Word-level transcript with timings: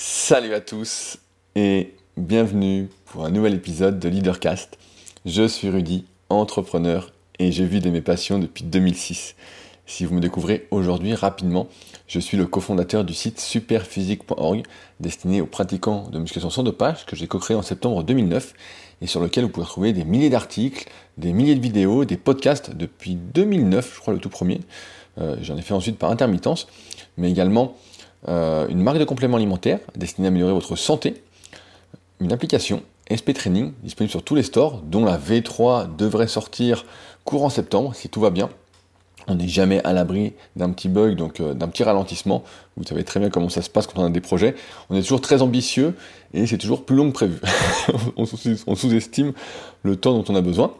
Salut 0.00 0.54
à 0.54 0.60
tous 0.60 1.18
et 1.56 1.92
bienvenue 2.16 2.88
pour 3.06 3.24
un 3.24 3.30
nouvel 3.30 3.54
épisode 3.54 3.98
de 3.98 4.08
Leadercast. 4.08 4.78
Je 5.26 5.48
suis 5.48 5.68
Rudy, 5.68 6.04
entrepreneur 6.28 7.10
et 7.40 7.50
j'ai 7.50 7.64
vu 7.64 7.80
de 7.80 7.90
mes 7.90 8.00
passions 8.00 8.38
depuis 8.38 8.62
2006. 8.62 9.34
Si 9.86 10.04
vous 10.04 10.14
me 10.14 10.20
découvrez 10.20 10.68
aujourd'hui 10.70 11.16
rapidement, 11.16 11.66
je 12.06 12.20
suis 12.20 12.36
le 12.36 12.46
cofondateur 12.46 13.04
du 13.04 13.12
site 13.12 13.40
superphysique.org 13.40 14.62
destiné 15.00 15.40
aux 15.40 15.46
pratiquants 15.46 16.08
de 16.10 16.20
musculation 16.20 16.50
sans 16.50 16.62
dopage 16.62 17.04
que 17.04 17.16
j'ai 17.16 17.26
co-créé 17.26 17.56
en 17.56 17.62
septembre 17.62 18.04
2009 18.04 18.54
et 19.02 19.08
sur 19.08 19.20
lequel 19.20 19.46
vous 19.46 19.50
pouvez 19.50 19.66
trouver 19.66 19.92
des 19.92 20.04
milliers 20.04 20.30
d'articles, 20.30 20.88
des 21.16 21.32
milliers 21.32 21.56
de 21.56 21.60
vidéos, 21.60 22.04
des 22.04 22.16
podcasts 22.16 22.70
depuis 22.70 23.16
2009, 23.16 23.94
je 23.96 24.00
crois 24.00 24.14
le 24.14 24.20
tout 24.20 24.30
premier. 24.30 24.60
Euh, 25.20 25.34
j'en 25.42 25.56
ai 25.56 25.62
fait 25.62 25.74
ensuite 25.74 25.98
par 25.98 26.12
intermittence, 26.12 26.68
mais 27.16 27.32
également 27.32 27.76
une 28.26 28.82
marque 28.82 28.98
de 28.98 29.04
compléments 29.04 29.36
alimentaires 29.36 29.78
destinée 29.96 30.26
à 30.26 30.30
améliorer 30.30 30.52
votre 30.52 30.76
santé, 30.76 31.22
une 32.20 32.32
application 32.32 32.82
SP 33.08 33.32
Training 33.32 33.72
disponible 33.82 34.10
sur 34.10 34.22
tous 34.22 34.34
les 34.34 34.42
stores, 34.42 34.82
dont 34.82 35.04
la 35.04 35.16
V3 35.16 35.96
devrait 35.96 36.28
sortir 36.28 36.84
courant 37.24 37.48
septembre 37.48 37.94
si 37.94 38.08
tout 38.08 38.20
va 38.20 38.30
bien. 38.30 38.50
On 39.28 39.34
n'est 39.34 39.48
jamais 39.48 39.82
à 39.84 39.92
l'abri 39.92 40.32
d'un 40.56 40.70
petit 40.70 40.88
bug, 40.88 41.14
donc 41.14 41.40
euh, 41.40 41.52
d'un 41.52 41.68
petit 41.68 41.84
ralentissement. 41.84 42.44
Vous 42.76 42.84
savez 42.84 43.04
très 43.04 43.20
bien 43.20 43.28
comment 43.28 43.50
ça 43.50 43.60
se 43.60 43.68
passe 43.68 43.86
quand 43.86 44.00
on 44.00 44.06
a 44.06 44.10
des 44.10 44.22
projets. 44.22 44.54
On 44.88 44.96
est 44.96 45.02
toujours 45.02 45.20
très 45.20 45.42
ambitieux 45.42 45.94
et 46.32 46.46
c'est 46.46 46.56
toujours 46.56 46.86
plus 46.86 46.96
long 46.96 47.08
que 47.08 47.14
prévu. 47.14 47.38
on 48.16 48.74
sous-estime 48.74 49.32
le 49.82 49.96
temps 49.96 50.14
dont 50.14 50.24
on 50.32 50.34
a 50.34 50.40
besoin. 50.40 50.72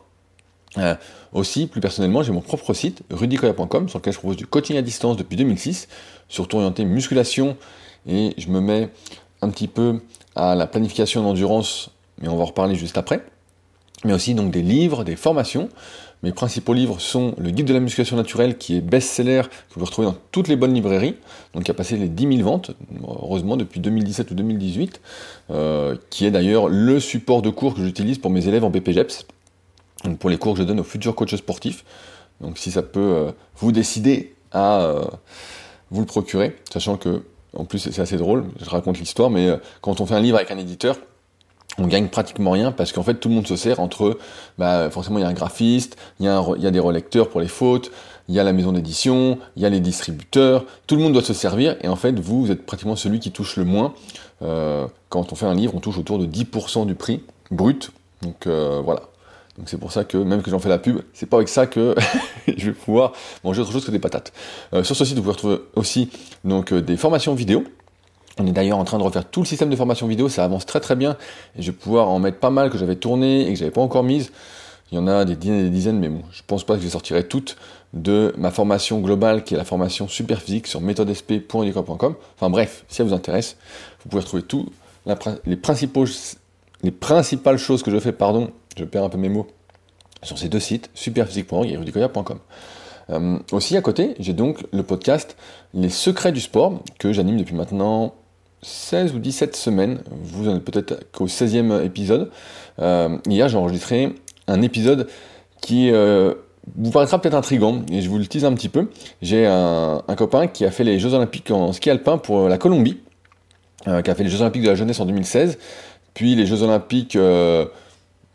Euh, 0.76 0.94
aussi, 1.32 1.66
plus 1.66 1.80
personnellement, 1.80 2.22
j'ai 2.22 2.32
mon 2.32 2.40
propre 2.40 2.74
site, 2.74 3.02
rudicoya.com, 3.10 3.88
sur 3.88 3.98
lequel 3.98 4.12
je 4.12 4.18
propose 4.18 4.36
du 4.36 4.46
coaching 4.46 4.76
à 4.76 4.82
distance 4.82 5.16
depuis 5.16 5.36
2006, 5.36 5.88
surtout 6.28 6.56
orienté 6.56 6.84
musculation, 6.84 7.56
et 8.06 8.34
je 8.36 8.48
me 8.48 8.60
mets 8.60 8.90
un 9.40 9.48
petit 9.50 9.68
peu 9.68 10.00
à 10.36 10.54
la 10.54 10.66
planification 10.66 11.22
d'endurance, 11.22 11.90
mais 12.20 12.28
on 12.28 12.36
va 12.36 12.42
en 12.42 12.46
reparler 12.46 12.74
juste 12.74 12.98
après. 12.98 13.24
Mais 14.04 14.12
aussi 14.12 14.34
donc 14.34 14.52
des 14.52 14.62
livres, 14.62 15.02
des 15.02 15.16
formations. 15.16 15.68
Mes 16.22 16.32
principaux 16.32 16.72
livres 16.72 17.00
sont 17.00 17.34
le 17.38 17.50
guide 17.50 17.66
de 17.66 17.74
la 17.74 17.80
musculation 17.80 18.16
naturelle 18.16 18.56
qui 18.56 18.76
est 18.76 18.80
best-seller, 18.80 19.42
que 19.70 19.78
vous 19.78 19.84
retrouvez 19.84 20.06
dans 20.06 20.16
toutes 20.32 20.48
les 20.48 20.56
bonnes 20.56 20.74
librairies, 20.74 21.16
donc 21.54 21.64
qui 21.64 21.70
a 21.70 21.74
passé 21.74 21.96
les 21.96 22.08
10 22.08 22.38
000 22.38 22.48
ventes, 22.48 22.72
heureusement 23.06 23.56
depuis 23.56 23.80
2017 23.80 24.30
ou 24.30 24.34
2018, 24.34 25.00
euh, 25.50 25.96
qui 26.10 26.26
est 26.26 26.30
d'ailleurs 26.30 26.68
le 26.68 26.98
support 27.00 27.42
de 27.42 27.50
cours 27.50 27.74
que 27.74 27.84
j'utilise 27.84 28.18
pour 28.18 28.30
mes 28.30 28.46
élèves 28.48 28.64
en 28.64 28.70
BPGEPS 28.70 29.26
pour 30.18 30.30
les 30.30 30.38
cours 30.38 30.54
que 30.54 30.60
je 30.60 30.64
donne 30.64 30.80
aux 30.80 30.84
futurs 30.84 31.14
coachs 31.14 31.36
sportifs. 31.36 31.84
Donc 32.40 32.58
si 32.58 32.70
ça 32.70 32.82
peut 32.82 33.00
euh, 33.00 33.32
vous 33.56 33.72
décider 33.72 34.34
à 34.52 34.80
euh, 34.80 35.04
vous 35.90 36.00
le 36.00 36.06
procurer, 36.06 36.56
sachant 36.72 36.96
que, 36.96 37.22
en 37.54 37.64
plus 37.64 37.78
c'est 37.78 38.00
assez 38.00 38.16
drôle, 38.16 38.44
je 38.60 38.70
raconte 38.70 38.98
l'histoire, 38.98 39.30
mais 39.30 39.48
euh, 39.48 39.56
quand 39.80 40.00
on 40.00 40.06
fait 40.06 40.14
un 40.14 40.20
livre 40.20 40.36
avec 40.36 40.50
un 40.50 40.58
éditeur, 40.58 40.96
on 41.78 41.86
gagne 41.86 42.08
pratiquement 42.08 42.52
rien 42.52 42.72
parce 42.72 42.92
qu'en 42.92 43.02
fait 43.02 43.14
tout 43.14 43.28
le 43.28 43.34
monde 43.34 43.46
se 43.46 43.56
sert 43.56 43.80
entre, 43.80 44.18
bah, 44.56 44.90
forcément 44.90 45.18
il 45.18 45.22
y 45.22 45.24
a 45.24 45.28
un 45.28 45.34
graphiste, 45.34 45.96
il 46.18 46.26
y, 46.26 46.28
a 46.28 46.42
il 46.56 46.62
y 46.62 46.66
a 46.66 46.70
des 46.70 46.80
relecteurs 46.80 47.28
pour 47.28 47.40
les 47.40 47.48
fautes, 47.48 47.90
il 48.28 48.34
y 48.34 48.40
a 48.40 48.44
la 48.44 48.52
maison 48.52 48.72
d'édition, 48.72 49.38
il 49.56 49.62
y 49.62 49.66
a 49.66 49.68
les 49.68 49.80
distributeurs, 49.80 50.64
tout 50.86 50.96
le 50.96 51.02
monde 51.02 51.12
doit 51.12 51.22
se 51.22 51.34
servir 51.34 51.76
et 51.82 51.88
en 51.88 51.96
fait 51.96 52.18
vous, 52.18 52.42
vous 52.42 52.50
êtes 52.50 52.66
pratiquement 52.66 52.96
celui 52.96 53.20
qui 53.20 53.30
touche 53.30 53.56
le 53.56 53.64
moins. 53.64 53.94
quand 54.40 55.32
on 55.32 55.34
fait 55.34 55.46
un 55.46 55.54
livre, 55.54 55.74
on 55.74 55.80
touche 55.80 55.98
autour 55.98 56.18
de 56.18 56.26
10% 56.26 56.86
du 56.86 56.94
prix 56.94 57.22
brut. 57.50 57.92
Donc 58.22 58.46
voilà, 58.48 59.02
donc 59.58 59.68
c'est 59.68 59.76
pour 59.76 59.92
ça 59.92 60.04
que 60.04 60.16
même 60.16 60.42
que 60.42 60.50
j'en 60.50 60.60
fais 60.60 60.68
la 60.68 60.78
pub, 60.78 61.00
c'est 61.12 61.26
pas 61.26 61.36
avec 61.36 61.48
ça 61.48 61.66
que 61.66 61.94
je 62.46 62.66
vais 62.66 62.72
pouvoir 62.72 63.12
manger 63.42 63.60
autre 63.60 63.72
chose 63.72 63.84
que 63.84 63.90
des 63.90 63.98
patates. 63.98 64.32
Euh, 64.72 64.84
sur 64.84 64.94
ce 64.94 65.04
site, 65.04 65.16
vous 65.16 65.22
pouvez 65.22 65.32
retrouver 65.32 65.58
aussi 65.74 66.10
donc, 66.44 66.72
euh, 66.72 66.80
des 66.80 66.96
formations 66.96 67.34
vidéo. 67.34 67.64
On 68.38 68.46
est 68.46 68.52
d'ailleurs 68.52 68.78
en 68.78 68.84
train 68.84 68.98
de 68.98 69.02
refaire 69.02 69.28
tout 69.28 69.40
le 69.40 69.46
système 69.46 69.68
de 69.68 69.74
formation 69.74 70.06
vidéo, 70.06 70.28
ça 70.28 70.44
avance 70.44 70.64
très 70.64 70.78
très 70.78 70.94
bien. 70.94 71.16
Je 71.58 71.72
vais 71.72 71.76
pouvoir 71.76 72.08
en 72.08 72.20
mettre 72.20 72.38
pas 72.38 72.50
mal 72.50 72.70
que 72.70 72.78
j'avais 72.78 72.94
tourné 72.94 73.48
et 73.48 73.52
que 73.52 73.58
j'avais 73.58 73.72
pas 73.72 73.80
encore 73.80 74.04
mise. 74.04 74.30
Il 74.92 74.94
y 74.94 74.98
en 74.98 75.08
a 75.08 75.24
des 75.24 75.34
dizaines 75.34 75.58
et 75.58 75.64
des 75.64 75.70
dizaines, 75.70 75.98
mais 75.98 76.08
bon, 76.08 76.22
je 76.30 76.42
pense 76.46 76.64
pas 76.64 76.74
que 76.74 76.80
je 76.80 76.84
les 76.84 76.92
sortirai 76.92 77.24
toutes 77.24 77.56
de 77.92 78.32
ma 78.38 78.50
formation 78.50 79.00
globale 79.00 79.44
qui 79.44 79.54
est 79.54 79.56
la 79.56 79.64
formation 79.64 80.08
super 80.08 80.40
physique 80.40 80.66
sur 80.66 80.80
méthodesp.com. 80.80 82.14
Enfin 82.36 82.50
bref, 82.50 82.84
si 82.88 82.96
ça 82.96 83.04
vous 83.04 83.12
intéresse, 83.12 83.56
vous 84.04 84.10
pouvez 84.10 84.22
retrouver 84.22 84.44
tout, 84.44 84.66
les, 85.46 85.56
principaux, 85.56 86.06
les 86.82 86.90
principales 86.90 87.58
choses 87.58 87.82
que 87.82 87.90
je 87.90 87.98
fais, 87.98 88.12
pardon, 88.12 88.50
je 88.76 88.84
perds 88.84 89.04
un 89.04 89.08
peu 89.08 89.18
mes 89.18 89.28
mots, 89.28 89.46
sur 90.22 90.38
ces 90.38 90.48
deux 90.48 90.60
sites, 90.60 90.90
superphysique.org 90.94 91.70
et 91.70 91.76
rudicoya.com. 91.76 92.38
Euh, 93.10 93.38
aussi 93.52 93.76
à 93.76 93.80
côté, 93.80 94.14
j'ai 94.18 94.34
donc 94.34 94.66
le 94.72 94.82
podcast 94.82 95.36
Les 95.72 95.88
secrets 95.88 96.32
du 96.32 96.40
sport 96.40 96.82
que 96.98 97.12
j'anime 97.12 97.38
depuis 97.38 97.54
maintenant 97.54 98.14
16 98.62 99.14
ou 99.14 99.18
17 99.18 99.56
semaines. 99.56 100.00
Vous 100.10 100.48
en 100.48 100.56
êtes 100.56 100.64
peut-être 100.64 101.10
qu'au 101.12 101.26
16e 101.26 101.84
épisode. 101.84 102.30
Euh, 102.80 103.16
hier, 103.26 103.48
j'ai 103.48 103.56
enregistré 103.56 104.14
un 104.46 104.62
épisode 104.62 105.08
qui 105.62 105.90
euh, 105.90 106.34
vous 106.76 106.90
paraîtra 106.90 107.20
peut-être 107.20 107.34
intrigant 107.34 107.82
et 107.90 108.02
je 108.02 108.08
vous 108.10 108.18
le 108.18 108.26
tease 108.26 108.44
un 108.44 108.52
petit 108.52 108.68
peu. 108.68 108.90
J'ai 109.22 109.46
un, 109.46 110.02
un, 110.06 110.14
copain 110.16 110.46
qui 110.46 110.64
a 110.64 110.70
fait 110.70 110.84
les 110.84 110.98
Jeux 110.98 111.14
Olympiques 111.14 111.50
en 111.50 111.72
ski 111.72 111.88
alpin 111.90 112.18
pour 112.18 112.48
la 112.48 112.58
Colombie, 112.58 112.98
qui 113.84 114.10
a 114.10 114.14
fait 114.14 114.24
les 114.24 114.28
Jeux 114.28 114.42
Olympiques 114.42 114.62
de 114.62 114.68
la 114.68 114.74
jeunesse 114.74 115.00
en 115.00 115.06
2016, 115.06 115.58
puis 116.18 116.34
les 116.34 116.46
Jeux 116.46 116.64
Olympiques 116.64 117.16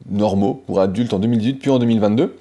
normaux 0.10 0.64
pour 0.66 0.80
adultes 0.80 1.14
en 1.14 1.20
2018 1.20 1.56
puis 1.56 1.70
en 1.70 1.80
2022. 1.80 2.38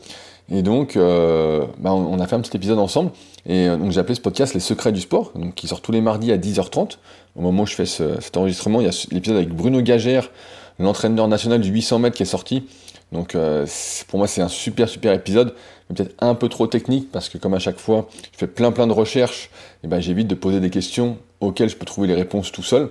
Et 0.51 0.63
donc, 0.63 0.97
euh, 0.97 1.65
bah, 1.79 1.93
on 1.93 2.21
a 2.21 2.27
fait 2.27 2.37
un 2.37 2.41
petit 2.41 2.57
épisode 2.57 2.79
ensemble. 2.79 3.11
Et 3.47 3.69
euh, 3.69 3.77
donc, 3.77 3.91
j'ai 3.91 3.99
appelé 4.01 4.15
ce 4.15 4.21
podcast 4.21 4.55
Les 4.55 4.61
Secrets 4.61 4.93
du 4.93 5.01
Sport, 5.01 5.33
qui 5.57 5.67
sort 5.67 5.81
tous 5.81 5.93
les 5.93 6.01
mardis 6.01 6.31
à 6.31 6.37
10h30. 6.37 6.99
Au 7.37 7.41
moment 7.41 7.63
où 7.63 7.67
je 7.67 7.75
fais 7.75 7.87
cet 7.87 8.37
enregistrement, 8.37 8.81
il 8.81 8.87
y 8.87 8.91
a 8.91 9.07
l'épisode 9.11 9.39
avec 9.39 9.49
Bruno 9.49 9.81
Gagère, 9.81 10.31
l'entraîneur 10.79 11.27
national 11.27 11.61
du 11.61 11.71
800 11.71 12.01
mètres 12.01 12.17
qui 12.17 12.23
est 12.23 12.27
sorti. 12.27 12.65
Donc, 13.13 13.35
euh, 13.35 13.67
pour 14.09 14.19
moi, 14.19 14.29
c'est 14.29 14.43
un 14.43 14.49
super, 14.49 14.89
super 14.89 15.13
épisode. 15.13 15.55
Peut-être 15.89 16.15
un 16.21 16.35
peu 16.35 16.49
trop 16.49 16.67
technique 16.67 17.11
parce 17.11 17.29
que, 17.29 17.39
comme 17.39 17.55
à 17.55 17.59
chaque 17.59 17.79
fois, 17.79 18.09
je 18.33 18.39
fais 18.39 18.47
plein, 18.47 18.73
plein 18.73 18.87
de 18.87 18.93
recherches. 18.93 19.51
Et 19.85 19.89
ben, 19.89 20.01
j'évite 20.01 20.29
de 20.29 20.35
poser 20.35 20.61
des 20.61 20.71
questions 20.71 21.19
auxquelles 21.41 21.69
je 21.69 21.77
peux 21.77 21.87
trouver 21.87 22.09
les 22.09 22.15
réponses 22.15 22.53
tout 22.53 22.63
seul. 22.63 22.91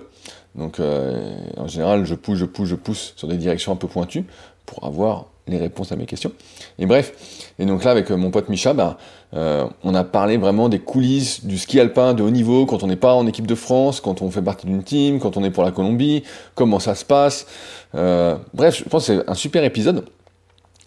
Donc, 0.54 0.80
en 0.80 1.66
général, 1.66 2.04
je 2.04 2.14
pousse, 2.14 2.38
je 2.38 2.44
pousse, 2.44 2.68
je 2.68 2.74
pousse 2.74 3.14
sur 3.16 3.26
des 3.28 3.36
directions 3.36 3.72
un 3.72 3.76
peu 3.76 3.88
pointues 3.88 4.24
pour 4.66 4.84
avoir 4.84 5.26
les 5.46 5.58
réponses 5.58 5.90
à 5.92 5.96
mes 5.96 6.06
questions. 6.06 6.32
Et 6.78 6.86
bref, 6.86 7.12
et 7.58 7.66
donc 7.66 7.84
là 7.84 7.90
avec 7.90 8.10
euh, 8.10 8.16
mon 8.16 8.30
pote 8.30 8.48
Micha, 8.48 8.74
bah, 8.74 8.96
euh, 9.34 9.66
on 9.82 9.94
a 9.94 10.04
parlé 10.04 10.36
vraiment 10.36 10.68
des 10.68 10.78
coulisses 10.78 11.44
du 11.44 11.58
ski 11.58 11.80
alpin 11.80 12.14
de 12.14 12.22
haut 12.22 12.30
niveau 12.30 12.64
quand 12.66 12.82
on 12.82 12.86
n'est 12.86 12.96
pas 12.96 13.14
en 13.14 13.26
équipe 13.26 13.46
de 13.46 13.54
France, 13.54 14.00
quand 14.00 14.22
on 14.22 14.30
fait 14.30 14.42
partie 14.42 14.66
d'une 14.66 14.84
team, 14.84 15.18
quand 15.18 15.36
on 15.36 15.44
est 15.44 15.50
pour 15.50 15.64
la 15.64 15.72
Colombie, 15.72 16.22
comment 16.54 16.78
ça 16.78 16.94
se 16.94 17.04
passe. 17.04 17.46
Euh, 17.94 18.36
bref, 18.54 18.82
je 18.84 18.88
pense 18.88 19.06
que 19.06 19.16
c'est 19.16 19.30
un 19.30 19.34
super 19.34 19.64
épisode. 19.64 20.04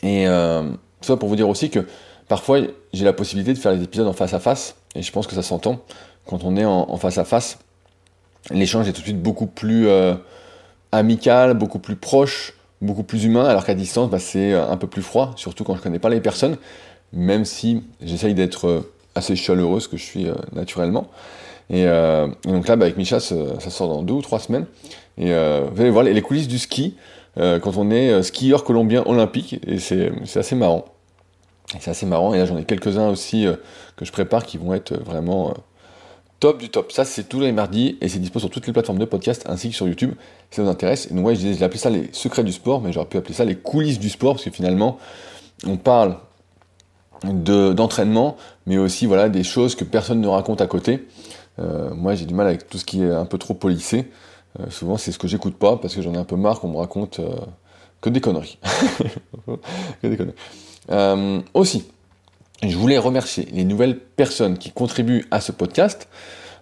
Et 0.03 0.25
ça 1.01 1.17
pour 1.17 1.29
vous 1.29 1.35
dire 1.35 1.49
aussi 1.49 1.71
que 1.71 1.79
parfois 2.27 2.59
j'ai 2.93 3.05
la 3.05 3.13
possibilité 3.13 3.53
de 3.53 3.57
faire 3.57 3.71
les 3.71 3.81
épisodes 3.81 4.07
en 4.07 4.13
face 4.13 4.35
à 4.35 4.39
face, 4.39 4.75
et 4.93 5.01
je 5.01 5.11
pense 5.11 5.25
que 5.25 5.33
ça 5.33 5.41
s'entend 5.41 5.79
quand 6.27 6.43
on 6.43 6.55
est 6.57 6.65
en 6.65 6.95
face 6.97 7.17
à 7.17 7.25
face. 7.25 7.57
L'échange 8.51 8.87
est 8.87 8.93
tout 8.93 9.01
de 9.01 9.05
suite 9.05 9.21
beaucoup 9.21 9.47
plus 9.47 9.87
amical, 10.91 11.53
beaucoup 11.55 11.79
plus 11.79 11.95
proche 11.95 12.53
beaucoup 12.81 13.03
plus 13.03 13.25
humain, 13.25 13.45
alors 13.45 13.65
qu'à 13.65 13.73
distance, 13.73 14.09
bah, 14.09 14.19
c'est 14.19 14.53
euh, 14.53 14.69
un 14.69 14.77
peu 14.77 14.87
plus 14.87 15.01
froid, 15.01 15.33
surtout 15.35 15.63
quand 15.63 15.75
je 15.75 15.81
connais 15.81 15.99
pas 15.99 16.09
les 16.09 16.21
personnes, 16.21 16.57
même 17.13 17.45
si 17.45 17.83
j'essaye 18.01 18.33
d'être 18.33 18.67
euh, 18.67 18.93
assez 19.15 19.35
chaleureux, 19.35 19.79
ce 19.79 19.87
que 19.87 19.97
je 19.97 20.03
suis 20.03 20.27
euh, 20.27 20.35
naturellement. 20.53 21.07
Et, 21.71 21.85
donc 22.43 22.67
là, 22.67 22.75
bah, 22.75 22.85
avec 22.85 22.95
Micha, 22.95 23.19
ça, 23.19 23.35
sort 23.71 23.87
dans 23.87 24.03
deux 24.03 24.13
ou 24.13 24.21
trois 24.21 24.37
semaines. 24.37 24.67
Et 25.17 25.31
vous 25.31 25.81
allez 25.81 25.89
voir 25.89 26.03
les, 26.03 26.21
coulisses 26.21 26.47
du 26.47 26.59
ski 26.59 26.95
quand 27.35 27.75
on 27.77 27.89
est 27.89 28.21
skieur 28.21 28.63
colombien 28.63 29.01
olympique, 29.07 29.59
et 29.65 29.79
c'est 29.79 30.11
assez 30.35 30.55
marrant. 30.55 30.85
C'est 31.79 31.89
assez 31.89 32.05
marrant, 32.05 32.35
et 32.35 32.37
là 32.37 32.45
j'en 32.45 32.55
ai 32.55 32.65
quelques-uns 32.65 33.09
aussi 33.09 33.47
que 33.95 34.05
je 34.05 34.11
prépare 34.11 34.45
qui 34.45 34.59
vont 34.59 34.75
être 34.75 34.93
vraiment 35.03 35.55
top 36.39 36.59
du 36.59 36.69
top. 36.69 36.91
Ça, 36.91 37.05
c'est 37.05 37.23
tous 37.29 37.39
les 37.39 37.51
mardis 37.51 37.97
et 38.01 38.09
c'est 38.09 38.19
dispo 38.19 38.39
sur 38.39 38.49
toutes 38.49 38.67
les 38.67 38.73
plateformes 38.73 38.99
de 38.99 39.05
podcast 39.05 39.43
ainsi 39.47 39.69
que 39.69 39.75
sur 39.75 39.87
YouTube 39.87 40.13
si 40.49 40.57
ça 40.57 40.63
vous 40.63 40.69
intéresse. 40.69 41.11
Donc, 41.11 41.25
ouais, 41.25 41.35
j'ai 41.35 41.61
appelé 41.63 41.79
ça 41.79 41.89
les 41.89 42.09
secrets 42.11 42.43
du 42.43 42.51
sport, 42.51 42.81
mais 42.81 42.91
j'aurais 42.91 43.07
pu 43.07 43.17
appeler 43.17 43.33
ça 43.33 43.45
les 43.45 43.55
coulisses 43.55 43.99
du 43.99 44.09
sport 44.09 44.35
parce 44.35 44.45
que 44.45 44.51
finalement, 44.51 44.97
on 45.65 45.77
parle 45.77 46.17
d'entraînement, 47.23 48.37
mais 48.65 48.77
aussi 48.77 49.05
voilà 49.05 49.29
des 49.29 49.43
choses 49.43 49.75
que 49.75 49.83
personne 49.83 50.21
ne 50.21 50.27
raconte 50.27 50.61
à 50.61 50.67
côté. 50.67 51.07
Euh, 51.59 51.93
moi, 51.93 52.15
j'ai 52.15 52.25
du 52.25 52.33
mal 52.33 52.47
avec 52.47 52.67
tout 52.67 52.77
ce 52.77 52.85
qui 52.85 53.01
est 53.01 53.11
un 53.11 53.25
peu 53.25 53.37
trop 53.37 53.53
polissé. 53.53 54.11
Euh, 54.59 54.69
souvent, 54.69 54.97
c'est 54.97 55.11
ce 55.11 55.19
que 55.19 55.27
j'écoute 55.27 55.55
pas 55.55 55.77
parce 55.77 55.95
que 55.95 56.01
j'en 56.01 56.13
ai 56.13 56.17
un 56.17 56.25
peu 56.25 56.35
marre 56.35 56.59
qu'on 56.59 56.69
me 56.69 56.77
raconte 56.77 57.19
euh, 57.19 57.35
que 58.01 58.09
des 58.09 58.21
conneries. 58.21 58.59
que 60.01 60.07
des 60.07 60.17
conneries. 60.17 61.43
aussi, 61.53 61.85
je 62.63 62.77
voulais 62.77 62.97
remercier 62.97 63.47
les 63.51 63.63
nouvelles 63.63 63.99
personnes 63.99 64.57
qui 64.57 64.71
contribuent 64.71 65.25
à 65.31 65.41
ce 65.41 65.51
podcast, 65.51 66.07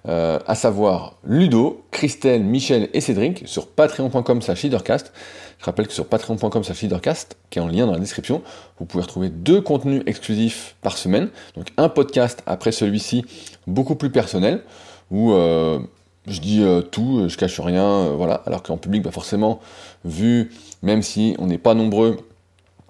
euh, 0.08 0.40
à 0.48 0.56
savoir 0.56 1.18
Ludo, 1.24 1.86
Christelle, 1.92 2.44
Michel 2.44 2.90
et 2.94 3.00
Cédric 3.00 3.48
sur 3.48 3.68
patreon.com 3.68 4.42
slash 4.42 4.64
leadercast. 4.64 5.14
Je 5.60 5.66
rappelle 5.66 5.88
que 5.88 5.94
sur 5.94 6.08
patreon.com 6.08 6.64
slash 6.64 6.82
leadercast, 6.82 7.38
qui 7.50 7.60
est 7.60 7.62
en 7.62 7.68
lien 7.68 7.86
dans 7.86 7.94
la 7.94 8.00
description, 8.00 8.42
vous 8.80 8.86
pouvez 8.86 9.04
retrouver 9.04 9.30
deux 9.30 9.62
contenus 9.62 10.04
exclusifs 10.06 10.76
par 10.82 10.98
semaine. 10.98 11.30
Donc 11.56 11.68
un 11.78 11.90
podcast 11.90 12.44
après 12.46 12.72
celui-ci, 12.72 13.24
beaucoup 13.66 13.96
plus 13.96 14.10
personnel, 14.10 14.64
où 15.10 15.32
euh, 15.32 15.80
je 16.28 16.40
dis 16.42 16.66
tout, 16.92 17.30
je 17.30 17.38
cache 17.38 17.60
rien, 17.60 18.08
voilà. 18.10 18.42
Alors 18.46 18.64
qu'en 18.64 18.78
public, 18.78 19.04
bah 19.04 19.12
forcément, 19.12 19.62
vu, 20.04 20.52
même 20.82 21.02
si 21.02 21.36
on 21.40 21.48
n'est 21.48 21.58
pas 21.58 21.76
nombreux 21.76 22.18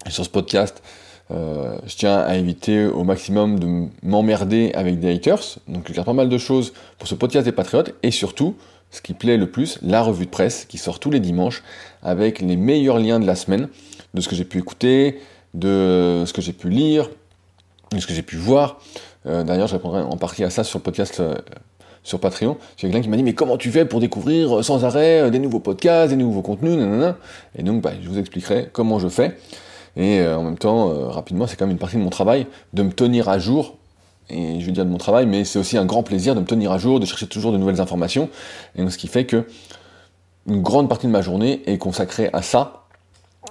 sur 0.08 0.24
ce 0.24 0.30
podcast, 0.30 0.82
je 1.30 1.96
tiens 1.96 2.18
à 2.18 2.36
éviter 2.36 2.86
au 2.86 3.04
maximum 3.04 3.58
de 3.58 3.88
m'emmerder 4.02 4.72
avec 4.74 5.00
des 5.00 5.14
haters. 5.14 5.58
Donc 5.68 5.84
je 5.88 5.92
garde 5.92 6.06
pas 6.06 6.12
mal 6.12 6.28
de 6.28 6.38
choses 6.38 6.72
pour 6.98 7.08
ce 7.08 7.14
podcast 7.14 7.44
des 7.44 7.52
Patriotes 7.52 7.94
et 8.02 8.10
surtout, 8.10 8.56
ce 8.90 9.02
qui 9.02 9.12
plaît 9.12 9.36
le 9.36 9.50
plus, 9.50 9.78
la 9.82 10.02
revue 10.02 10.26
de 10.26 10.30
presse 10.30 10.64
qui 10.66 10.78
sort 10.78 11.00
tous 11.00 11.10
les 11.10 11.20
dimanches 11.20 11.62
avec 12.02 12.40
les 12.40 12.56
meilleurs 12.56 12.98
liens 12.98 13.18
de 13.18 13.26
la 13.26 13.34
semaine, 13.34 13.68
de 14.14 14.20
ce 14.20 14.28
que 14.28 14.36
j'ai 14.36 14.44
pu 14.44 14.58
écouter, 14.58 15.18
de 15.54 16.22
ce 16.26 16.32
que 16.32 16.40
j'ai 16.40 16.52
pu 16.52 16.68
lire, 16.68 17.08
de 17.92 17.98
ce 17.98 18.06
que 18.06 18.14
j'ai 18.14 18.22
pu 18.22 18.36
voir. 18.36 18.80
Euh, 19.26 19.42
d'ailleurs, 19.42 19.66
je 19.66 19.74
répondrai 19.74 20.02
en 20.02 20.16
partie 20.16 20.44
à 20.44 20.50
ça 20.50 20.64
sur 20.64 20.78
le 20.78 20.82
podcast 20.84 21.20
euh, 21.20 21.34
sur 22.02 22.20
Patreon. 22.20 22.56
C'est 22.76 22.82
quelqu'un 22.82 23.00
qui 23.00 23.08
m'a 23.08 23.16
dit 23.16 23.22
mais 23.22 23.34
comment 23.34 23.56
tu 23.56 23.70
fais 23.70 23.84
pour 23.84 24.00
découvrir 24.00 24.58
euh, 24.58 24.62
sans 24.62 24.84
arrêt 24.84 25.30
des 25.30 25.38
nouveaux 25.38 25.60
podcasts, 25.60 26.10
des 26.10 26.16
nouveaux 26.16 26.42
contenus, 26.42 26.76
nanana. 26.76 27.16
Et 27.56 27.62
donc, 27.62 27.82
bah, 27.82 27.92
je 28.00 28.08
vous 28.08 28.18
expliquerai 28.18 28.68
comment 28.72 28.98
je 28.98 29.08
fais. 29.08 29.36
Et 29.96 30.26
en 30.26 30.42
même 30.42 30.58
temps, 30.58 31.10
rapidement, 31.10 31.46
c'est 31.46 31.56
quand 31.56 31.66
même 31.66 31.72
une 31.72 31.78
partie 31.78 31.96
de 31.96 32.02
mon 32.02 32.10
travail 32.10 32.46
de 32.72 32.82
me 32.82 32.92
tenir 32.92 33.28
à 33.28 33.38
jour. 33.38 33.76
Et 34.30 34.60
je 34.60 34.66
veux 34.66 34.72
dire 34.72 34.84
de 34.84 34.90
mon 34.90 34.98
travail, 34.98 35.26
mais 35.26 35.44
c'est 35.44 35.58
aussi 35.58 35.76
un 35.76 35.84
grand 35.84 36.02
plaisir 36.02 36.34
de 36.34 36.40
me 36.40 36.46
tenir 36.46 36.72
à 36.72 36.78
jour, 36.78 36.98
de 36.98 37.06
chercher 37.06 37.26
toujours 37.26 37.52
de 37.52 37.58
nouvelles 37.58 37.80
informations, 37.80 38.30
et 38.74 38.80
donc 38.80 38.90
ce 38.90 38.98
qui 38.98 39.06
fait 39.06 39.26
que 39.26 39.46
une 40.46 40.62
grande 40.62 40.88
partie 40.88 41.06
de 41.06 41.12
ma 41.12 41.22
journée 41.22 41.62
est 41.66 41.78
consacrée 41.78 42.30
à 42.32 42.42
ça, 42.42 42.84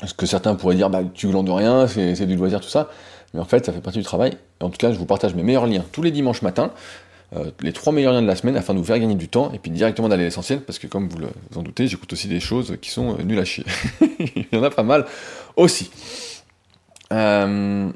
ce 0.04 0.14
que 0.14 0.26
certains 0.26 0.56
pourraient 0.56 0.76
dire, 0.76 0.90
bah, 0.90 1.02
tu 1.14 1.28
glandes 1.28 1.50
rien, 1.50 1.88
c'est 1.88 2.26
du 2.26 2.36
loisir, 2.36 2.60
tout 2.60 2.70
ça, 2.70 2.90
mais 3.34 3.40
en 3.40 3.46
fait, 3.46 3.66
ça 3.66 3.72
fait 3.72 3.82
partie 3.82 4.00
du 4.00 4.06
travail, 4.06 4.38
en 4.62 4.70
tout 4.70 4.78
cas, 4.78 4.92
je 4.92 4.98
vous 4.98 5.06
partage 5.06 5.36
mes 5.36 5.44
meilleurs 5.44 5.68
liens 5.68 5.86
tous 5.92 6.02
les 6.02 6.12
dimanches 6.12 6.42
matins, 6.42 6.72
euh, 7.36 7.52
les 7.62 7.74
trois 7.74 7.94
meilleurs 7.94 8.14
liens 8.14 8.22
de 8.24 8.28
la 8.28 8.36
semaine, 8.36 8.58
afin 8.58 8.74
de 8.74 8.80
vous 8.80 8.86
faire 8.86 9.00
gagner 9.00 9.16
du 9.16 9.28
temps, 9.28 9.52
et 9.54 9.60
puis 9.60 9.70
directement 9.70 10.10
d'aller 10.10 10.24
à 10.24 10.26
l'essentiel, 10.26 10.62
parce 10.62 10.80
que 10.80 10.88
comme 10.88 11.08
vous, 11.08 11.20
vous 11.52 11.60
en 11.60 11.62
doutez, 11.62 11.88
j'écoute 11.88 12.12
aussi 12.14 12.28
des 12.28 12.40
choses 12.40 12.78
qui 12.82 12.90
sont 12.90 13.14
euh, 13.14 13.24
nulles 13.24 13.40
à 13.40 13.46
chier. 13.46 13.66
Il 14.02 14.48
y 14.52 14.58
en 14.58 14.64
a 14.64 14.72
pas 14.72 14.84
mal 14.84 15.06
aussi. 15.56 15.92
Euh, 17.14 17.90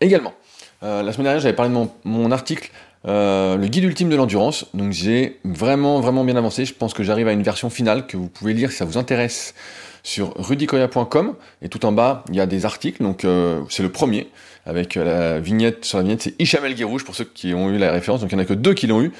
également, 0.00 0.34
euh, 0.82 1.02
la 1.02 1.12
semaine 1.12 1.24
dernière, 1.24 1.40
j'avais 1.40 1.56
parlé 1.56 1.72
de 1.72 1.88
mon, 2.04 2.30
article, 2.30 2.70
euh, 3.06 3.56
le 3.56 3.66
guide 3.66 3.84
ultime 3.84 4.10
de 4.10 4.16
l'endurance. 4.16 4.66
Donc 4.74 4.92
j'ai 4.92 5.40
vraiment, 5.44 6.00
vraiment 6.00 6.24
bien 6.24 6.36
avancé. 6.36 6.64
Je 6.64 6.74
pense 6.74 6.94
que 6.94 7.02
j'arrive 7.02 7.28
à 7.28 7.32
une 7.32 7.42
version 7.42 7.70
finale 7.70 8.06
que 8.06 8.16
vous 8.16 8.28
pouvez 8.28 8.52
lire 8.52 8.70
si 8.70 8.76
ça 8.76 8.84
vous 8.84 8.98
intéresse 8.98 9.54
sur 10.02 10.34
rudicoya.com. 10.36 11.34
Et 11.62 11.68
tout 11.68 11.84
en 11.86 11.92
bas, 11.92 12.24
il 12.28 12.36
y 12.36 12.40
a 12.40 12.46
des 12.46 12.64
articles. 12.64 13.02
Donc 13.02 13.26
c'est 13.68 13.82
le 13.82 13.90
premier, 13.90 14.28
avec 14.66 14.94
la 14.94 15.40
vignette. 15.40 15.84
Sur 15.84 15.98
la 15.98 16.04
vignette, 16.04 16.22
c'est 16.22 16.34
Ishamel 16.38 16.74
Guérouge, 16.74 17.04
pour 17.04 17.14
ceux 17.14 17.24
qui 17.24 17.54
ont 17.54 17.70
eu 17.70 17.78
la 17.78 17.92
référence. 17.92 18.20
Donc 18.20 18.30
il 18.32 18.36
n'y 18.36 18.42
en 18.42 18.44
a 18.44 18.48
que 18.48 18.54
deux 18.54 18.74
qui 18.74 18.86
l'ont 18.86 19.02
eu. 19.02 19.12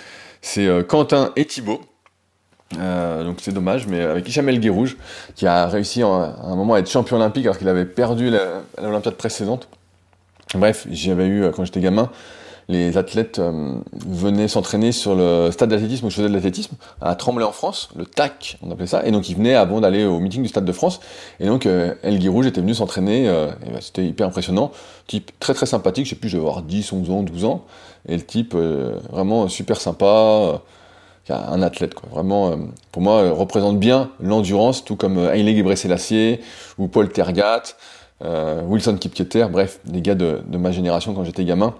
C'est 0.42 0.68
Quentin 0.86 1.32
et 1.36 1.44
Thibaut. 1.44 1.82
Donc 2.76 3.38
c'est 3.40 3.52
dommage, 3.52 3.86
mais 3.86 4.00
avec 4.00 4.28
Ishamel 4.28 4.60
Guérouge, 4.60 4.96
qui 5.34 5.46
a 5.46 5.66
réussi 5.66 6.02
à 6.02 6.06
un 6.06 6.56
moment 6.56 6.74
à 6.74 6.78
être 6.78 6.90
champion 6.90 7.16
olympique 7.16 7.44
alors 7.44 7.58
qu'il 7.58 7.68
avait 7.68 7.84
perdu 7.84 8.30
l'Olympiade 8.80 9.14
précédente. 9.14 9.68
Bref, 10.54 10.86
j'avais 10.90 11.26
eu, 11.26 11.44
euh, 11.44 11.52
quand 11.52 11.64
j'étais 11.64 11.80
gamin, 11.80 12.10
les 12.68 12.98
athlètes 12.98 13.38
euh, 13.38 13.74
venaient 14.06 14.48
s'entraîner 14.48 14.90
sur 14.90 15.14
le 15.14 15.50
stade 15.52 15.70
d'athlétisme 15.70 16.06
où 16.06 16.10
je 16.10 16.16
faisais 16.16 16.28
de 16.28 16.34
l'athlétisme, 16.34 16.76
à 17.00 17.14
Tremblay 17.14 17.44
en 17.44 17.52
France, 17.52 17.88
le 17.96 18.04
TAC, 18.04 18.58
on 18.62 18.70
appelait 18.70 18.86
ça, 18.86 19.04
et 19.06 19.12
donc 19.12 19.28
ils 19.28 19.36
venaient 19.36 19.54
avant 19.54 19.80
d'aller 19.80 20.04
au 20.04 20.18
meeting 20.18 20.42
du 20.42 20.48
Stade 20.48 20.64
de 20.64 20.72
France, 20.72 21.00
et 21.38 21.46
donc 21.46 21.66
euh, 21.66 21.94
El 22.02 22.18
Guirouge 22.18 22.46
était 22.46 22.60
venu 22.60 22.74
s'entraîner, 22.74 23.26
bah, 23.26 23.78
c'était 23.80 24.04
hyper 24.04 24.26
impressionnant, 24.26 24.72
type 25.06 25.30
très 25.38 25.54
très 25.54 25.66
sympathique, 25.66 26.06
je 26.06 26.10
sais 26.10 26.16
plus, 26.16 26.28
je 26.28 26.36
vais 26.36 26.42
avoir 26.42 26.62
10, 26.62 26.92
11 26.92 27.10
ans, 27.10 27.22
12 27.22 27.44
ans, 27.44 27.64
et 28.08 28.16
le 28.16 28.22
type 28.22 28.54
vraiment 28.54 29.48
super 29.48 29.80
sympa, 29.80 30.60
un 31.30 31.62
athlète, 31.62 31.94
quoi. 31.94 32.08
Vraiment, 32.10 32.56
pour 32.92 33.02
moi, 33.02 33.30
représente 33.30 33.78
bien 33.78 34.10
l'endurance, 34.20 34.84
tout 34.84 34.96
comme 34.96 35.18
Haile 35.18 35.54
Gebrselassie 35.56 36.38
ou 36.78 36.88
Paul 36.88 37.08
Tergat, 37.10 37.62
euh, 38.24 38.62
Wilson 38.62 38.96
Kipketer, 38.96 39.46
bref, 39.50 39.80
des 39.84 40.02
gars 40.02 40.14
de, 40.14 40.42
ma 40.52 40.72
génération 40.72 41.14
quand 41.14 41.24
j'étais 41.24 41.44
gamin, 41.44 41.74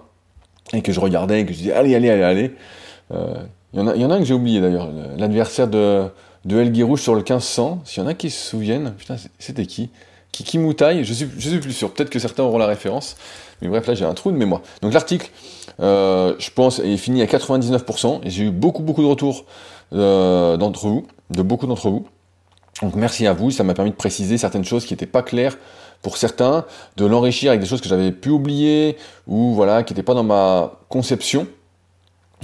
et 0.73 0.81
que 0.81 0.91
je 0.91 0.99
regardais 0.99 1.41
et 1.41 1.45
que 1.45 1.53
je 1.53 1.57
disais 1.57 1.73
allez, 1.73 1.95
allez, 1.95 2.09
allez, 2.09 2.23
allez. 2.23 2.55
Euh, 3.11 3.35
il 3.73 3.79
y, 3.79 3.83
en 3.83 3.87
a, 3.87 3.95
y 3.95 4.05
en 4.05 4.11
a 4.11 4.15
un 4.15 4.19
que 4.19 4.25
j'ai 4.25 4.33
oublié 4.33 4.59
d'ailleurs, 4.59 4.89
l'adversaire 5.17 5.67
de, 5.67 6.05
de 6.45 6.59
El 6.59 6.83
Rouge 6.83 7.01
sur 7.01 7.13
le 7.13 7.19
1500, 7.19 7.81
s'il 7.85 8.03
y 8.03 8.05
en 8.05 8.09
a 8.09 8.13
qui 8.13 8.29
se 8.29 8.49
souviennent, 8.49 8.93
putain, 8.97 9.15
c'était 9.39 9.65
qui? 9.65 9.89
Kiki 10.31 10.57
Moutaille, 10.57 11.03
je 11.03 11.13
suis, 11.13 11.27
je 11.37 11.49
suis 11.49 11.59
plus 11.59 11.73
sûr, 11.73 11.91
peut-être 11.91 12.09
que 12.09 12.19
certains 12.19 12.43
auront 12.43 12.57
la 12.57 12.65
référence, 12.65 13.17
mais 13.61 13.67
bref, 13.67 13.85
là 13.85 13.93
j'ai 13.93 14.05
un 14.05 14.13
trou 14.13 14.31
de 14.31 14.37
mémoire. 14.37 14.61
Donc 14.81 14.93
l'article, 14.93 15.29
euh, 15.79 16.35
je 16.39 16.49
pense, 16.51 16.79
est 16.79 16.97
fini 16.97 17.21
à 17.21 17.25
99%, 17.25 18.21
et 18.23 18.29
j'ai 18.29 18.43
eu 18.45 18.51
beaucoup, 18.51 18.83
beaucoup 18.83 19.01
de 19.01 19.07
retours 19.07 19.45
d'entre 19.91 20.87
vous, 20.87 21.05
de 21.31 21.41
beaucoup 21.41 21.67
d'entre 21.67 21.89
vous. 21.89 22.05
Donc 22.81 22.95
merci 22.95 23.27
à 23.27 23.33
vous, 23.33 23.51
ça 23.51 23.63
m'a 23.63 23.73
permis 23.73 23.91
de 23.91 23.95
préciser 23.95 24.37
certaines 24.37 24.63
choses 24.63 24.85
qui 24.85 24.93
n'étaient 24.93 25.05
pas 25.05 25.21
claires 25.21 25.57
pour 26.01 26.17
certains, 26.17 26.65
de 26.97 27.05
l'enrichir 27.05 27.51
avec 27.51 27.61
des 27.61 27.67
choses 27.67 27.81
que 27.81 27.87
j'avais 27.87 28.11
pu 28.11 28.29
oublier 28.29 28.97
ou 29.27 29.53
voilà 29.53 29.83
qui 29.83 29.93
n'étaient 29.93 30.03
pas 30.03 30.15
dans 30.15 30.23
ma 30.23 30.71
conception 30.89 31.47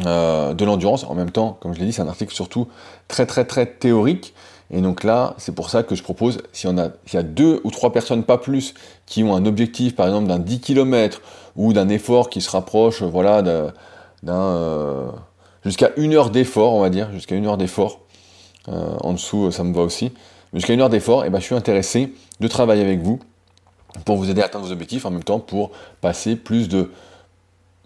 euh, 0.05 0.53
de 0.53 0.63
l'endurance. 0.63 1.05
En 1.05 1.15
même 1.15 1.31
temps, 1.31 1.57
comme 1.59 1.73
je 1.73 1.79
l'ai 1.79 1.87
dit, 1.87 1.93
c'est 1.93 2.03
un 2.03 2.07
article 2.07 2.33
surtout 2.33 2.67
très 3.07 3.25
très 3.25 3.45
très 3.45 3.65
théorique. 3.65 4.33
Et 4.69 4.81
donc 4.81 5.03
là, 5.03 5.33
c'est 5.37 5.55
pour 5.55 5.69
ça 5.69 5.81
que 5.81 5.95
je 5.95 6.03
propose, 6.03 6.39
s'il 6.51 6.69
y, 6.69 6.79
a, 6.79 6.91
y 7.13 7.17
a 7.17 7.23
deux 7.23 7.61
ou 7.63 7.71
trois 7.71 7.93
personnes, 7.93 8.23
pas 8.23 8.37
plus, 8.37 8.73
qui 9.05 9.23
ont 9.23 9.33
un 9.33 9.45
objectif, 9.45 9.95
par 9.95 10.07
exemple, 10.07 10.27
d'un 10.27 10.39
10 10.39 10.59
km 10.59 11.21
ou 11.57 11.73
d'un 11.73 11.89
effort 11.89 12.29
qui 12.29 12.39
se 12.39 12.49
rapproche, 12.49 13.01
voilà, 13.01 13.41
d'un... 13.41 13.73
Euh, 14.31 15.09
jusqu'à 15.65 15.89
une 15.97 16.13
heure 16.13 16.29
d'effort, 16.29 16.73
on 16.73 16.81
va 16.81 16.89
dire, 16.89 17.11
jusqu'à 17.11 17.35
une 17.35 17.47
heure 17.47 17.57
d'effort. 17.57 17.99
Euh, 18.69 18.95
en 19.01 19.13
dessous, 19.13 19.51
ça 19.51 19.63
me 19.63 19.73
va 19.73 19.81
aussi. 19.81 20.11
Jusqu'à 20.53 20.73
une 20.73 20.81
heure 20.81 20.89
d'effort, 20.89 21.25
eh 21.25 21.29
ben, 21.29 21.39
je 21.39 21.45
suis 21.45 21.55
intéressé 21.55 22.13
de 22.39 22.47
travailler 22.47 22.83
avec 22.83 23.01
vous 23.01 23.19
pour 24.05 24.17
vous 24.17 24.29
aider 24.29 24.41
à 24.41 24.45
atteindre 24.45 24.65
vos 24.65 24.71
objectifs, 24.71 25.05
en 25.05 25.11
même 25.11 25.23
temps 25.23 25.39
pour 25.39 25.71
passer 25.99 26.35
plus 26.35 26.69
de 26.69 26.91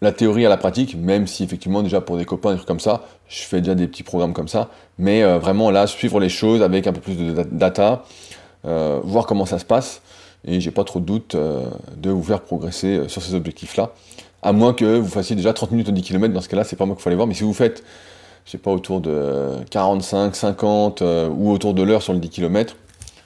la 0.01 0.11
théorie 0.11 0.45
à 0.45 0.49
la 0.49 0.57
pratique, 0.57 0.95
même 0.95 1.27
si 1.27 1.43
effectivement 1.43 1.83
déjà 1.83 2.01
pour 2.01 2.17
des 2.17 2.25
copains, 2.25 2.51
des 2.51 2.57
trucs 2.57 2.67
comme 2.67 2.79
ça, 2.79 3.03
je 3.27 3.43
fais 3.43 3.61
déjà 3.61 3.75
des 3.75 3.87
petits 3.87 4.03
programmes 4.03 4.33
comme 4.33 4.47
ça, 4.47 4.69
mais 4.97 5.23
euh, 5.23 5.37
vraiment 5.37 5.69
là, 5.69 5.85
suivre 5.87 6.19
les 6.19 6.29
choses 6.29 6.61
avec 6.63 6.87
un 6.87 6.93
peu 6.93 7.01
plus 7.01 7.15
de 7.15 7.43
data, 7.51 8.03
voir 8.63 9.25
comment 9.25 9.45
ça 9.45 9.59
se 9.59 9.65
passe, 9.65 10.01
et 10.45 10.59
j'ai 10.59 10.71
pas 10.71 10.83
trop 10.83 10.99
de 10.99 11.05
doute 11.05 11.35
euh, 11.35 11.65
de 11.97 12.09
vous 12.09 12.23
faire 12.23 12.41
progresser 12.41 13.07
sur 13.07 13.21
ces 13.21 13.35
objectifs-là, 13.35 13.91
à 14.41 14.53
moins 14.53 14.73
que 14.73 14.97
vous 14.97 15.09
fassiez 15.09 15.35
déjà 15.35 15.53
30 15.53 15.71
minutes 15.71 15.89
au 15.89 15.91
10 15.91 16.01
km, 16.01 16.33
dans 16.33 16.41
ce 16.41 16.49
cas-là, 16.49 16.63
c'est 16.63 16.75
pas 16.75 16.85
moi 16.85 16.95
qu'il 16.95 17.03
faut 17.03 17.09
aller 17.09 17.15
voir, 17.15 17.27
mais 17.27 17.33
si 17.33 17.43
vous 17.43 17.53
faites, 17.53 17.83
je 18.45 18.51
sais 18.51 18.57
pas, 18.57 18.71
autour 18.71 19.01
de 19.01 19.51
45, 19.69 20.35
50, 20.35 21.01
ou 21.01 21.51
autour 21.51 21.73
de 21.73 21.83
l'heure 21.83 22.01
sur 22.01 22.13
le 22.13 22.19
10 22.19 22.29
km, 22.29 22.75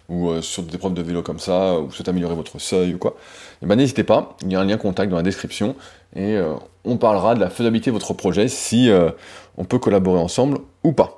ou 0.10 0.30
euh, 0.30 0.42
sur 0.42 0.63
des 0.63 0.75
épreuves 0.75 0.94
de 0.94 1.01
vélo 1.01 1.22
comme 1.22 1.40
ça, 1.40 1.80
ou 1.80 1.92
souhaitez 1.92 2.10
améliorer 2.10 2.36
votre 2.36 2.60
seuil 2.60 2.94
ou 2.94 2.98
quoi, 2.98 3.16
eh 3.62 3.66
ben, 3.66 3.75
n'hésitez 3.75 4.04
pas, 4.04 4.36
il 4.44 4.51
y 4.51 4.56
a 4.56 4.60
un 4.60 4.66
lien 4.66 4.78
contact 4.78 5.10
dans 5.10 5.18
la 5.18 5.24
description, 5.24 5.75
et 6.16 6.36
euh, 6.36 6.54
on 6.84 6.98
parlera 6.98 7.36
de 7.36 7.40
la 7.40 7.50
faisabilité 7.50 7.90
de 7.90 7.96
votre 7.96 8.13
projet, 8.13 8.48
si 8.48 8.90
euh, 8.90 9.12
on 9.58 9.66
peut 9.66 9.80
collaborer 9.80 10.20
ensemble 10.20 10.60
ou 10.84 10.92
pas. 10.94 11.16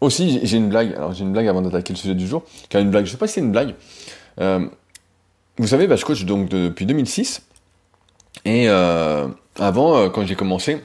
Aussi, 0.00 0.40
j'ai 0.42 0.56
une 0.56 0.68
blague, 0.68 0.94
alors 0.94 1.12
j'ai 1.12 1.24
une 1.24 1.32
blague 1.32 1.48
avant 1.48 1.62
d'attaquer 1.62 1.92
le 1.92 1.98
sujet 1.98 2.14
du 2.14 2.26
jour, 2.26 2.42
car 2.68 2.80
une 2.80 2.90
blague, 2.90 3.04
je 3.06 3.10
sais 3.10 3.16
pas 3.16 3.26
si 3.26 3.34
c'est 3.34 3.40
une 3.40 3.52
blague. 3.52 3.74
vous 4.38 5.66
savez, 5.66 5.86
bah, 5.86 5.96
je 5.96 6.04
coach 6.04 6.24
donc 6.24 6.48
depuis 6.48 6.86
2006, 6.86 7.42
et 8.44 8.68
avant, 8.68 10.08
quand 10.10 10.26
j'ai 10.26 10.36
commencé, 10.36 10.84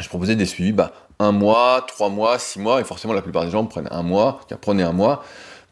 je 0.00 0.08
proposais 0.08 0.36
des 0.36 0.46
suivis 0.46 0.72
bah, 0.72 0.92
un 1.18 1.32
mois, 1.32 1.84
trois 1.86 2.08
mois, 2.08 2.38
six 2.38 2.58
mois, 2.58 2.80
et 2.80 2.84
forcément 2.84 3.14
la 3.14 3.22
plupart 3.22 3.44
des 3.44 3.50
gens 3.50 3.64
prennent 3.64 3.88
un 3.90 4.02
mois, 4.02 4.40
prenaient 4.60 4.82
un 4.82 4.92
mois 4.92 5.22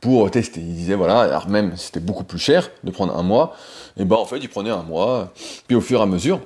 pour 0.01 0.31
tester. 0.31 0.61
Ils 0.61 0.75
disaient 0.75 0.95
voilà, 0.95 1.21
alors 1.21 1.49
même 1.49 1.77
c'était 1.77 2.01
beaucoup 2.01 2.25
plus 2.25 2.39
cher 2.39 2.71
de 2.85 2.91
prendre 2.91 3.17
un 3.17 3.23
mois, 3.23 3.55
et 3.97 4.05
ben 4.05 4.17
en 4.17 4.25
fait 4.25 4.39
ils 4.39 4.49
prenaient 4.49 4.71
un 4.71 4.83
mois, 4.83 5.33
puis 5.67 5.77
au 5.77 5.81
fur 5.81 5.99
et 6.01 6.03
à 6.03 6.07
mesure, 6.07 6.41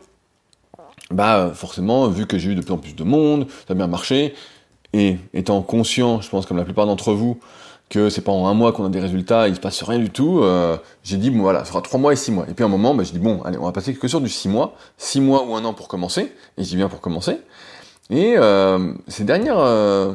bah 1.11 1.53
forcément, 1.55 2.09
vu 2.09 2.27
que 2.27 2.39
j'ai 2.39 2.51
eu 2.51 2.55
de 2.55 2.63
plus 2.63 2.73
en 2.73 2.79
plus 2.79 2.97
de 2.97 3.05
monde, 3.05 3.47
ça 3.69 3.73
a 3.73 3.75
bien 3.75 3.87
marché, 3.87 4.35
et 4.95 5.19
étant 5.35 5.61
conscient, 5.61 6.21
je 6.21 6.31
pense 6.31 6.47
comme 6.47 6.57
la 6.57 6.65
plupart 6.65 6.87
d'entre 6.87 7.13
vous, 7.13 7.39
que 7.91 8.09
c'est 8.09 8.23
pas 8.23 8.33
en 8.33 8.47
un 8.47 8.55
mois 8.55 8.73
qu'on 8.73 8.87
a 8.87 8.89
des 8.89 9.01
résultats, 9.01 9.49
il 9.49 9.57
se 9.57 9.61
passe 9.61 9.83
rien 9.83 9.99
du 9.99 10.11
tout, 10.11 10.41
euh, 10.43 10.77
j'ai 11.03 11.17
dit 11.17 11.31
bon 11.31 11.41
voilà, 11.41 11.61
ça 11.61 11.67
sera 11.67 11.83
trois 11.83 11.99
mois 11.99 12.13
et 12.13 12.17
six 12.17 12.31
mois. 12.31 12.47
Et 12.49 12.55
puis 12.55 12.63
à 12.63 12.67
un 12.67 12.71
moment, 12.71 12.95
bah, 12.95 13.03
j'ai 13.03 13.13
dit 13.13 13.19
bon, 13.19 13.43
allez, 13.43 13.59
on 13.59 13.65
va 13.65 13.73
passer 13.73 13.93
que 13.95 14.09
sur 14.09 14.21
du 14.21 14.29
six 14.29 14.49
mois, 14.49 14.75
six 14.97 15.21
mois 15.21 15.45
ou 15.45 15.55
un 15.57 15.65
an 15.65 15.75
pour 15.75 15.89
commencer, 15.89 16.33
et 16.57 16.63
dis 16.63 16.77
bien 16.77 16.89
pour 16.89 17.01
commencer, 17.01 17.39
et 18.09 18.35
euh, 18.37 18.95
ces 19.09 19.25
dernières, 19.25 19.59
euh, 19.59 20.13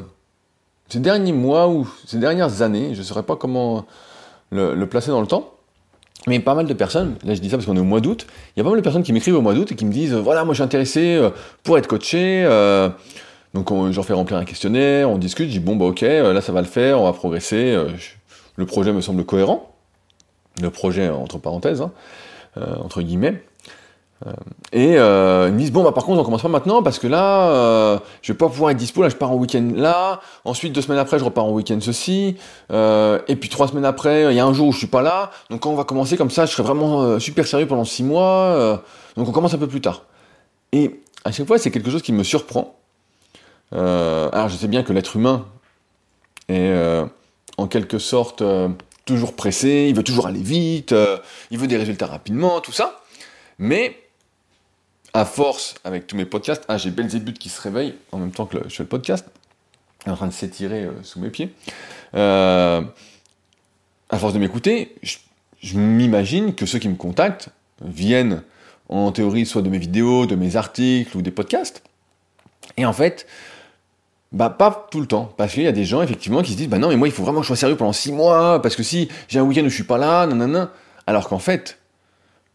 ces 0.88 1.00
derniers 1.00 1.33
mois 1.33 1.67
ou 1.67 1.88
ces 2.05 2.17
dernières 2.17 2.62
années, 2.62 2.93
je 2.93 3.00
ne 3.00 3.03
saurais 3.03 3.24
pas 3.24 3.36
comment 3.36 3.86
le, 4.51 4.86
placer 4.86 5.12
dans 5.12 5.21
le 5.21 5.27
temps, 5.27 5.51
mais 6.25 6.39
pas 6.39 6.55
mal 6.55 6.67
de 6.67 6.74
personnes, 6.74 7.17
là 7.25 7.36
je 7.36 7.41
dis 7.41 7.50
ça 7.50 7.57
parce 7.57 7.65
qu'on 7.65 7.75
est 7.75 7.81
au 7.81 7.83
mois 7.83 8.00
d'août, 8.00 8.25
il 8.55 8.59
y 8.59 8.62
a 8.62 8.63
pas 8.63 8.69
mal 8.69 8.79
de 8.79 8.83
personnes 8.83 9.03
qui 9.03 9.12
m'écrivent 9.12 9.36
au 9.36 9.41
mois 9.41 9.53
d'août 9.53 9.74
et 9.74 9.75
qui 9.75 9.86
me 9.86 9.91
disent 9.91 10.13
voilà, 10.13 10.45
moi 10.45 10.53
je 10.53 10.57
suis 10.57 10.63
intéressé 10.63 11.21
pour 11.63 11.77
être 11.77 11.88
coaché. 11.88 12.48
Donc 13.53 13.72
j'en 13.91 14.03
fais 14.03 14.13
remplir 14.13 14.38
un 14.38 14.46
questionnaire, 14.46 15.10
on 15.10 15.18
discute, 15.18 15.48
je 15.48 15.53
dis 15.53 15.60
bon 15.60 15.75
bah 15.75 15.86
ok, 15.86 16.01
là 16.01 16.41
ça 16.41 16.51
va 16.51 16.62
le 16.62 16.68
faire, 16.68 17.00
on 17.01 17.06
va 17.06 17.13
progresser. 17.13 17.75
le 18.56 18.65
projet 18.65 18.91
me 18.94 19.01
semble 19.01 19.24
cohérent. 19.25 19.74
Le 20.62 20.70
projet 20.70 21.10
entre 21.10 21.38
parenthèses, 21.38 21.82
hein, 21.82 21.91
entre 22.84 23.01
guillemets. 23.01 23.41
et 24.74 24.98
euh, 24.98 25.46
ils 25.48 25.53
me 25.53 25.60
disent 25.60 25.72
bon 25.72 25.84
bah 25.84 25.94
par 25.94 26.03
contre 26.03 26.20
on 26.20 26.24
commence 26.25 26.41
pas 26.41 26.50
maintenant 26.50 26.84
parce 26.84 27.00
que 27.00 27.08
là 27.08 27.50
euh, 27.51 28.00
je 28.22 28.34
vais 28.34 28.38
pas 28.38 28.50
pouvoir 28.50 28.72
être 28.72 28.77
dispo. 28.77 29.01
Là 29.01 29.10
je 29.10 29.15
pars 29.15 29.32
en 29.32 29.36
week-end 29.36 29.72
là. 29.75 30.20
Ensuite 30.44 30.74
deux 30.74 30.82
semaines 30.82 31.00
après 31.00 31.18
je 31.18 31.24
repars 31.24 31.46
en 31.46 31.51
week-end 31.51 31.79
ceci. 31.79 32.36
Euh, 32.72 33.20
et 33.29 33.38
puis 33.38 33.50
trois 33.50 33.68
semaines 33.70 33.86
après 33.86 34.32
il 34.32 34.36
y 34.36 34.39
a 34.39 34.46
un 34.46 34.53
jour 34.53 34.68
où 34.68 34.72
je 34.74 34.77
suis 34.77 34.88
pas 34.88 35.01
là. 35.01 35.32
Donc 35.50 35.62
quand 35.62 35.70
on 35.72 35.75
va 35.75 35.86
commencer 35.86 36.18
comme 36.18 36.32
ça. 36.32 36.46
Je 36.46 36.51
serai 36.51 36.63
vraiment 36.63 37.01
euh, 37.01 37.20
super 37.20 37.48
sérieux 37.48 37.68
pendant 37.68 37.86
six 37.86 38.03
mois 38.03 38.25
euh, 38.25 38.77
donc 39.15 39.29
on 39.29 39.32
commence 39.32 39.53
un 39.53 39.58
peu 39.58 39.68
plus 39.68 39.82
tard. 39.82 40.03
Et 40.74 41.00
à 41.24 41.32
chaque 41.32 41.48
fois 41.48 41.58
c'est 41.58 41.72
quelque 41.72 41.89
chose 41.89 42.01
qui 42.01 42.12
me 42.12 42.24
surprend 42.24 42.75
Euh, 43.73 44.29
alors 44.31 44.49
je 44.49 44.55
sais 44.55 44.67
bien 44.67 44.83
que 44.83 44.93
l'être 44.93 45.15
humain 45.15 45.45
est 46.47 46.57
euh, 46.57 47.05
en 47.57 47.67
quelque 47.67 47.99
sorte 47.99 48.41
euh, 48.41 48.67
toujours 49.05 49.35
pressé 49.35 49.85
il 49.89 49.95
veut 49.95 50.03
toujours 50.03 50.25
aller 50.25 50.41
vite 50.41 50.95
il 51.51 51.59
veut 51.59 51.67
des 51.67 51.77
résultats 51.77 52.07
rapidement 52.07 52.61
tout 52.61 52.71
ça 52.71 53.03
mais 53.59 53.95
à 55.13 55.25
force, 55.25 55.75
avec 55.83 56.05
tous 56.05 56.15
mes 56.15 56.25
podcasts, 56.25 56.63
ah, 56.67 56.77
j'ai 56.77 56.91
Belzébuth 56.91 57.39
qui 57.39 57.49
se 57.49 57.59
réveille 57.59 57.95
en 58.11 58.19
même 58.19 58.31
temps 58.31 58.45
que 58.45 58.59
je 58.65 58.75
fais 58.75 58.83
le 58.83 58.89
podcast, 58.89 59.25
en 60.05 60.15
train 60.15 60.27
de 60.27 60.31
s'étirer 60.31 60.88
sous 61.01 61.19
mes 61.19 61.31
pieds. 61.31 61.51
À 62.13 62.83
force 64.19 64.33
de 64.33 64.39
m'écouter, 64.39 64.95
je 65.01 65.79
m'imagine 65.79 66.53
que 66.53 66.67
ceux 66.67 66.77
qui 66.77 66.88
me 66.89 66.95
contactent 66.95 67.49
viennent 67.81 68.43
en 68.88 69.11
théorie 69.11 69.45
soit 69.45 69.61
de 69.61 69.69
mes 69.69 69.77
vidéos, 69.79 70.25
de 70.25 70.35
mes 70.35 70.55
articles 70.55 71.17
ou 71.17 71.23
des 71.23 71.31
podcasts. 71.31 71.83
Et 72.77 72.85
en 72.85 72.93
fait, 72.93 73.27
bah 74.31 74.50
pas 74.50 74.88
tout 74.91 75.01
le 75.01 75.07
temps, 75.07 75.33
parce 75.38 75.53
qu'il 75.53 75.63
y 75.63 75.67
a 75.67 75.71
des 75.71 75.86
gens 75.86 76.01
effectivement 76.01 76.41
qui 76.41 76.51
se 76.51 76.57
disent 76.57 76.69
bah 76.69 76.77
non 76.77 76.89
mais 76.89 76.95
moi 76.95 77.07
il 77.07 77.12
faut 77.12 77.24
vraiment 77.24 77.39
que 77.39 77.45
je 77.45 77.48
sois 77.48 77.55
sérieux 77.55 77.75
pendant 77.75 77.93
six 77.93 78.12
mois, 78.12 78.62
parce 78.62 78.75
que 78.75 78.83
si 78.83 79.09
j'ai 79.27 79.39
un 79.39 79.43
week-end 79.43 79.62
où 79.62 79.69
je 79.69 79.74
suis 79.74 79.83
pas 79.83 79.98
là, 79.98 80.27
nanana, 80.27 80.71
alors 81.07 81.27
qu'en 81.27 81.39
fait, 81.39 81.79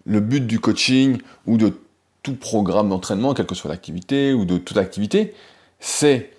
le 0.06 0.20
but 0.20 0.46
du 0.46 0.60
coaching 0.60 1.18
ou 1.46 1.56
de 1.56 1.80
tout 2.22 2.36
programme 2.36 2.88
d'entraînement, 2.88 3.34
quelle 3.34 3.46
que 3.46 3.54
soit 3.54 3.70
l'activité 3.70 4.32
ou 4.32 4.44
de 4.44 4.58
toute 4.58 4.76
activité, 4.76 5.34
c'est 5.80 6.30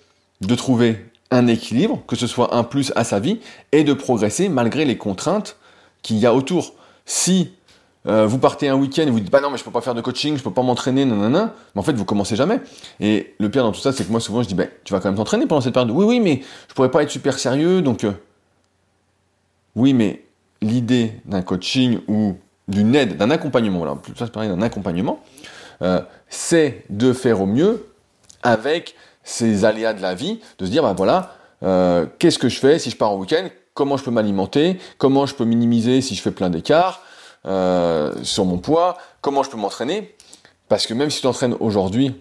de 0.41 0.55
trouver 0.55 1.05
un 1.31 1.47
équilibre, 1.47 2.01
que 2.07 2.15
ce 2.15 2.27
soit 2.27 2.55
un 2.55 2.63
plus 2.63 2.93
à 2.95 3.03
sa 3.03 3.19
vie, 3.19 3.39
et 3.71 3.83
de 3.83 3.93
progresser 3.93 4.47
malgré 4.47 4.85
les 4.85 4.97
contraintes 4.97 5.57
qu'il 6.01 6.17
y 6.17 6.25
a 6.25 6.33
autour. 6.33 6.75
Si 7.05 7.51
euh, 8.07 8.27
vous 8.27 8.37
partez 8.37 8.69
un 8.69 8.75
week-end 8.75 9.01
et 9.03 9.09
vous 9.09 9.19
dites 9.19 9.31
bah 9.31 9.41
non 9.41 9.49
mais 9.49 9.57
je 9.57 9.63
peux 9.63 9.71
pas 9.71 9.81
faire 9.81 9.95
de 9.95 10.01
coaching, 10.01 10.37
je 10.37 10.43
peux 10.43 10.51
pas 10.51 10.61
m'entraîner, 10.61 11.05
nanana, 11.05 11.53
mais 11.73 11.79
en 11.79 11.83
fait 11.83 11.93
vous 11.93 12.05
commencez 12.05 12.35
jamais. 12.35 12.59
Et 12.99 13.33
le 13.39 13.49
pire 13.49 13.63
dans 13.63 13.71
tout 13.71 13.79
ça, 13.79 13.91
c'est 13.91 14.05
que 14.05 14.11
moi 14.11 14.19
souvent 14.19 14.43
je 14.43 14.47
dis 14.47 14.53
bah 14.53 14.65
tu 14.83 14.93
vas 14.93 14.99
quand 14.99 15.09
même 15.09 15.17
t'entraîner 15.17 15.47
pendant 15.47 15.61
cette 15.61 15.73
période. 15.73 15.91
Oui 15.91 16.05
oui 16.05 16.19
mais 16.19 16.41
je 16.69 16.73
pourrais 16.73 16.91
pas 16.91 17.01
être 17.01 17.09
super 17.09 17.39
sérieux 17.39 17.81
donc 17.81 18.03
euh, 18.03 18.11
oui 19.75 19.93
mais 19.93 20.23
l'idée 20.61 21.13
d'un 21.25 21.41
coaching 21.41 21.99
ou 22.07 22.35
d'une 22.67 22.95
aide, 22.95 23.17
d'un 23.17 23.29
accompagnement, 23.29 23.79
voilà, 23.79 23.97
ça 24.15 24.25
c'est 24.25 24.33
d'un 24.33 24.61
accompagnement, 24.61 25.19
euh, 25.81 26.01
c'est 26.29 26.83
de 26.89 27.13
faire 27.13 27.41
au 27.41 27.45
mieux 27.45 27.87
avec 28.41 28.95
ces 29.23 29.65
aléas 29.65 29.93
de 29.93 30.01
la 30.01 30.15
vie, 30.15 30.39
de 30.57 30.65
se 30.65 30.71
dire, 30.71 30.81
bah 30.81 30.93
voilà, 30.95 31.35
qu'est-ce 32.19 32.39
que 32.39 32.49
je 32.49 32.59
fais 32.59 32.79
si 32.79 32.89
je 32.89 32.97
pars 32.97 33.11
en 33.11 33.17
week-end, 33.17 33.49
comment 33.73 33.97
je 33.97 34.03
peux 34.03 34.11
m'alimenter, 34.11 34.79
comment 34.97 35.25
je 35.25 35.35
peux 35.35 35.45
minimiser 35.45 36.01
si 36.01 36.15
je 36.15 36.21
fais 36.21 36.31
plein 36.31 36.49
d'écarts? 36.49 37.01
Euh, 37.47 38.13
sur 38.23 38.45
mon 38.45 38.57
poids, 38.57 38.97
comment 39.21 39.43
je 39.43 39.51
peux 39.51 39.57
m'entraîner, 39.57 40.15
parce 40.67 40.87
que 40.87 40.93
même 40.95 41.11
si 41.11 41.17
tu 41.17 41.23
t'entraînes 41.23 41.55
aujourd'hui 41.59 42.15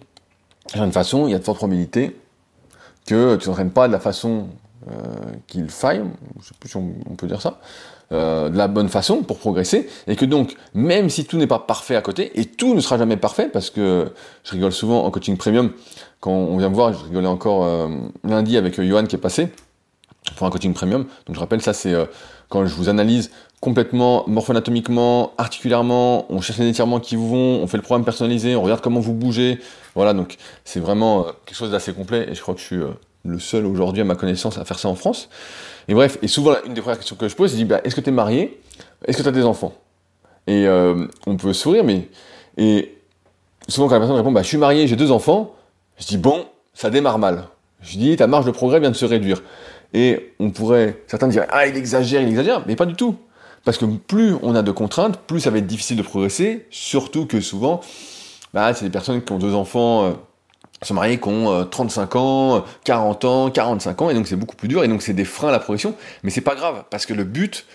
d'une 0.74 0.92
façon, 0.92 1.26
il 1.26 1.30
y 1.30 1.34
a 1.34 1.38
de 1.38 1.44
fortes 1.44 1.58
probabilités 1.58 2.18
que 3.06 3.36
tu 3.36 3.46
t'entraînes 3.46 3.70
pas 3.70 3.86
de 3.86 3.92
la 3.92 4.00
façon 4.00 4.48
euh, 4.90 4.92
qu'il 5.46 5.68
faille, 5.70 6.02
je 6.40 6.48
sais 6.48 6.54
plus 6.60 6.68
si 6.68 6.76
on, 6.76 6.92
peut 7.16 7.26
dire 7.26 7.40
ça, 7.40 7.58
euh, 8.12 8.50
de 8.50 8.58
la 8.58 8.68
bonne 8.68 8.88
façon 8.88 9.22
pour 9.22 9.38
progresser, 9.38 9.88
et 10.06 10.16
que 10.16 10.26
donc, 10.26 10.56
même 10.74 11.08
si 11.08 11.24
tout 11.24 11.38
n'est 11.38 11.46
pas 11.46 11.58
parfait 11.58 11.96
à 11.96 12.02
côté, 12.02 12.38
et 12.38 12.44
tout 12.44 12.74
ne 12.74 12.80
sera 12.80 12.98
jamais 12.98 13.16
parfait, 13.16 13.48
parce 13.48 13.70
que 13.70 14.12
je 14.42 14.52
rigole 14.52 14.72
souvent 14.72 15.04
en 15.04 15.10
coaching 15.10 15.38
premium, 15.38 15.72
quand 16.20 16.32
on 16.32 16.58
vient 16.58 16.68
me 16.68 16.74
voir, 16.74 16.92
je 16.92 17.02
rigolais 17.02 17.28
encore 17.28 17.88
lundi 18.24 18.58
avec 18.58 18.78
Johan 18.80 19.04
qui 19.04 19.16
est 19.16 19.18
passé, 19.18 19.48
pour 20.36 20.46
un 20.46 20.50
coaching 20.50 20.74
premium, 20.74 21.06
donc 21.26 21.34
je 21.34 21.40
rappelle, 21.40 21.62
ça 21.62 21.72
c'est 21.72 21.94
quand 22.48 22.66
je 22.66 22.74
vous 22.74 22.88
analyse 22.88 23.30
complètement 23.64 24.24
morpho-anatomiquement, 24.26 25.32
articulairement, 25.38 26.26
on 26.30 26.42
cherche 26.42 26.58
les 26.58 26.68
étirements 26.68 27.00
qui 27.00 27.16
vous 27.16 27.30
vont, 27.30 27.62
on 27.62 27.66
fait 27.66 27.78
le 27.78 27.82
programme 27.82 28.04
personnalisé, 28.04 28.56
on 28.56 28.62
regarde 28.62 28.82
comment 28.82 29.00
vous 29.00 29.14
bougez, 29.14 29.58
voilà, 29.94 30.12
donc 30.12 30.36
c'est 30.66 30.80
vraiment 30.80 31.20
euh, 31.20 31.30
quelque 31.46 31.56
chose 31.56 31.70
d'assez 31.70 31.94
complet, 31.94 32.28
et 32.30 32.34
je 32.34 32.42
crois 32.42 32.52
que 32.52 32.60
je 32.60 32.66
suis 32.66 32.76
euh, 32.76 32.90
le 33.24 33.38
seul 33.38 33.64
aujourd'hui 33.64 34.02
à 34.02 34.04
ma 34.04 34.16
connaissance 34.16 34.58
à 34.58 34.66
faire 34.66 34.78
ça 34.78 34.88
en 34.88 34.94
France. 34.94 35.30
Et 35.88 35.94
bref, 35.94 36.18
et 36.20 36.28
souvent, 36.28 36.56
une 36.66 36.74
des 36.74 36.82
premières 36.82 36.98
questions 36.98 37.16
que 37.16 37.26
je 37.26 37.34
pose, 37.34 37.56
c'est 37.56 37.64
bah, 37.64 37.80
est-ce 37.84 37.94
que 37.94 38.02
tu 38.02 38.10
es 38.10 38.12
marié? 38.12 38.60
Est-ce 39.06 39.16
que 39.16 39.22
tu 39.22 39.28
as 39.28 39.32
des 39.32 39.44
enfants? 39.44 39.72
Et 40.46 40.66
euh, 40.66 41.06
on 41.26 41.38
peut 41.38 41.54
sourire, 41.54 41.84
mais. 41.84 42.10
Et 42.58 42.98
souvent, 43.66 43.88
quand 43.88 43.94
la 43.94 44.00
personne 44.00 44.16
répond 44.16 44.30
bah, 44.30 44.42
je 44.42 44.48
suis 44.48 44.58
marié, 44.58 44.86
j'ai 44.86 44.96
deux 44.96 45.10
enfants, 45.10 45.54
je 45.98 46.06
dis 46.06 46.18
bon, 46.18 46.44
ça 46.74 46.90
démarre 46.90 47.18
mal. 47.18 47.44
Je 47.80 47.96
dis 47.96 48.14
ta 48.16 48.26
marge 48.26 48.44
de 48.44 48.50
progrès 48.50 48.78
vient 48.78 48.90
de 48.90 48.96
se 48.96 49.06
réduire. 49.06 49.42
Et 49.94 50.34
on 50.38 50.50
pourrait. 50.50 51.02
Certains 51.06 51.28
diraient 51.28 51.48
ah, 51.50 51.66
il 51.66 51.78
exagère, 51.78 52.20
il 52.20 52.28
exagère, 52.28 52.62
mais 52.66 52.76
pas 52.76 52.84
du 52.84 52.94
tout. 52.94 53.16
Parce 53.64 53.78
que 53.78 53.84
plus 53.84 54.34
on 54.42 54.54
a 54.54 54.62
de 54.62 54.70
contraintes, 54.70 55.18
plus 55.18 55.40
ça 55.40 55.50
va 55.50 55.58
être 55.58 55.66
difficile 55.66 55.96
de 55.96 56.02
progresser, 56.02 56.66
surtout 56.70 57.26
que 57.26 57.40
souvent, 57.40 57.80
bah, 58.52 58.74
c'est 58.74 58.84
des 58.84 58.90
personnes 58.90 59.22
qui 59.22 59.32
ont 59.32 59.38
deux 59.38 59.54
enfants. 59.54 60.04
Euh, 60.04 60.12
sont 60.84 60.94
mariés 60.94 61.18
qui 61.18 61.28
ont 61.28 61.50
euh, 61.50 61.64
35 61.64 62.16
ans, 62.16 62.56
euh, 62.56 62.60
40 62.84 63.24
ans, 63.24 63.50
45 63.50 64.02
ans, 64.02 64.10
et 64.10 64.14
donc 64.14 64.26
c'est 64.26 64.36
beaucoup 64.36 64.56
plus 64.56 64.68
dur, 64.68 64.84
et 64.84 64.88
donc 64.88 65.02
c'est 65.02 65.12
des 65.12 65.24
freins 65.24 65.48
à 65.48 65.52
la 65.52 65.58
progression, 65.58 65.94
mais 66.22 66.30
c'est 66.30 66.40
pas 66.40 66.54
grave, 66.54 66.84
parce 66.90 67.06
que 67.06 67.14
le 67.14 67.24
but, 67.24 67.66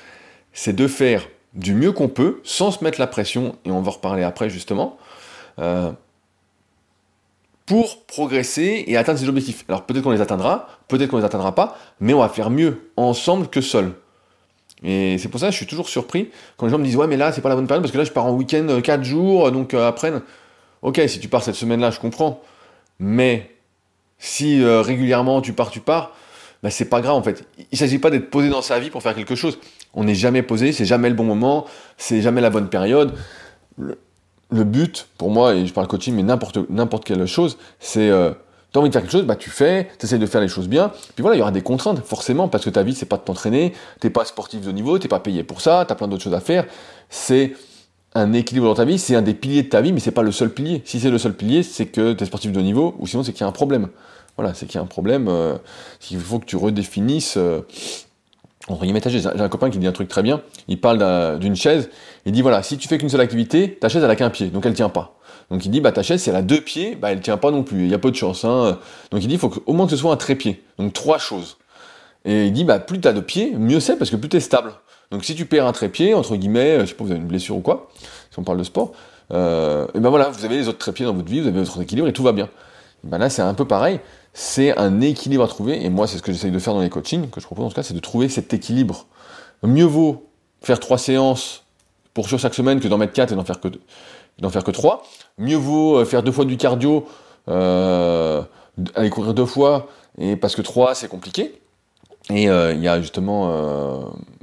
c'est 0.54 0.74
de 0.74 0.88
faire 0.88 1.28
du 1.54 1.74
mieux 1.74 1.92
qu'on 1.92 2.08
peut, 2.08 2.42
sans 2.44 2.72
se 2.72 2.84
mettre 2.84 3.00
la 3.00 3.08
pression, 3.08 3.56
et 3.66 3.72
on 3.72 3.82
va 3.82 3.90
en 3.90 3.94
reparler 3.94 4.24
après 4.24 4.50
justement, 4.50 4.98
euh, 5.60 5.92
pour 7.66 8.04
progresser 8.06 8.84
et 8.88 8.98
atteindre 8.98 9.20
ses 9.20 9.30
objectifs. 9.30 9.64
Alors 9.68 9.84
peut-être 9.84 10.04
qu'on 10.04 10.12
les 10.12 10.22
atteindra, 10.22 10.68
peut-être 10.88 11.10
qu'on 11.10 11.18
les 11.18 11.26
atteindra 11.26 11.54
pas, 11.54 11.78
mais 12.00 12.14
on 12.14 12.20
va 12.20 12.30
faire 12.30 12.50
mieux 12.50 12.92
ensemble 12.98 13.48
que 13.48 13.62
seul. 13.62 13.94
Et 14.84 15.18
c'est 15.18 15.28
pour 15.28 15.40
ça 15.40 15.48
que 15.48 15.52
je 15.52 15.58
suis 15.58 15.66
toujours 15.66 15.90
surpris 15.90 16.30
quand 16.58 16.66
les 16.66 16.72
gens 16.72 16.78
me 16.78 16.86
disent 16.86 16.96
ouais 16.96 17.08
mais 17.08 17.18
là 17.18 17.32
c'est 17.32 17.42
pas 17.42 17.50
la 17.50 17.56
bonne 17.56 17.68
période 17.68 17.84
parce 17.84 17.92
que 17.92 17.98
là 17.98 18.06
je 18.06 18.12
pars 18.12 18.26
en 18.26 18.34
week-end 18.34 18.80
4 18.82 19.04
jours, 19.04 19.52
donc 19.52 19.74
euh, 19.74 19.88
après, 19.88 20.14
ok 20.82 21.02
si 21.08 21.20
tu 21.20 21.28
pars 21.28 21.44
cette 21.44 21.56
semaine-là 21.56 21.92
je 21.92 22.00
comprends, 22.00 22.42
mais 23.00 23.52
si 24.20 24.62
euh, 24.62 24.82
régulièrement 24.82 25.42
tu 25.42 25.54
pars, 25.54 25.70
tu 25.70 25.82
pars, 25.82 26.16
bah, 26.64 26.70
c'est 26.70 26.86
pas 26.86 27.02
grave 27.02 27.16
en 27.16 27.24
fait. 27.24 27.46
Il 27.72 27.78
s'agit 27.78 28.00
pas 28.00 28.10
d'être 28.10 28.30
posé 28.30 28.50
dans 28.50 28.62
sa 28.62 28.80
vie 28.80 28.90
pour 28.90 29.02
faire 29.02 29.16
quelque 29.16 29.36
chose. 29.36 29.58
On 29.94 30.04
n'est 30.04 30.16
jamais 30.16 30.44
posé, 30.44 30.72
c'est 30.72 30.86
jamais 30.86 31.10
le 31.10 31.16
bon 31.16 31.24
moment, 31.24 31.66
c'est 31.98 32.22
jamais 32.22 32.42
la 32.42 32.50
bonne 32.50 32.70
période. 32.70 33.14
Le, 33.78 34.64
but, 34.64 35.08
pour 35.18 35.30
moi, 35.30 35.56
et 35.56 35.66
je 35.66 35.74
parle 35.74 35.88
coaching, 35.88 36.16
mais 36.16 36.24
n'importe 36.24 37.06
quelle 37.06 37.26
chose, 37.28 37.58
c'est 37.80 38.10
euh, 38.10 38.32
t'as 38.72 38.80
envie 38.80 38.90
de 38.90 38.94
faire 38.94 39.02
quelque 39.02 39.12
chose, 39.12 39.26
bah 39.26 39.36
tu 39.36 39.50
fais, 39.50 39.90
t'essayes 39.98 40.20
de 40.20 40.26
faire 40.26 40.42
les 40.42 40.48
choses 40.48 40.68
bien. 40.68 40.92
Puis 41.16 41.22
voilà, 41.22 41.36
il 41.36 41.40
y 41.40 41.42
aura 41.42 41.52
des 41.52 41.62
contraintes, 41.62 42.00
forcément, 42.06 42.48
parce 42.48 42.66
que 42.66 42.70
ta 42.70 42.84
vie, 42.84 42.94
c'est 42.96 43.06
pas 43.08 43.18
de 43.18 43.24
t'entraîner, 43.24 43.74
t'es 44.00 44.10
pas 44.10 44.26
sportif 44.26 44.62
de 44.62 44.72
niveau, 44.72 45.00
t'es 45.00 45.08
pas 45.08 45.20
payé 45.20 45.44
pour 45.44 45.62
ça, 45.62 45.86
t'as 45.88 45.96
plein 45.96 46.08
d'autres 46.08 46.24
choses 46.24 46.34
à 46.34 46.40
faire. 46.40 46.66
C'est 47.10 47.54
un 48.16 48.34
équilibre 48.34 48.66
dans 48.68 48.76
ta 48.76 48.86
vie, 48.86 48.98
c'est 49.00 49.16
un 49.16 49.22
des 49.22 49.34
piliers 49.34 49.64
de 49.64 49.70
ta 49.70 49.82
vie, 49.82 49.94
mais 49.94 50.00
c'est 50.00 50.12
pas 50.12 50.24
le 50.24 50.32
seul 50.32 50.50
pilier. 50.50 50.82
Si 50.86 51.00
c'est 51.00 51.12
le 51.12 51.18
seul 51.18 51.34
pilier, 51.34 51.64
c'est 51.64 51.86
que 51.88 52.14
tu 52.14 52.24
es 52.24 52.28
sportif 52.28 52.52
de 52.52 52.62
niveau, 52.62 52.96
ou 53.00 53.08
sinon 53.08 53.24
c'est 53.24 53.34
qu'il 53.34 53.42
y 53.42 53.44
a 53.44 53.48
un 53.48 53.52
problème. 53.52 53.88
Voilà, 54.38 54.54
c'est 54.54 54.66
qu'il 54.68 54.76
y 54.76 54.78
a 54.78 54.82
un 54.82 54.88
problème, 54.88 55.28
euh, 55.28 55.56
il 56.12 56.20
faut 56.20 56.40
que 56.40 56.46
tu 56.46 56.56
redéfinisses. 56.56 57.36
Euh, 57.38 57.62
entre 58.68 58.84
guillemets, 58.84 59.02
ta 59.02 59.10
chaise. 59.10 59.28
J'ai 59.36 59.42
un 59.42 59.50
copain 59.50 59.70
qui 59.72 59.80
dit 59.80 59.88
un 59.88 59.92
truc 59.92 60.08
très 60.10 60.22
bien. 60.22 60.42
Il 60.68 60.80
parle 60.80 61.00
d'un- 61.00 61.38
d'une 61.38 61.56
chaise. 61.56 61.90
Il 62.26 62.32
dit 62.34 62.42
voilà, 62.44 62.62
si 62.62 62.78
tu 62.78 62.88
fais 62.88 62.98
qu'une 63.00 63.10
seule 63.10 63.22
activité, 63.22 63.78
ta 63.80 63.90
chaise 63.90 64.04
elle 64.04 64.10
a 64.12 64.16
qu'un 64.16 64.30
pied, 64.30 64.48
donc 64.48 64.66
elle 64.66 64.74
tient 64.74 64.90
pas. 64.90 65.19
Donc 65.52 65.66
il 65.66 65.72
dit 65.72 65.82
bah 65.82 65.92
ta 65.92 66.04
chaise 66.04 66.22
si 66.22 66.30
elle 66.30 66.36
a 66.36 66.42
deux 66.42 66.62
pieds, 66.62 66.96
bah 66.96 67.12
elle 67.12 67.22
tient 67.22 67.38
pas 67.38 67.52
non 67.52 67.64
plus. 67.64 67.86
Il 67.86 67.90
y 67.90 67.94
a 67.94 68.00
peu 68.00 68.12
de 68.12 68.16
chance. 68.16 68.46
Hein. 68.46 68.78
Donc 69.12 69.24
il 69.24 69.28
dit 69.28 69.36
il 69.36 69.40
faut 69.40 69.52
au 69.66 69.74
moins 69.74 69.86
que 69.86 69.92
ce 69.92 69.98
soit 69.98 70.12
un 70.12 70.18
trépied. 70.18 70.64
Donc 70.78 70.94
trois 70.94 71.18
choses. 71.18 71.58
Et 72.26 72.46
il 72.48 72.54
dit 72.54 72.66
bah 72.66 72.80
plus 72.80 73.00
t'as 73.00 73.14
de 73.14 73.22
pieds, 73.22 73.54
mieux 73.56 73.80
c'est 73.80 73.96
parce 73.96 74.12
que 74.12 74.16
plus 74.16 74.30
t'es 74.30 74.40
stable. 74.40 74.74
Donc 75.12 75.26
si 75.26 75.34
tu 75.34 75.46
perds 75.46 75.66
un 75.66 75.72
trépied, 75.72 76.14
entre 76.14 76.36
guillemets, 76.36 76.78
euh, 76.78 76.82
je 76.82 76.88
sais 76.88 76.94
pas, 76.94 77.04
vous 77.04 77.12
avez 77.12 77.20
une 77.20 77.26
blessure 77.28 77.56
ou 77.56 77.62
quoi, 77.62 77.90
si 78.30 78.38
on 78.38 78.44
parle 78.44 78.60
de 78.60 78.64
sport, 78.64 78.92
euh, 79.32 79.88
et 79.96 80.00
ben 80.00 80.10
voilà, 80.10 80.30
vous 80.30 80.46
avez 80.46 80.58
les 80.58 80.68
autres 80.68 80.78
trépieds 80.78 81.06
dans 81.06 81.14
votre 81.14 81.30
vie, 81.30 81.40
vous 81.42 81.48
avez 81.48 81.64
votre 81.64 81.82
équilibre 81.82 82.08
et 82.08 82.14
tout 82.14 82.22
va 82.22 82.32
bien. 82.32 82.48
Ben 83.04 83.18
là 83.18 83.30
c'est 83.30 83.42
un 83.42 83.54
peu 83.56 83.66
pareil, 83.66 84.00
c'est 84.34 84.78
un 84.78 85.02
équilibre 85.02 85.44
à 85.44 85.48
trouver, 85.48 85.84
et 85.84 85.90
moi 85.90 86.06
c'est 86.06 86.18
ce 86.18 86.22
que 86.22 86.32
j'essaye 86.32 86.52
de 86.52 86.60
faire 86.60 86.74
dans 86.76 86.82
les 86.82 86.90
coachings, 86.90 87.30
que 87.30 87.40
je 87.42 87.46
propose 87.46 87.66
en 87.66 87.70
tout 87.70 87.76
cas, 87.76 87.82
c'est 87.82 87.96
de 87.96 88.00
trouver 88.00 88.30
cet 88.30 88.54
équilibre. 88.54 89.08
Mieux 89.64 89.86
vaut 89.86 90.30
faire 90.62 90.80
trois 90.80 90.98
séances 91.00 91.64
pour 92.14 92.28
sur 92.28 92.38
chaque 92.38 92.54
semaine 92.54 92.80
que 92.80 92.88
d'en 92.88 92.98
mettre 92.98 93.14
quatre 93.14 93.32
et 93.32 93.36
d'en 93.36 93.46
faire 93.46 93.60
que 93.60 93.70
deux- 93.70 93.82
d'en 94.42 94.50
faire 94.50 94.64
que 94.64 94.72
trois. 94.72 95.04
Mieux 95.38 95.58
vaut 95.58 95.98
euh, 95.98 96.06
faire 96.06 96.24
deux 96.24 96.32
fois 96.32 96.46
du 96.46 96.58
cardio, 96.58 97.06
euh, 97.48 98.42
aller 98.96 99.10
courir 99.10 99.34
deux 99.34 99.46
fois, 99.46 99.88
et 100.18 100.36
parce 100.36 100.56
que 100.56 100.62
trois 100.62 100.96
c'est 100.96 101.08
compliqué. 101.08 101.62
Et 102.30 102.50
euh, 102.50 102.74
il 102.74 102.82
y 102.82 102.88
a 102.88 103.02
justement 103.02 103.48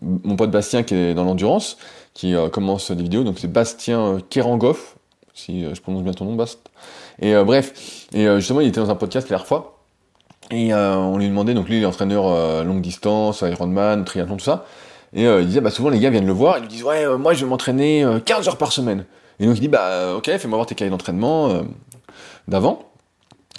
mon 0.03 0.37
pote 0.37 0.51
Bastien 0.51 0.83
qui 0.83 0.95
est 0.95 1.15
dans 1.15 1.25
l'endurance, 1.25 1.77
qui 2.15 2.35
commence 2.53 2.91
des 2.91 3.03
vidéos, 3.03 3.23
donc 3.23 3.39
c'est 3.39 3.51
Bastien 3.51 4.19
Kerangoff, 4.29 4.97
si 5.35 5.63
je 5.63 5.81
prononce 5.81 6.03
bien 6.03 6.13
ton 6.13 6.25
nom, 6.25 6.35
Bast. 6.35 6.59
Et 7.21 7.35
bref, 7.45 8.09
et 8.13 8.27
justement 8.37 8.61
il 8.61 8.69
était 8.69 8.81
dans 8.81 8.91
un 8.91 8.97
podcast 8.97 9.29
la 9.29 9.37
dernière 9.37 9.47
fois, 9.47 9.79
et 10.51 10.75
on 10.75 11.17
lui 11.17 11.29
demandait, 11.29 11.55
donc 11.55 11.69
lui 11.69 11.77
il 11.77 11.83
est 11.85 11.87
entraîneur 11.87 12.65
longue 12.65 12.81
distance, 12.81 13.43
Ironman, 13.43 14.05
triathlon, 14.05 14.37
tout 14.37 14.45
ça, 14.45 14.65
Et 15.15 15.25
il 15.25 15.47
disait, 15.47 15.61
bah 15.61 15.71
souvent 15.71 15.89
les 15.89 15.99
gars 15.99 16.11
viennent 16.11 16.27
le 16.27 16.33
voir, 16.33 16.59
ils 16.59 16.63
lui 16.63 16.69
disent, 16.69 16.83
ouais, 16.85 17.17
moi 17.17 17.33
je 17.33 17.45
vais 17.45 17.51
m'entraîner 17.51 18.05
15 18.25 18.49
heures 18.49 18.59
par 18.59 18.73
semaine. 18.73 19.07
Et 19.39 19.47
donc 19.47 19.57
il 19.57 19.61
dit, 19.61 19.69
bah 19.69 20.15
ok, 20.17 20.27
fais-moi 20.27 20.57
voir 20.57 20.67
tes 20.67 20.75
cahiers 20.75 20.91
d'entraînement 20.91 21.63
d'avant. 22.49 22.91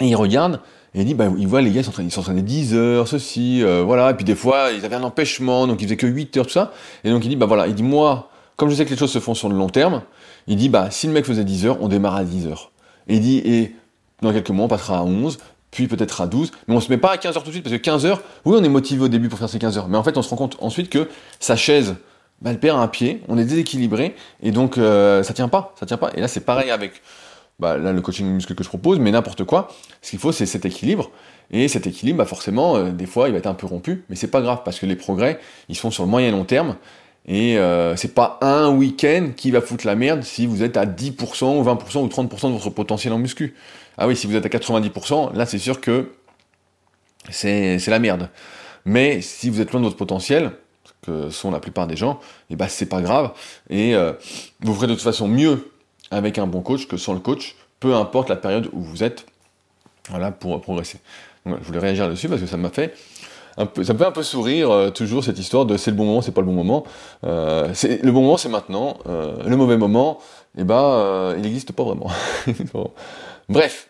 Et 0.00 0.06
il 0.06 0.14
regarde, 0.14 0.60
et 0.94 1.00
il 1.00 1.04
dit, 1.04 1.14
bah, 1.14 1.26
il 1.36 1.46
voit 1.48 1.60
les 1.60 1.70
gars, 1.70 1.82
ils 1.98 2.10
s'entraînaient 2.10 2.42
10 2.42 2.74
heures, 2.74 3.08
ceci, 3.08 3.62
voilà, 3.84 4.10
et 4.10 4.14
puis 4.14 4.24
des 4.24 4.34
fois, 4.34 4.70
ils 4.70 4.84
avaient 4.84 4.96
un 4.96 5.02
empêchement, 5.02 5.66
donc 5.66 5.80
ils 5.80 5.84
faisaient 5.84 5.96
que 5.96 6.06
8 6.06 6.36
heures, 6.36 6.46
tout 6.46 6.52
ça. 6.52 6.72
Et 7.04 7.10
donc 7.10 7.24
il 7.24 7.28
dit, 7.28 7.36
bah 7.36 7.46
voilà, 7.46 7.66
il 7.66 7.74
dit, 7.74 7.82
moi, 7.82 8.30
comme 8.56 8.70
je 8.70 8.74
sais 8.74 8.84
que 8.84 8.90
les 8.90 8.96
choses 8.96 9.10
se 9.10 9.18
font 9.18 9.34
sur 9.34 9.48
le 9.48 9.56
long 9.56 9.68
terme, 9.68 10.02
il 10.46 10.56
dit, 10.56 10.68
bah, 10.68 10.90
si 10.90 11.06
le 11.06 11.12
mec 11.12 11.24
faisait 11.24 11.44
10 11.44 11.66
heures, 11.66 11.78
on 11.80 11.88
démarre 11.88 12.16
à 12.16 12.24
10 12.24 12.46
heures. 12.46 12.70
Et 13.08 13.16
il 13.16 13.20
dit, 13.20 13.38
et 13.44 13.74
dans 14.22 14.32
quelques 14.32 14.50
mois, 14.50 14.66
on 14.66 14.68
passera 14.68 14.98
à 14.98 15.02
11, 15.02 15.38
puis 15.70 15.86
peut-être 15.86 16.20
à 16.20 16.26
12, 16.26 16.52
mais 16.66 16.74
on 16.74 16.80
se 16.80 16.90
met 16.90 16.96
pas 16.96 17.12
à 17.12 17.18
15 17.18 17.36
heures 17.36 17.42
tout 17.42 17.48
de 17.48 17.54
suite, 17.54 17.64
parce 17.64 17.76
que 17.76 17.80
15 17.80 18.06
heures, 18.06 18.22
oui, 18.44 18.56
on 18.58 18.64
est 18.64 18.68
motivé 18.68 19.02
au 19.02 19.08
début 19.08 19.28
pour 19.28 19.38
faire 19.38 19.48
ces 19.48 19.58
15 19.58 19.78
heures, 19.78 19.88
mais 19.88 19.98
en 19.98 20.02
fait, 20.02 20.16
on 20.16 20.22
se 20.22 20.30
rend 20.30 20.36
compte 20.36 20.56
ensuite 20.60 20.90
que 20.90 21.08
sa 21.40 21.56
chaise, 21.56 21.96
bah, 22.40 22.50
elle 22.50 22.60
perd 22.60 22.78
un 22.78 22.88
pied, 22.88 23.22
on 23.28 23.36
est 23.36 23.44
déséquilibré, 23.44 24.14
et 24.42 24.50
donc 24.50 24.78
euh, 24.78 25.22
ça 25.22 25.34
tient 25.34 25.48
pas, 25.48 25.74
ça 25.78 25.86
tient 25.86 25.96
pas. 25.96 26.10
Et 26.14 26.20
là, 26.20 26.28
c'est 26.28 26.44
pareil 26.44 26.70
avec 26.70 27.02
bah, 27.58 27.76
le 27.76 28.00
coaching 28.00 28.26
muscle 28.26 28.54
que 28.54 28.62
je 28.62 28.68
propose, 28.68 29.00
mais 29.00 29.10
n'importe 29.10 29.44
quoi. 29.44 29.68
Ce 30.02 30.10
qu'il 30.10 30.18
faut, 30.18 30.32
c'est 30.32 30.46
cet 30.46 30.64
équilibre. 30.64 31.10
Et 31.50 31.66
cet 31.66 31.86
équilibre, 31.86 32.18
bah, 32.18 32.24
forcément, 32.24 32.76
euh, 32.76 32.90
des 32.90 33.06
fois, 33.06 33.28
il 33.28 33.32
va 33.32 33.38
être 33.38 33.46
un 33.46 33.54
peu 33.54 33.66
rompu, 33.66 34.04
mais 34.08 34.16
c'est 34.16 34.30
pas 34.30 34.40
grave, 34.40 34.60
parce 34.64 34.78
que 34.78 34.86
les 34.86 34.96
progrès, 34.96 35.40
ils 35.68 35.76
sont 35.76 35.90
sur 35.90 36.04
le 36.04 36.10
moyen 36.10 36.28
et 36.28 36.30
long 36.30 36.44
terme, 36.44 36.76
et 37.28 37.58
euh, 37.58 37.94
c'est 37.94 38.14
pas 38.14 38.38
un 38.40 38.70
week-end 38.70 39.32
qui 39.36 39.50
va 39.50 39.60
foutre 39.60 39.86
la 39.86 39.94
merde 39.94 40.22
si 40.22 40.46
vous 40.46 40.62
êtes 40.62 40.78
à 40.78 40.86
10% 40.86 41.58
ou 41.58 41.62
20% 41.62 41.98
ou 41.98 42.08
30% 42.08 42.48
de 42.48 42.52
votre 42.54 42.70
potentiel 42.70 43.12
en 43.12 43.18
muscu. 43.18 43.54
Ah 43.98 44.08
oui, 44.08 44.16
si 44.16 44.26
vous 44.26 44.34
êtes 44.34 44.46
à 44.46 44.48
90%, 44.48 45.36
là 45.36 45.44
c'est 45.44 45.58
sûr 45.58 45.82
que 45.82 46.12
c'est 47.28 47.86
la 47.86 47.98
merde. 47.98 48.30
Mais 48.86 49.20
si 49.20 49.50
vous 49.50 49.60
êtes 49.60 49.72
loin 49.72 49.80
de 49.82 49.84
votre 49.84 49.98
potentiel, 49.98 50.52
que 51.02 51.28
sont 51.28 51.50
la 51.50 51.60
plupart 51.60 51.86
des 51.86 51.96
gens, 51.96 52.14
et 52.48 52.54
eh 52.54 52.56
ben 52.56 52.66
c'est 52.66 52.88
pas 52.88 53.02
grave. 53.02 53.32
Et 53.68 53.94
euh, 53.94 54.14
vous 54.60 54.74
ferez 54.74 54.86
de 54.86 54.94
toute 54.94 55.02
façon 55.02 55.28
mieux 55.28 55.70
avec 56.10 56.38
un 56.38 56.46
bon 56.46 56.62
coach 56.62 56.88
que 56.88 56.96
sans 56.96 57.12
le 57.12 57.20
coach, 57.20 57.56
peu 57.78 57.94
importe 57.94 58.30
la 58.30 58.36
période 58.36 58.70
où 58.72 58.80
vous 58.80 59.04
êtes, 59.04 59.26
voilà, 60.08 60.32
pour 60.32 60.58
progresser. 60.62 60.98
je 61.44 61.52
voulais 61.62 61.78
réagir 61.78 62.08
dessus 62.08 62.28
parce 62.30 62.40
que 62.40 62.46
ça 62.46 62.56
m'a 62.56 62.70
fait 62.70 62.96
ça 63.58 63.92
me 63.92 63.98
fait 63.98 64.06
un 64.06 64.12
peu 64.12 64.22
sourire 64.22 64.70
euh, 64.70 64.90
toujours 64.90 65.24
cette 65.24 65.38
histoire 65.38 65.66
de 65.66 65.76
c'est 65.76 65.90
le 65.90 65.96
bon 65.96 66.04
moment, 66.04 66.22
c'est 66.22 66.32
pas 66.32 66.40
le 66.40 66.46
bon 66.46 66.52
moment. 66.52 66.84
Euh, 67.24 67.72
le 68.02 68.12
bon 68.12 68.22
moment, 68.22 68.36
c'est 68.36 68.48
maintenant. 68.48 68.98
Euh, 69.08 69.42
le 69.44 69.56
mauvais 69.56 69.76
moment, 69.76 70.18
eh 70.56 70.64
ben, 70.64 71.34
il 71.36 71.42
n'existe 71.42 71.72
pas 71.72 71.82
vraiment. 71.82 72.08
Bref. 73.48 73.88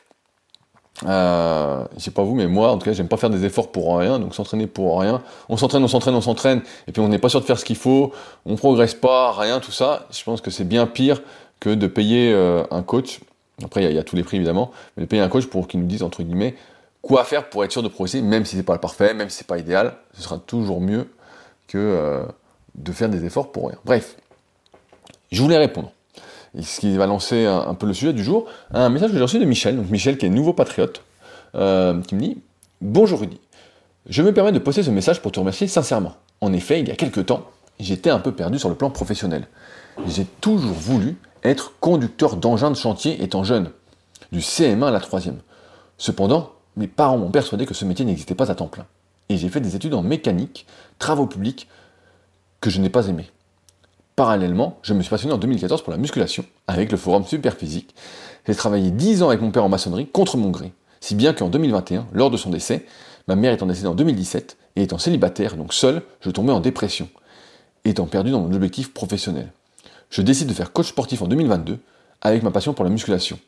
je 1.02 1.84
sais 1.98 2.10
pas 2.10 2.22
vous, 2.22 2.34
mais 2.34 2.46
moi, 2.46 2.70
en 2.70 2.78
tout 2.78 2.86
cas, 2.86 2.92
j'aime 2.92 3.08
pas 3.08 3.18
faire 3.18 3.30
des 3.30 3.44
efforts 3.44 3.70
pour 3.70 3.98
rien, 3.98 4.18
donc 4.18 4.34
s'entraîner 4.34 4.66
pour 4.66 5.00
rien. 5.00 5.22
On 5.48 5.56
s'entraîne, 5.56 5.84
on 5.84 5.88
s'entraîne, 5.88 6.14
on 6.14 6.20
s'entraîne, 6.20 6.62
et 6.86 6.92
puis 6.92 7.02
on 7.02 7.08
n'est 7.08 7.18
pas 7.18 7.28
sûr 7.28 7.40
de 7.40 7.44
faire 7.44 7.58
ce 7.58 7.64
qu'il 7.64 7.76
faut, 7.76 8.12
on 8.46 8.56
progresse 8.56 8.94
pas, 8.94 9.32
rien, 9.32 9.60
tout 9.60 9.72
ça. 9.72 10.06
Je 10.10 10.22
pense 10.24 10.40
que 10.40 10.50
c'est 10.50 10.64
bien 10.64 10.86
pire 10.86 11.20
que 11.60 11.70
de 11.70 11.86
payer 11.86 12.32
un 12.70 12.82
coach. 12.82 13.20
Après, 13.62 13.84
il 13.84 13.92
y, 13.92 13.98
a 13.98 14.04
tous 14.04 14.14
les 14.14 14.22
prix 14.22 14.36
évidemment, 14.36 14.70
mais 14.96 15.02
de 15.02 15.08
payer 15.08 15.20
un 15.20 15.28
coach 15.28 15.46
pour 15.46 15.66
qu'il 15.66 15.80
nous 15.80 15.86
dise 15.86 16.04
entre 16.04 16.22
guillemets 16.22 16.54
quoi 17.02 17.24
faire 17.24 17.48
pour 17.48 17.64
être 17.64 17.72
sûr 17.72 17.82
de 17.82 17.88
progresser, 17.88 18.22
même 18.22 18.44
si 18.44 18.56
c'est 18.56 18.62
pas 18.62 18.74
le 18.74 18.80
parfait, 18.80 19.14
même 19.14 19.28
si 19.30 19.38
c'est 19.38 19.46
pas 19.46 19.58
idéal, 19.58 19.94
ce 20.14 20.22
sera 20.22 20.38
toujours 20.38 20.80
mieux 20.80 21.08
que 21.66 21.78
euh, 21.78 22.22
de 22.74 22.92
faire 22.92 23.08
des 23.08 23.24
efforts 23.24 23.52
pour 23.52 23.68
rien. 23.68 23.78
Bref, 23.84 24.16
je 25.30 25.42
voulais 25.42 25.58
répondre. 25.58 25.92
ce 26.60 26.80
qui 26.80 26.96
va 26.96 27.06
lancer 27.06 27.46
un, 27.46 27.74
peu 27.74 27.86
le 27.86 27.92
sujet 27.92 28.12
du 28.12 28.24
jour, 28.24 28.46
un 28.72 28.88
message 28.88 29.10
que 29.10 29.16
j'ai 29.16 29.22
reçu 29.22 29.38
de 29.38 29.44
Michel, 29.44 29.76
donc 29.76 29.90
Michel 29.90 30.18
qui 30.18 30.26
est 30.26 30.30
nouveau 30.30 30.52
patriote, 30.52 31.02
euh, 31.54 32.00
qui 32.02 32.14
me 32.14 32.20
dit 32.20 32.38
Bonjour 32.80 33.20
Rudy, 33.20 33.40
je 34.08 34.22
me 34.22 34.32
permets 34.32 34.52
de 34.52 34.58
poster 34.58 34.82
ce 34.82 34.90
message 34.90 35.20
pour 35.20 35.32
te 35.32 35.38
remercier 35.38 35.66
sincèrement. 35.66 36.14
En 36.40 36.52
effet, 36.52 36.80
il 36.80 36.88
y 36.88 36.90
a 36.90 36.96
quelques 36.96 37.26
temps, 37.26 37.44
j'étais 37.78 38.10
un 38.10 38.20
peu 38.20 38.32
perdu 38.32 38.58
sur 38.58 38.68
le 38.68 38.74
plan 38.74 38.90
professionnel. 38.90 39.48
J'ai 40.06 40.24
toujours 40.40 40.72
voulu 40.72 41.16
être 41.44 41.72
conducteur 41.80 42.36
d'engin 42.36 42.70
de 42.70 42.76
chantier 42.76 43.22
étant 43.22 43.44
jeune, 43.44 43.70
du 44.32 44.40
CM1 44.40 44.86
à 44.86 44.90
la 44.90 45.00
3 45.00 45.20
Cependant, 45.96 46.52
mes 46.78 46.86
parents 46.86 47.18
m'ont 47.18 47.30
persuadé 47.30 47.66
que 47.66 47.74
ce 47.74 47.84
métier 47.84 48.04
n'existait 48.04 48.36
pas 48.36 48.50
à 48.50 48.54
temps 48.54 48.68
plein. 48.68 48.86
Et 49.28 49.36
j'ai 49.36 49.48
fait 49.48 49.60
des 49.60 49.76
études 49.76 49.94
en 49.94 50.02
mécanique, 50.02 50.64
travaux 50.98 51.26
publics, 51.26 51.68
que 52.60 52.70
je 52.70 52.80
n'ai 52.80 52.88
pas 52.88 53.08
aimé. 53.08 53.28
Parallèlement, 54.16 54.78
je 54.82 54.94
me 54.94 55.02
suis 55.02 55.10
passionné 55.10 55.34
en 55.34 55.38
2014 55.38 55.82
pour 55.82 55.90
la 55.90 55.98
musculation, 55.98 56.44
avec 56.66 56.90
le 56.90 56.96
forum 56.96 57.24
Superphysique. 57.24 57.94
J'ai 58.46 58.54
travaillé 58.54 58.90
10 58.90 59.22
ans 59.22 59.28
avec 59.28 59.40
mon 59.40 59.50
père 59.50 59.64
en 59.64 59.68
maçonnerie 59.68 60.06
contre 60.06 60.36
mon 60.36 60.50
gré, 60.50 60.72
si 61.00 61.14
bien 61.14 61.34
qu'en 61.34 61.48
2021, 61.48 62.06
lors 62.12 62.30
de 62.30 62.36
son 62.36 62.50
décès, 62.50 62.86
ma 63.26 63.36
mère 63.36 63.52
étant 63.52 63.66
décédée 63.66 63.88
en 63.88 63.94
2017, 63.94 64.56
et 64.76 64.82
étant 64.82 64.98
célibataire, 64.98 65.56
donc 65.56 65.74
seul, 65.74 66.02
je 66.20 66.30
tombais 66.30 66.52
en 66.52 66.60
dépression, 66.60 67.08
étant 67.84 68.06
perdu 68.06 68.30
dans 68.30 68.40
mon 68.40 68.52
objectif 68.52 68.94
professionnel. 68.94 69.52
Je 70.10 70.22
décide 70.22 70.48
de 70.48 70.54
faire 70.54 70.72
coach 70.72 70.88
sportif 70.88 71.22
en 71.22 71.26
2022, 71.26 71.78
avec 72.20 72.42
ma 72.42 72.50
passion 72.50 72.72
pour 72.72 72.84
la 72.84 72.90
musculation. 72.90 73.38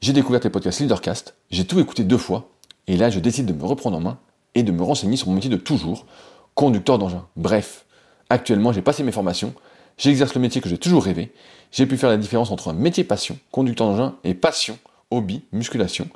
J'ai 0.00 0.12
découvert 0.12 0.38
tes 0.38 0.48
podcasts 0.48 0.78
Leadercast, 0.78 1.34
j'ai 1.50 1.66
tout 1.66 1.80
écouté 1.80 2.04
deux 2.04 2.18
fois, 2.18 2.48
et 2.86 2.96
là 2.96 3.10
je 3.10 3.18
décide 3.18 3.46
de 3.46 3.52
me 3.52 3.64
reprendre 3.64 3.96
en 3.96 4.00
main 4.00 4.18
et 4.54 4.62
de 4.62 4.70
me 4.70 4.84
renseigner 4.84 5.16
sur 5.16 5.26
mon 5.26 5.34
métier 5.34 5.50
de 5.50 5.56
toujours, 5.56 6.06
conducteur 6.54 6.98
d'engin. 6.98 7.26
Bref, 7.34 7.84
actuellement 8.30 8.72
j'ai 8.72 8.80
passé 8.80 9.02
mes 9.02 9.10
formations, 9.10 9.54
j'exerce 9.96 10.34
le 10.34 10.40
métier 10.40 10.60
que 10.60 10.68
j'ai 10.68 10.78
toujours 10.78 11.02
rêvé, 11.02 11.32
j'ai 11.72 11.84
pu 11.84 11.96
faire 11.96 12.10
la 12.10 12.16
différence 12.16 12.52
entre 12.52 12.68
un 12.68 12.74
métier 12.74 13.02
passion, 13.02 13.40
conducteur 13.50 13.88
d'engin, 13.88 14.14
et 14.22 14.34
passion, 14.34 14.78
hobby, 15.10 15.42
musculation. 15.50 16.08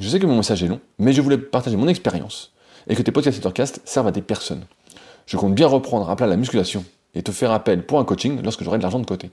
Je 0.00 0.08
sais 0.08 0.18
que 0.18 0.26
mon 0.26 0.38
message 0.38 0.64
est 0.64 0.68
long, 0.68 0.80
mais 0.98 1.12
je 1.12 1.20
voulais 1.20 1.38
partager 1.38 1.76
mon 1.76 1.86
expérience, 1.86 2.50
et 2.88 2.96
que 2.96 3.02
tes 3.02 3.12
podcasts 3.12 3.36
Leadercast 3.36 3.82
servent 3.84 4.08
à 4.08 4.12
des 4.12 4.20
personnes. 4.20 4.64
Je 5.26 5.36
compte 5.36 5.54
bien 5.54 5.68
reprendre 5.68 6.10
à 6.10 6.16
plat 6.16 6.26
la 6.26 6.36
musculation, 6.36 6.84
et 7.14 7.22
te 7.22 7.30
faire 7.30 7.52
appel 7.52 7.86
pour 7.86 8.00
un 8.00 8.04
coaching 8.04 8.42
lorsque 8.42 8.64
j'aurai 8.64 8.78
de 8.78 8.82
l'argent 8.82 8.98
de 8.98 9.06
côté. 9.06 9.30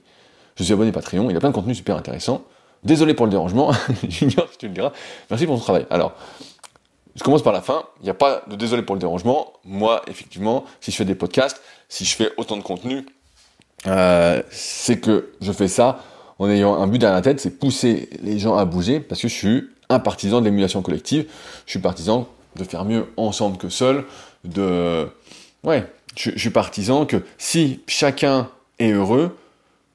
Je 0.56 0.62
suis 0.62 0.72
abonné 0.72 0.92
Patreon, 0.92 1.28
il 1.28 1.34
y 1.34 1.36
a 1.36 1.40
plein 1.40 1.50
de 1.50 1.54
contenus 1.54 1.76
super 1.76 1.96
intéressants. 1.96 2.44
Désolé 2.84 3.14
pour 3.14 3.26
le 3.26 3.30
dérangement, 3.30 3.72
j'ignore 4.08 4.48
si 4.52 4.58
tu 4.58 4.68
le 4.68 4.74
diras. 4.74 4.92
Merci 5.30 5.46
pour 5.46 5.56
ton 5.56 5.62
travail. 5.62 5.86
Alors, 5.90 6.12
je 7.16 7.22
commence 7.22 7.42
par 7.42 7.52
la 7.52 7.62
fin. 7.62 7.84
Il 8.00 8.04
n'y 8.04 8.10
a 8.10 8.14
pas 8.14 8.42
de 8.48 8.56
désolé 8.56 8.82
pour 8.82 8.94
le 8.94 9.00
dérangement. 9.00 9.54
Moi, 9.64 10.02
effectivement, 10.06 10.64
si 10.80 10.90
je 10.90 10.96
fais 10.96 11.04
des 11.04 11.14
podcasts, 11.14 11.62
si 11.88 12.04
je 12.04 12.14
fais 12.14 12.30
autant 12.36 12.56
de 12.56 12.62
contenu, 12.62 13.06
euh, 13.86 14.42
c'est 14.50 15.00
que 15.00 15.32
je 15.40 15.52
fais 15.52 15.68
ça 15.68 16.00
en 16.38 16.48
ayant 16.50 16.74
un 16.74 16.86
but 16.86 16.98
dans 16.98 17.12
la 17.12 17.22
tête, 17.22 17.40
c'est 17.40 17.58
pousser 17.58 18.10
les 18.22 18.38
gens 18.38 18.56
à 18.56 18.64
bouger, 18.64 19.00
parce 19.00 19.20
que 19.20 19.28
je 19.28 19.34
suis 19.34 19.68
un 19.88 20.00
partisan 20.00 20.40
de 20.40 20.46
l'émulation 20.46 20.82
collective. 20.82 21.26
Je 21.66 21.70
suis 21.70 21.78
partisan 21.80 22.26
de 22.56 22.64
faire 22.64 22.84
mieux 22.84 23.06
ensemble 23.16 23.56
que 23.56 23.68
seul. 23.68 24.04
De, 24.42 25.08
ouais, 25.62 25.86
je, 26.16 26.32
je 26.34 26.38
suis 26.38 26.50
partisan 26.50 27.06
que 27.06 27.22
si 27.38 27.80
chacun 27.86 28.50
est 28.78 28.90
heureux, 28.90 29.36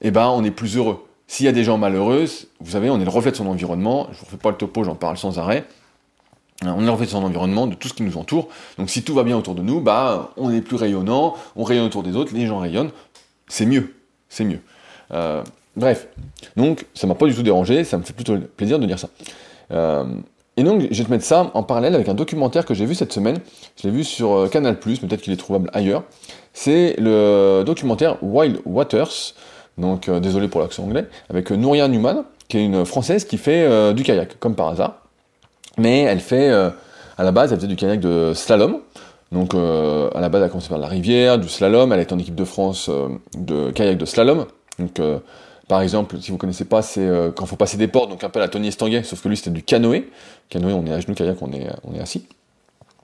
eh 0.00 0.10
ben, 0.10 0.28
on 0.28 0.42
est 0.42 0.50
plus 0.50 0.76
heureux. 0.76 1.04
S'il 1.30 1.46
y 1.46 1.48
a 1.48 1.52
des 1.52 1.62
gens 1.62 1.78
malheureux, 1.78 2.24
vous 2.58 2.72
savez, 2.72 2.90
on 2.90 3.00
est 3.00 3.04
le 3.04 3.10
reflet 3.10 3.30
de 3.30 3.36
son 3.36 3.46
environnement. 3.46 4.08
Je 4.10 4.16
ne 4.16 4.18
vous 4.18 4.24
refais 4.24 4.36
pas 4.36 4.50
le 4.50 4.56
topo, 4.56 4.82
j'en 4.82 4.96
parle 4.96 5.16
sans 5.16 5.38
arrêt. 5.38 5.64
On 6.64 6.80
est 6.80 6.84
le 6.84 6.90
reflet 6.90 7.06
de 7.06 7.10
son 7.12 7.22
environnement, 7.22 7.68
de 7.68 7.76
tout 7.76 7.86
ce 7.86 7.94
qui 7.94 8.02
nous 8.02 8.16
entoure. 8.16 8.48
Donc 8.78 8.90
si 8.90 9.04
tout 9.04 9.14
va 9.14 9.22
bien 9.22 9.36
autour 9.36 9.54
de 9.54 9.62
nous, 9.62 9.80
bah, 9.80 10.32
on 10.36 10.52
est 10.52 10.60
plus 10.60 10.74
rayonnant, 10.74 11.36
on 11.54 11.62
rayonne 11.62 11.86
autour 11.86 12.02
des 12.02 12.16
autres, 12.16 12.34
les 12.34 12.48
gens 12.48 12.58
rayonnent. 12.58 12.90
C'est 13.46 13.64
mieux. 13.64 13.94
C'est 14.28 14.44
mieux. 14.44 14.58
Euh, 15.12 15.44
bref. 15.76 16.08
Donc, 16.56 16.86
ça 16.94 17.06
m'a 17.06 17.14
pas 17.14 17.26
du 17.26 17.34
tout 17.36 17.44
dérangé, 17.44 17.84
ça 17.84 17.96
me 17.96 18.02
fait 18.02 18.12
plutôt 18.12 18.36
plaisir 18.56 18.80
de 18.80 18.86
dire 18.86 18.98
ça. 18.98 19.08
Euh, 19.70 20.06
et 20.56 20.64
donc, 20.64 20.88
je 20.90 20.98
vais 20.98 21.04
te 21.04 21.10
mettre 21.12 21.24
ça 21.24 21.52
en 21.54 21.62
parallèle 21.62 21.94
avec 21.94 22.08
un 22.08 22.14
documentaire 22.14 22.66
que 22.66 22.74
j'ai 22.74 22.86
vu 22.86 22.96
cette 22.96 23.12
semaine. 23.12 23.38
Je 23.80 23.86
l'ai 23.86 23.94
vu 23.94 24.02
sur 24.02 24.32
euh, 24.32 24.48
Canal+, 24.48 24.80
peut-être 24.80 25.20
qu'il 25.20 25.32
est 25.32 25.36
trouvable 25.36 25.70
ailleurs. 25.74 26.02
C'est 26.54 26.96
le 26.98 27.62
documentaire 27.64 28.20
Wild 28.20 28.60
Waters, 28.64 29.34
donc 29.80 30.08
euh, 30.08 30.20
désolé 30.20 30.48
pour 30.48 30.60
l'accent 30.60 30.84
anglais, 30.84 31.06
avec 31.28 31.50
euh, 31.50 31.56
Nouria 31.56 31.88
Newman, 31.88 32.24
qui 32.48 32.58
est 32.58 32.64
une 32.64 32.84
française 32.84 33.24
qui 33.24 33.38
fait 33.38 33.62
euh, 33.62 33.92
du 33.92 34.02
kayak, 34.02 34.38
comme 34.38 34.54
par 34.54 34.68
hasard. 34.68 34.96
Mais 35.78 36.00
elle 36.00 36.20
fait, 36.20 36.50
à 36.50 37.22
la 37.22 37.32
base, 37.32 37.52
elle 37.52 37.58
faisait 37.58 37.68
du 37.68 37.76
kayak 37.76 38.00
de 38.00 38.32
slalom. 38.34 38.80
Donc 39.32 39.54
à 39.54 40.20
la 40.20 40.28
base, 40.28 40.42
elle 40.42 40.46
a 40.46 40.48
commencé 40.48 40.68
par 40.68 40.78
la 40.78 40.88
rivière, 40.88 41.38
du 41.38 41.48
slalom, 41.48 41.92
elle 41.92 42.00
est 42.00 42.12
en 42.12 42.18
équipe 42.18 42.34
de 42.34 42.44
France 42.44 42.90
de 43.38 43.70
kayak 43.70 43.96
de 43.96 44.04
slalom. 44.04 44.46
Donc 44.78 45.00
par 45.68 45.80
exemple, 45.80 46.16
si 46.20 46.32
vous 46.32 46.36
connaissez 46.36 46.66
pas, 46.66 46.82
c'est 46.82 47.08
quand 47.34 47.44
il 47.44 47.48
faut 47.48 47.56
passer 47.56 47.78
des 47.78 47.86
portes, 47.86 48.10
donc 48.10 48.24
un 48.24 48.28
peu 48.28 48.40
la 48.40 48.48
Tony 48.48 48.68
Estanguet, 48.68 49.04
sauf 49.04 49.22
que 49.22 49.28
lui 49.28 49.36
c'était 49.38 49.50
du 49.50 49.62
canoë. 49.62 50.10
Canoë, 50.50 50.72
on 50.72 50.84
est 50.84 50.92
à 50.92 51.00
genoux, 51.00 51.14
kayak, 51.14 51.40
on 51.40 51.52
est, 51.52 51.68
on 51.84 51.94
est 51.94 52.00
assis. 52.00 52.26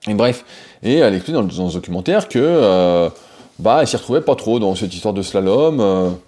Et 0.09 0.15
bref, 0.15 0.45
et 0.83 0.97
elle 0.97 1.15
explique 1.15 1.37
dans, 1.37 1.45
dans 1.45 1.71
ce 1.71 1.75
documentaire 1.75 2.29
que 2.29 3.09
bah, 3.61 3.79
elle 3.81 3.87
s'y 3.87 3.97
retrouvait 3.97 4.21
pas 4.21 4.35
trop 4.35 4.59
dans 4.59 4.75
cette 4.75 4.93
histoire 4.93 5.15
de 5.15 5.23
slalom. 5.23 6.19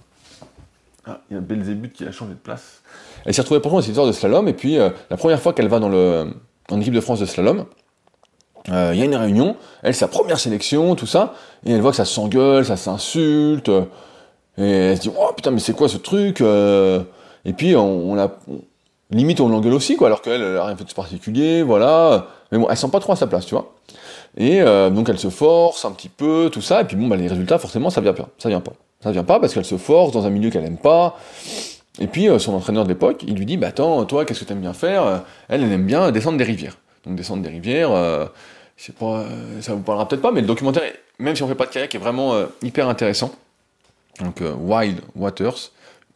Ah, 1.09 1.21
il 1.31 1.35
y 1.35 1.37
a 1.39 1.41
Belzébuth 1.41 1.95
qui 1.95 2.05
a 2.05 2.13
changé 2.13 2.35
de 2.35 2.39
place. 2.39 2.83
Elle 3.25 3.33
s'est 3.33 3.41
retrouvée 3.41 3.61
pour 3.61 3.73
dans 3.73 3.81
cette 3.81 3.89
histoire 3.89 4.07
de 4.07 4.13
slalom, 4.13 4.47
et 4.47 4.53
puis 4.53 4.79
euh, 4.79 4.91
la 5.11 5.17
première 5.17 5.41
fois 5.41 5.55
qu'elle 5.55 5.69
va 5.69 5.79
dans 5.79 5.89
le, 5.89 6.35
en 6.71 6.81
équipe 6.81 6.93
de 6.93 7.01
France 7.01 7.21
de 7.21 7.27
slalom, 7.27 7.65
euh, 8.69 8.91
il 8.93 8.99
y 8.99 9.03
a 9.03 9.07
une 9.07 9.17
réunion, 9.17 9.57
elle, 9.83 9.95
sa 9.95 10.09
première 10.09 10.39
sélection, 10.39 10.95
tout 10.95 11.07
ça, 11.07 11.35
et 11.65 11.73
elle 11.73 11.81
voit 11.81 11.93
que 11.93 11.97
ça 11.97 12.05
s'engueule, 12.05 12.67
ça 12.67 12.77
s'insulte, 12.77 13.71
et 14.59 14.71
elle 14.71 14.97
se 14.97 15.03
dit, 15.03 15.11
oh 15.17 15.33
putain, 15.35 15.51
mais 15.51 15.61
c'est 15.61 15.75
quoi 15.75 15.89
ce 15.89 15.97
truc 15.97 16.41
euh? 16.43 17.03
Et 17.45 17.55
puis, 17.55 17.75
on, 17.75 18.15
la, 18.15 18.37
limite 19.11 19.41
on 19.41 19.49
l'engueule 19.49 19.73
aussi, 19.73 19.97
quoi, 19.97 20.09
alors 20.09 20.21
qu'elle, 20.21 20.43
elle 20.43 20.57
a 20.59 20.67
rien 20.67 20.77
fait 20.77 20.85
de 20.85 20.93
particulier, 20.93 21.63
voilà. 21.63 22.27
Mais 22.53 22.59
bon, 22.59 22.67
elle 22.69 22.77
sent 22.77 22.91
pas 22.91 23.01
trop 23.01 23.13
à 23.13 23.17
sa 23.17 23.27
place, 23.27 23.47
tu 23.47 23.55
vois. 23.55 23.73
Et 24.37 24.61
euh, 24.61 24.91
donc 24.91 25.09
elle 25.09 25.19
se 25.19 25.31
force 25.31 25.85
un 25.85 25.93
petit 25.93 26.11
peu, 26.11 26.51
tout 26.53 26.61
ça, 26.61 26.83
et 26.83 26.85
puis 26.85 26.97
bon, 26.97 27.09
bah, 27.09 27.17
les 27.17 27.29
résultats, 27.29 27.59
forcément, 27.59 27.89
ça 27.89 28.03
vient. 28.03 28.15
Ça 28.37 28.49
vient 28.51 28.61
pas. 28.61 28.73
Ça 29.03 29.13
vient 29.13 29.25
pas 29.25 29.39
parce 29.41 29.55
qu'elle 29.55 29.65
se 29.65 29.77
force 29.77 30.13
dans 30.13 30.27
un 30.27 30.31
milieu 30.31 30.51
qu'elle 30.51 30.65
aime 30.65 30.79
pas. 30.79 31.19
Et 32.01 32.07
puis 32.07 32.29
euh, 32.29 32.39
son 32.39 32.55
entraîneur 32.55 32.85
de 32.85 32.89
l'époque, 32.89 33.25
il 33.27 33.37
lui 33.37 33.47
dit, 33.47 33.57
bah 33.57 33.69
attends, 33.69 34.05
toi, 34.05 34.25
qu'est-ce 34.25 34.41
que 34.41 34.45
t'aimes 34.45 34.61
bien 34.61 34.73
faire? 34.73 35.25
Elle, 35.49 35.63
elle 35.63 35.73
aime 35.73 35.87
bien 35.87 36.11
descendre 36.11 36.39
des 36.39 36.45
rivières. 36.45 36.79
Donc 37.05 37.17
descendre 37.17 37.43
des 37.43 37.49
rivières, 37.49 37.91
euh, 37.93 38.27
je 38.77 38.85
sais 38.85 38.93
pas, 38.93 39.25
ça 39.61 39.75
vous 39.75 39.83
parlera 39.83 40.07
peut-être 40.09 40.23
pas, 40.23 40.33
mais 40.33 40.41
le 40.41 40.47
documentaire, 40.47 40.83
même 41.19 41.35
si 41.35 41.43
on 41.43 41.49
fait 41.49 41.55
pas 41.55 41.67
de 41.67 41.71
kayak, 41.71 41.95
est 41.95 41.99
vraiment 41.99 42.35
hyper 42.63 42.89
intéressant. 42.89 43.33
Donc 44.21 44.41
Wild 44.41 45.01
Waters, 45.17 45.71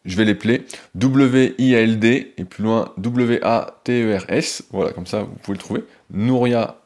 je 0.05 0.16
vais 0.16 0.25
les 0.25 0.35
player. 0.35 0.66
W-I-L-D, 0.95 2.35
et 2.37 2.45
plus 2.45 2.64
loin 2.64 2.92
W-A-T-E-R-S, 2.99 4.64
voilà, 4.71 4.92
comme 4.92 5.07
ça 5.07 5.23
vous 5.23 5.35
pouvez 5.42 5.57
le 5.57 5.62
trouver. 5.62 5.85
Nouria 6.11 6.77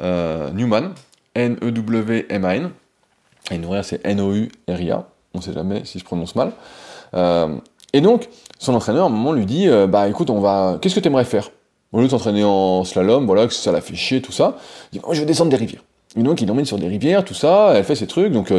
euh, 0.00 0.50
Newman, 0.50 0.94
N-E-W-M-A-N, 1.34 2.70
et 3.50 3.58
Nouria 3.58 3.82
c'est 3.82 4.04
N-O-U-R-I-A, 4.04 5.08
on 5.34 5.40
sait 5.40 5.52
jamais 5.52 5.82
si 5.84 5.98
je 5.98 6.04
prononce 6.04 6.34
mal. 6.34 6.52
Euh, 7.14 7.56
et 7.92 8.00
donc, 8.00 8.28
son 8.58 8.74
entraîneur, 8.74 9.04
à 9.04 9.06
un 9.06 9.10
moment, 9.10 9.32
lui 9.32 9.46
dit 9.46 9.68
euh, 9.68 9.86
Bah 9.86 10.08
écoute, 10.08 10.30
on 10.30 10.40
va. 10.40 10.78
Qu'est-ce 10.80 10.94
que 10.94 11.00
tu 11.00 11.08
aimerais 11.08 11.24
faire? 11.24 11.50
Au 11.92 11.98
lieu 11.98 12.06
de 12.06 12.10
t'entraîner 12.10 12.42
en 12.42 12.82
slalom, 12.84 13.26
voilà, 13.26 13.46
que 13.46 13.52
ça 13.52 13.70
l'a 13.70 13.80
fait 13.80 13.94
chier, 13.94 14.20
tout 14.20 14.32
ça, 14.32 14.56
il 14.92 15.00
dit 15.00 15.04
Je 15.12 15.20
vais 15.20 15.26
descendre 15.26 15.50
des 15.50 15.56
rivières. 15.56 15.82
Et 16.16 16.22
donc, 16.22 16.40
il 16.40 16.48
l'emmène 16.48 16.64
sur 16.64 16.78
des 16.78 16.88
rivières, 16.88 17.24
tout 17.24 17.34
ça, 17.34 17.72
elle 17.74 17.84
fait 17.84 17.94
ses 17.94 18.06
trucs, 18.06 18.32
donc 18.32 18.52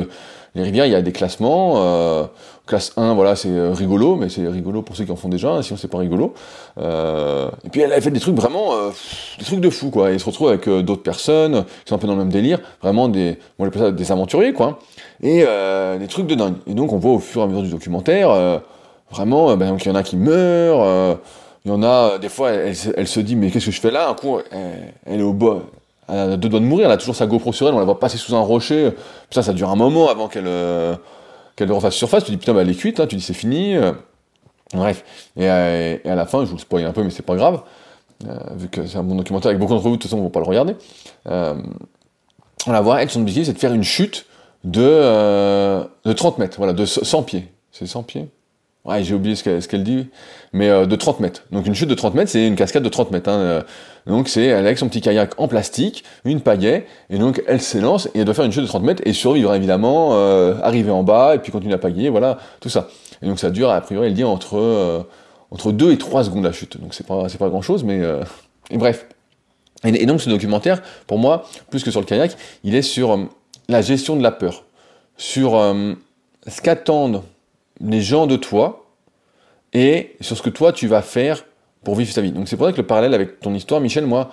les 0.55 0.63
rivières, 0.63 0.85
il 0.85 0.91
y 0.91 0.95
a 0.95 1.01
des 1.01 1.11
classements. 1.11 1.73
Euh, 1.77 2.23
classe 2.65 2.93
1, 2.95 3.13
voilà, 3.13 3.35
c'est 3.35 3.49
euh, 3.49 3.73
rigolo, 3.73 4.15
mais 4.15 4.29
c'est 4.29 4.47
rigolo 4.47 4.81
pour 4.81 4.95
ceux 4.95 5.03
qui 5.03 5.11
en 5.11 5.15
font 5.15 5.29
déjà, 5.29 5.51
hein, 5.51 5.61
sinon 5.61 5.77
c'est 5.77 5.89
pas 5.89 5.97
rigolo. 5.97 6.33
Euh, 6.79 7.49
et 7.63 7.69
puis 7.69 7.81
elle 7.81 7.93
a 7.93 8.01
fait 8.01 8.09
des 8.09 8.21
trucs 8.21 8.35
vraiment, 8.35 8.71
des 9.37 9.45
trucs 9.45 9.59
de 9.59 9.69
fou, 9.69 9.91
quoi. 9.91 10.09
Et 10.09 10.13
elle 10.13 10.19
se 10.19 10.25
retrouve 10.25 10.47
avec 10.47 10.67
d'autres 10.67 11.03
personnes 11.03 11.65
qui 11.83 11.89
sont 11.89 11.95
un 11.95 11.99
peu 11.99 12.07
dans 12.07 12.13
le 12.13 12.19
même 12.19 12.31
délire, 12.31 12.59
vraiment 12.81 13.09
des, 13.09 13.37
on 13.59 13.67
appelle 13.67 13.81
ça 13.81 13.91
des 13.91 14.11
aventuriers, 14.11 14.53
quoi. 14.53 14.79
Et 15.21 15.45
des 15.99 16.07
trucs 16.07 16.27
de 16.27 16.35
dingue. 16.35 16.55
Et 16.67 16.73
donc 16.73 16.93
on 16.93 16.97
voit 16.97 17.11
au 17.11 17.19
fur 17.19 17.41
et 17.41 17.43
à 17.43 17.47
mesure 17.47 17.63
du 17.63 17.69
documentaire, 17.69 18.61
vraiment, 19.11 19.55
ben, 19.57 19.77
il 19.79 19.85
y 19.85 19.91
en 19.91 19.95
a 19.95 20.03
qui 20.03 20.15
meurent. 20.15 21.17
il 21.65 21.71
y 21.71 21.73
en 21.73 21.83
a, 21.83 22.17
des 22.17 22.29
fois, 22.29 22.51
elle, 22.51 22.75
se 22.75 23.19
dit, 23.19 23.35
mais 23.35 23.51
qu'est-ce 23.51 23.65
que 23.65 23.71
je 23.71 23.81
fais 23.81 23.91
là? 23.91 24.09
Un 24.09 24.13
coup, 24.13 24.39
elle 25.05 25.19
est 25.19 25.23
au 25.23 25.33
bas, 25.33 25.59
a 26.07 26.37
deux 26.37 26.49
doigts 26.49 26.59
de 26.59 26.65
mourir, 26.65 26.85
elle 26.87 26.91
a 26.91 26.97
toujours 26.97 27.15
sa 27.15 27.25
GoPro 27.25 27.53
sur 27.53 27.67
elle, 27.67 27.73
on 27.73 27.79
la 27.79 27.85
voit 27.85 27.99
passer 27.99 28.17
sous 28.17 28.35
un 28.35 28.41
rocher. 28.41 28.91
Putain, 29.29 29.41
ça 29.41 29.53
dure 29.53 29.69
un 29.69 29.75
moment 29.75 30.09
avant 30.09 30.27
qu'elle 30.27 30.47
euh, 30.47 30.95
qu'elle 31.55 31.71
refasse 31.71 31.95
surface. 31.95 32.23
Tu 32.23 32.31
dis 32.31 32.37
putain, 32.37 32.53
bah, 32.53 32.61
elle 32.61 32.69
est 32.69 32.75
cuite, 32.75 32.99
hein. 32.99 33.07
tu 33.07 33.15
dis 33.15 33.21
c'est 33.21 33.33
fini. 33.33 33.75
Euh. 33.75 33.93
bref. 34.73 35.03
Euh, 35.39 35.97
et, 36.03 36.09
à 36.09 36.15
la 36.15 36.25
fin, 36.25 36.41
je 36.41 36.49
vous 36.49 36.55
le 36.55 36.61
spoil 36.61 36.85
un 36.85 36.91
peu, 36.91 37.03
mais 37.03 37.09
c'est 37.09 37.25
pas 37.25 37.35
grave. 37.35 37.61
vu 38.55 38.69
que 38.69 38.85
c'est 38.85 38.97
un 38.97 39.03
bon 39.03 39.15
documentaire 39.15 39.49
avec 39.49 39.59
beaucoup 39.59 39.73
d'entre 39.73 39.83
vous, 39.83 39.95
de 39.95 40.01
toute 40.01 40.09
façon, 40.09 40.19
on 40.19 40.23
va 40.23 40.29
pas 40.29 40.39
le 40.39 40.45
regarder. 40.45 40.75
on 41.25 42.71
la 42.71 42.81
voit, 42.81 43.01
elle, 43.01 43.09
son 43.09 43.21
objectif, 43.21 43.45
c'est 43.45 43.53
de 43.53 43.59
faire 43.59 43.73
une 43.73 43.83
chute 43.83 44.25
de, 44.63 45.83
de 46.05 46.13
30 46.13 46.37
mètres, 46.37 46.57
voilà, 46.57 46.73
de 46.73 46.85
100 46.85 47.23
pieds. 47.23 47.47
C'est 47.71 47.87
100 47.87 48.03
pieds 48.03 48.29
Ouais, 48.85 49.03
j'ai 49.03 49.15
oublié 49.15 49.35
ce 49.35 49.67
qu'elle 49.67 49.83
dit, 49.83 50.07
mais 50.53 50.69
euh, 50.69 50.85
de 50.85 50.95
30 50.95 51.19
mètres. 51.19 51.43
Donc 51.51 51.65
une 51.65 51.73
chute 51.73 51.89
de 51.89 51.95
30 51.95 52.13
mètres, 52.13 52.29
c'est 52.29 52.45
une 52.45 52.55
cascade 52.55 52.83
de 52.83 52.89
30 52.89 53.09
mètres. 53.09 53.29
Hein. 53.31 53.39
Euh. 53.39 53.61
Donc 54.05 54.29
c'est 54.29 54.43
elle 54.43 54.67
avec 54.67 54.77
son 54.77 54.87
petit 54.87 55.01
kayak 55.01 55.31
en 55.39 55.47
plastique, 55.47 56.03
une 56.23 56.39
pagaie, 56.39 56.85
et 57.09 57.17
donc 57.17 57.41
elle 57.47 57.61
s'élance 57.61 58.05
et 58.13 58.19
elle 58.19 58.25
doit 58.25 58.35
faire 58.35 58.45
une 58.45 58.51
chute 58.51 58.61
de 58.61 58.67
30 58.67 58.83
mètres 58.83 59.01
et 59.05 59.13
survivre 59.13 59.55
évidemment, 59.55 60.09
euh, 60.11 60.53
arriver 60.61 60.91
en 60.91 61.01
bas 61.01 61.33
et 61.33 61.39
puis 61.39 61.51
continuer 61.51 61.73
à 61.73 61.79
pagayer, 61.79 62.09
voilà, 62.09 62.37
tout 62.59 62.69
ça. 62.69 62.89
Et 63.23 63.25
donc 63.25 63.39
ça 63.39 63.49
dure, 63.49 63.71
a 63.71 63.81
priori, 63.81 64.05
elle 64.05 64.13
dit 64.13 64.23
entre 64.23 65.07
entre 65.49 65.71
2 65.71 65.91
et 65.91 65.97
3 65.97 66.25
secondes 66.25 66.43
la 66.43 66.51
chute. 66.51 66.79
Donc 66.79 66.93
c'est 66.93 67.07
pas 67.07 67.27
c'est 67.27 67.39
pas 67.39 67.49
grand 67.49 67.63
chose, 67.63 67.83
mais 67.83 68.01
et 68.69 68.77
bref. 68.77 69.07
Et, 69.83 70.05
donc 70.05 70.21
ce 70.21 70.29
documentaire, 70.29 70.83
pour 71.07 71.17
moi, 71.17 71.47
plus 71.71 71.83
que 71.83 71.89
sur 71.89 72.01
le 72.01 72.05
kayak, 72.05 72.37
il 72.63 72.75
est 72.75 72.83
sur 72.83 73.17
la 73.67 73.81
gestion 73.81 74.15
de 74.15 74.21
la 74.21 74.31
peur, 74.31 74.65
sur 75.17 75.53
ce 75.53 76.61
qu'attendent 76.61 77.23
les 77.79 78.01
gens 78.01 78.27
de 78.27 78.35
toi 78.35 78.85
et 79.73 80.15
sur 80.21 80.37
ce 80.37 80.41
que 80.41 80.49
toi 80.49 80.71
tu 80.71 80.87
vas 80.87 81.01
faire 81.01 81.45
pour 81.83 81.95
vivre 81.95 82.13
ta 82.13 82.21
vie. 82.21 82.31
Donc 82.31 82.47
c'est 82.47 82.57
pour 82.57 82.65
ça 82.65 82.71
que 82.71 82.77
le 82.77 82.87
parallèle 82.87 83.13
avec 83.13 83.39
ton 83.39 83.53
histoire, 83.53 83.79
Michel, 83.79 84.05
moi, 84.05 84.31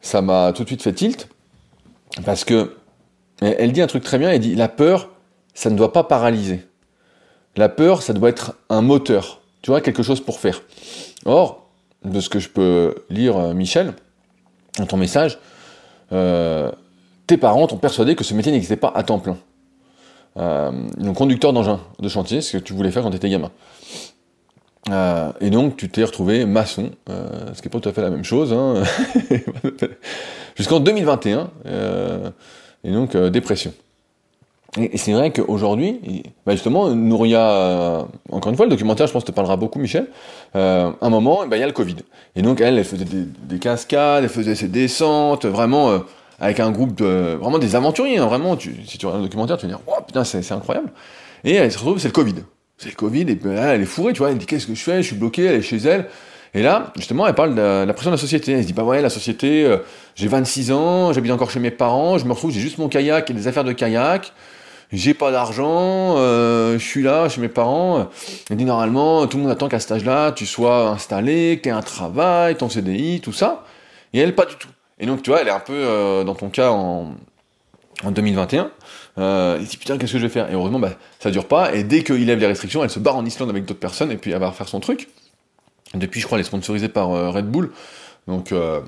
ça 0.00 0.20
m'a 0.20 0.52
tout 0.52 0.64
de 0.64 0.68
suite 0.68 0.82
fait 0.82 0.92
tilt, 0.92 1.28
parce 2.24 2.44
que 2.44 2.76
elle 3.40 3.72
dit 3.72 3.80
un 3.80 3.86
truc 3.86 4.04
très 4.04 4.18
bien, 4.18 4.30
elle 4.30 4.40
dit 4.40 4.54
la 4.54 4.68
peur, 4.68 5.10
ça 5.54 5.70
ne 5.70 5.76
doit 5.76 5.92
pas 5.92 6.04
paralyser. 6.04 6.64
La 7.56 7.68
peur, 7.68 8.02
ça 8.02 8.12
doit 8.12 8.28
être 8.28 8.54
un 8.68 8.82
moteur, 8.82 9.40
tu 9.62 9.70
vois, 9.70 9.80
quelque 9.80 10.02
chose 10.02 10.20
pour 10.20 10.40
faire. 10.40 10.62
Or, 11.24 11.66
de 12.04 12.20
ce 12.20 12.28
que 12.28 12.38
je 12.38 12.48
peux 12.48 12.94
lire, 13.10 13.36
euh, 13.36 13.54
Michel, 13.54 13.94
dans 14.78 14.86
ton 14.86 14.96
message, 14.96 15.38
euh, 16.12 16.70
tes 17.26 17.36
parents 17.36 17.66
t'ont 17.66 17.76
persuadé 17.76 18.16
que 18.16 18.24
ce 18.24 18.34
métier 18.34 18.52
n'existait 18.52 18.76
pas 18.76 18.92
à 18.94 19.02
temps 19.02 19.18
plein 19.18 19.36
donc 20.36 21.16
conducteur 21.16 21.52
d'engin 21.52 21.80
de 21.98 22.08
chantier, 22.08 22.40
ce 22.40 22.56
que 22.56 22.62
tu 22.62 22.72
voulais 22.72 22.90
faire 22.90 23.02
quand 23.02 23.10
tu 23.10 23.16
étais 23.16 23.28
gamin. 23.28 23.50
Euh, 24.90 25.30
et 25.40 25.50
donc 25.50 25.76
tu 25.76 25.88
t'es 25.88 26.02
retrouvé 26.02 26.44
maçon, 26.44 26.90
euh, 27.08 27.54
ce 27.54 27.62
qui 27.62 27.68
n'est 27.68 27.72
pas 27.72 27.78
tout 27.78 27.88
à 27.88 27.92
fait 27.92 28.02
la 28.02 28.10
même 28.10 28.24
chose, 28.24 28.52
hein. 28.52 28.82
jusqu'en 30.56 30.80
2021, 30.80 31.50
euh, 31.66 32.30
et 32.82 32.90
donc 32.90 33.14
euh, 33.14 33.30
dépression. 33.30 33.72
Et, 34.80 34.96
c'est 34.98 35.12
vrai 35.12 35.30
qu'aujourd'hui, 35.30 36.24
bah 36.46 36.52
justement, 36.52 36.88
Nouria, 36.90 38.06
encore 38.30 38.50
une 38.50 38.56
fois, 38.56 38.64
le 38.64 38.70
documentaire, 38.70 39.06
je 39.06 39.12
pense, 39.12 39.24
te 39.24 39.30
parlera 39.30 39.56
beaucoup, 39.56 39.78
Michel. 39.78 40.06
un 40.54 41.10
moment, 41.10 41.46
bah, 41.46 41.58
il 41.58 41.60
y 41.60 41.62
a 41.62 41.66
le 41.66 41.74
Covid. 41.74 41.96
Et 42.36 42.42
donc 42.42 42.60
elle, 42.60 42.78
elle 42.78 42.84
faisait 42.84 43.04
des 43.04 43.58
cascades, 43.58 44.24
elle 44.24 44.30
faisait 44.30 44.54
ses 44.54 44.68
descentes, 44.68 45.44
vraiment 45.44 46.00
avec 46.42 46.58
un 46.58 46.72
groupe 46.72 46.96
de 46.96 47.38
vraiment 47.40 47.60
des 47.60 47.76
aventuriers, 47.76 48.18
hein, 48.18 48.26
vraiment. 48.26 48.58
Si 48.58 48.98
tu 48.98 49.06
regardes 49.06 49.22
un 49.22 49.24
documentaire, 49.24 49.56
tu 49.56 49.66
vas 49.66 49.74
dire, 49.74 49.80
oh 49.86 50.02
putain, 50.04 50.24
c'est 50.24 50.52
incroyable. 50.52 50.90
Et 51.44 51.54
elle 51.54 51.70
se 51.70 51.78
retrouve, 51.78 52.00
c'est 52.00 52.08
le 52.08 52.12
Covid. 52.12 52.34
C'est 52.78 52.88
le 52.88 52.96
Covid, 52.96 53.22
et 53.22 53.38
là, 53.44 53.74
elle 53.76 53.82
est 53.82 53.86
fourrée, 53.86 54.12
tu 54.12 54.18
vois. 54.18 54.32
Elle 54.32 54.38
dit, 54.38 54.46
qu'est-ce 54.46 54.66
que 54.66 54.74
je 54.74 54.82
fais? 54.82 55.02
Je 55.02 55.06
suis 55.06 55.16
bloqué, 55.16 55.44
elle 55.44 55.54
est 55.54 55.62
chez 55.62 55.76
elle. 55.76 56.08
Et 56.52 56.62
là, 56.62 56.92
justement, 56.96 57.28
elle 57.28 57.36
parle 57.36 57.54
de 57.54 57.84
la, 57.86 57.92
pression 57.94 58.10
de 58.10 58.16
la 58.16 58.20
société. 58.20 58.52
Elle 58.52 58.62
se 58.62 58.66
dit, 58.66 58.72
bah 58.72 58.82
ouais, 58.82 59.00
la 59.00 59.08
société, 59.08 59.64
euh, 59.64 59.78
j'ai 60.16 60.26
26 60.26 60.72
ans, 60.72 61.12
j'habite 61.12 61.30
encore 61.30 61.48
chez 61.48 61.60
mes 61.60 61.70
parents, 61.70 62.18
je 62.18 62.24
me 62.24 62.32
retrouve, 62.32 62.50
j'ai 62.50 62.60
juste 62.60 62.78
mon 62.78 62.88
kayak 62.88 63.30
et 63.30 63.34
des 63.34 63.46
affaires 63.46 63.64
de 63.64 63.72
kayak, 63.72 64.32
j'ai 64.92 65.14
pas 65.14 65.30
d'argent, 65.30 66.16
euh, 66.16 66.72
je 66.72 66.84
suis 66.84 67.04
là 67.04 67.28
chez 67.28 67.40
mes 67.40 67.48
parents. 67.48 68.08
Elle 68.50 68.56
dit, 68.56 68.64
normalement, 68.64 69.28
tout 69.28 69.36
le 69.36 69.44
monde 69.44 69.52
attend 69.52 69.68
qu'à 69.68 69.78
cet 69.78 69.92
âge-là, 69.92 70.32
tu 70.32 70.44
sois 70.44 70.88
installé, 70.88 71.58
que 71.58 71.62
tu 71.62 71.68
aies 71.68 71.72
un 71.72 71.82
travail, 71.82 72.56
ton 72.56 72.68
CDI, 72.68 73.20
tout 73.20 73.32
ça. 73.32 73.64
Et 74.12 74.18
elle, 74.18 74.34
pas 74.34 74.44
du 74.44 74.56
tout. 74.56 74.68
Et 75.02 75.06
donc, 75.06 75.22
tu 75.22 75.30
vois, 75.30 75.42
elle 75.42 75.48
est 75.48 75.52
un 75.52 75.60
peu, 75.60 75.74
euh, 75.74 76.24
dans 76.24 76.36
ton 76.36 76.48
cas, 76.48 76.70
en, 76.70 77.16
en 78.04 78.10
2021. 78.10 78.70
Euh, 79.18 79.56
elle 79.58 79.66
dit 79.66 79.76
putain, 79.76 79.98
qu'est-ce 79.98 80.12
que 80.12 80.18
je 80.18 80.26
vais 80.26 80.32
faire? 80.32 80.48
Et 80.48 80.54
heureusement, 80.54 80.78
bah, 80.78 80.92
ça 81.18 81.30
dure 81.30 81.46
pas. 81.46 81.74
Et 81.74 81.84
dès 81.84 82.02
qu'il 82.02 82.24
lève 82.24 82.38
les 82.38 82.46
restrictions, 82.46 82.82
elle 82.82 82.90
se 82.90 83.00
barre 83.00 83.16
en 83.16 83.24
Islande 83.24 83.50
avec 83.50 83.64
d'autres 83.64 83.80
personnes 83.80 84.12
et 84.12 84.16
puis 84.16 84.30
elle 84.30 84.38
va 84.38 84.52
faire 84.52 84.68
son 84.68 84.80
truc. 84.80 85.08
Depuis, 85.94 86.20
je 86.20 86.26
crois, 86.26 86.38
elle 86.38 86.44
est 86.44 86.48
sponsorisée 86.48 86.88
par 86.88 87.10
euh, 87.10 87.30
Red 87.30 87.50
Bull. 87.50 87.72
Donc, 88.28 88.52
euh, 88.52 88.80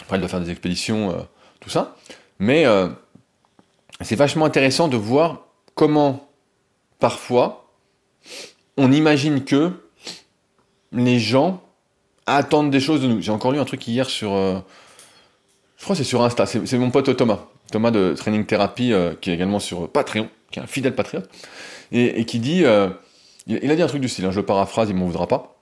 après, 0.00 0.16
elle 0.16 0.20
doit 0.20 0.28
faire 0.28 0.40
des 0.40 0.50
expéditions, 0.50 1.14
tout 1.60 1.70
ça. 1.70 1.96
Mais 2.38 2.66
c'est 4.00 4.16
vachement 4.16 4.44
intéressant 4.44 4.88
de 4.88 4.96
voir 4.96 5.46
comment, 5.74 6.28
parfois, 6.98 7.68
on 8.76 8.92
imagine 8.92 9.44
que 9.44 9.70
les 10.92 11.18
gens 11.18 11.62
attendent 12.26 12.70
des 12.70 12.80
choses 12.80 13.00
de 13.00 13.06
nous. 13.06 13.22
J'ai 13.22 13.30
encore 13.30 13.52
lu 13.52 13.58
un 13.58 13.64
truc 13.64 13.86
hier 13.86 14.10
sur 14.10 14.32
je 15.84 15.86
crois 15.86 15.96
que 15.96 16.02
c'est 16.02 16.08
sur 16.08 16.22
Insta, 16.22 16.46
c'est 16.46 16.78
mon 16.78 16.90
pote 16.90 17.14
Thomas, 17.14 17.40
Thomas 17.70 17.90
de 17.90 18.14
Training 18.16 18.46
Therapy, 18.46 18.94
euh, 18.94 19.12
qui 19.20 19.30
est 19.30 19.34
également 19.34 19.58
sur 19.58 19.86
Patreon, 19.90 20.30
qui 20.50 20.58
est 20.58 20.62
un 20.62 20.66
fidèle 20.66 20.94
patriote, 20.94 21.28
et, 21.92 22.24
qui 22.24 22.38
dit, 22.38 22.64
euh, 22.64 22.88
il, 23.46 23.70
a 23.70 23.76
dit 23.76 23.82
un 23.82 23.86
truc 23.86 24.00
du 24.00 24.08
style, 24.08 24.24
hein, 24.24 24.30
je 24.30 24.40
le 24.40 24.46
paraphrase, 24.46 24.88
il 24.88 24.96
m'en 24.96 25.04
voudra 25.04 25.26
pas, 25.28 25.58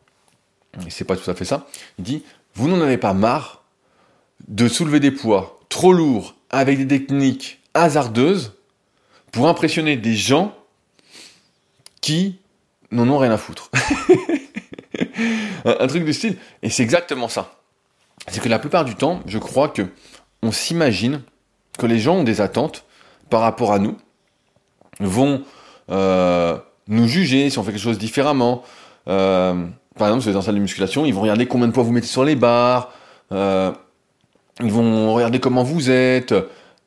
et 0.86 0.90
c'est 0.90 1.04
pas 1.04 1.16
tout 1.16 1.28
à 1.28 1.34
fait 1.34 1.44
ça, 1.44 1.66
il 1.98 2.04
dit, 2.04 2.22
vous 2.54 2.68
n'en 2.68 2.80
avez 2.80 2.98
pas 2.98 3.14
marre 3.14 3.64
de 4.46 4.68
soulever 4.68 5.00
des 5.00 5.10
poids 5.10 5.58
trop 5.68 5.92
lourds 5.92 6.36
avec 6.50 6.78
des 6.78 6.86
techniques 6.86 7.58
hasardeuses 7.74 8.52
pour 9.32 9.48
impressionner 9.48 9.96
des 9.96 10.14
gens 10.14 10.54
qui 12.00 12.38
n'en 12.92 13.08
ont 13.08 13.18
rien 13.18 13.32
à 13.32 13.38
foutre? 13.38 13.72
un 15.64 15.86
truc 15.88 16.04
du 16.04 16.12
style, 16.12 16.36
et 16.62 16.70
c'est 16.70 16.84
exactement 16.84 17.28
ça 17.28 17.58
c'est 18.28 18.40
que 18.40 18.48
la 18.48 18.58
plupart 18.58 18.84
du 18.84 18.94
temps, 18.94 19.20
je 19.26 19.38
crois 19.38 19.68
que 19.68 19.82
on 20.42 20.52
s'imagine 20.52 21.22
que 21.78 21.86
les 21.86 21.98
gens 21.98 22.16
ont 22.16 22.24
des 22.24 22.40
attentes 22.40 22.84
par 23.30 23.40
rapport 23.40 23.72
à 23.72 23.78
nous, 23.78 23.96
vont 25.00 25.42
euh, 25.90 26.56
nous 26.88 27.08
juger 27.08 27.50
si 27.50 27.58
on 27.58 27.62
fait 27.62 27.72
quelque 27.72 27.80
chose 27.80 27.98
différemment. 27.98 28.62
Euh, 29.08 29.54
par 29.96 30.08
exemple, 30.08 30.22
si 30.22 30.28
vous 30.28 30.30
êtes 30.30 30.36
en 30.36 30.42
salle 30.42 30.56
de 30.56 30.60
musculation, 30.60 31.06
ils 31.06 31.14
vont 31.14 31.22
regarder 31.22 31.46
combien 31.46 31.66
de 31.66 31.72
poids 31.72 31.82
vous 31.82 31.92
mettez 31.92 32.06
sur 32.06 32.24
les 32.24 32.36
barres, 32.36 32.90
euh, 33.32 33.72
ils 34.60 34.70
vont 34.70 35.14
regarder 35.14 35.40
comment 35.40 35.62
vous 35.62 35.90
êtes. 35.90 36.34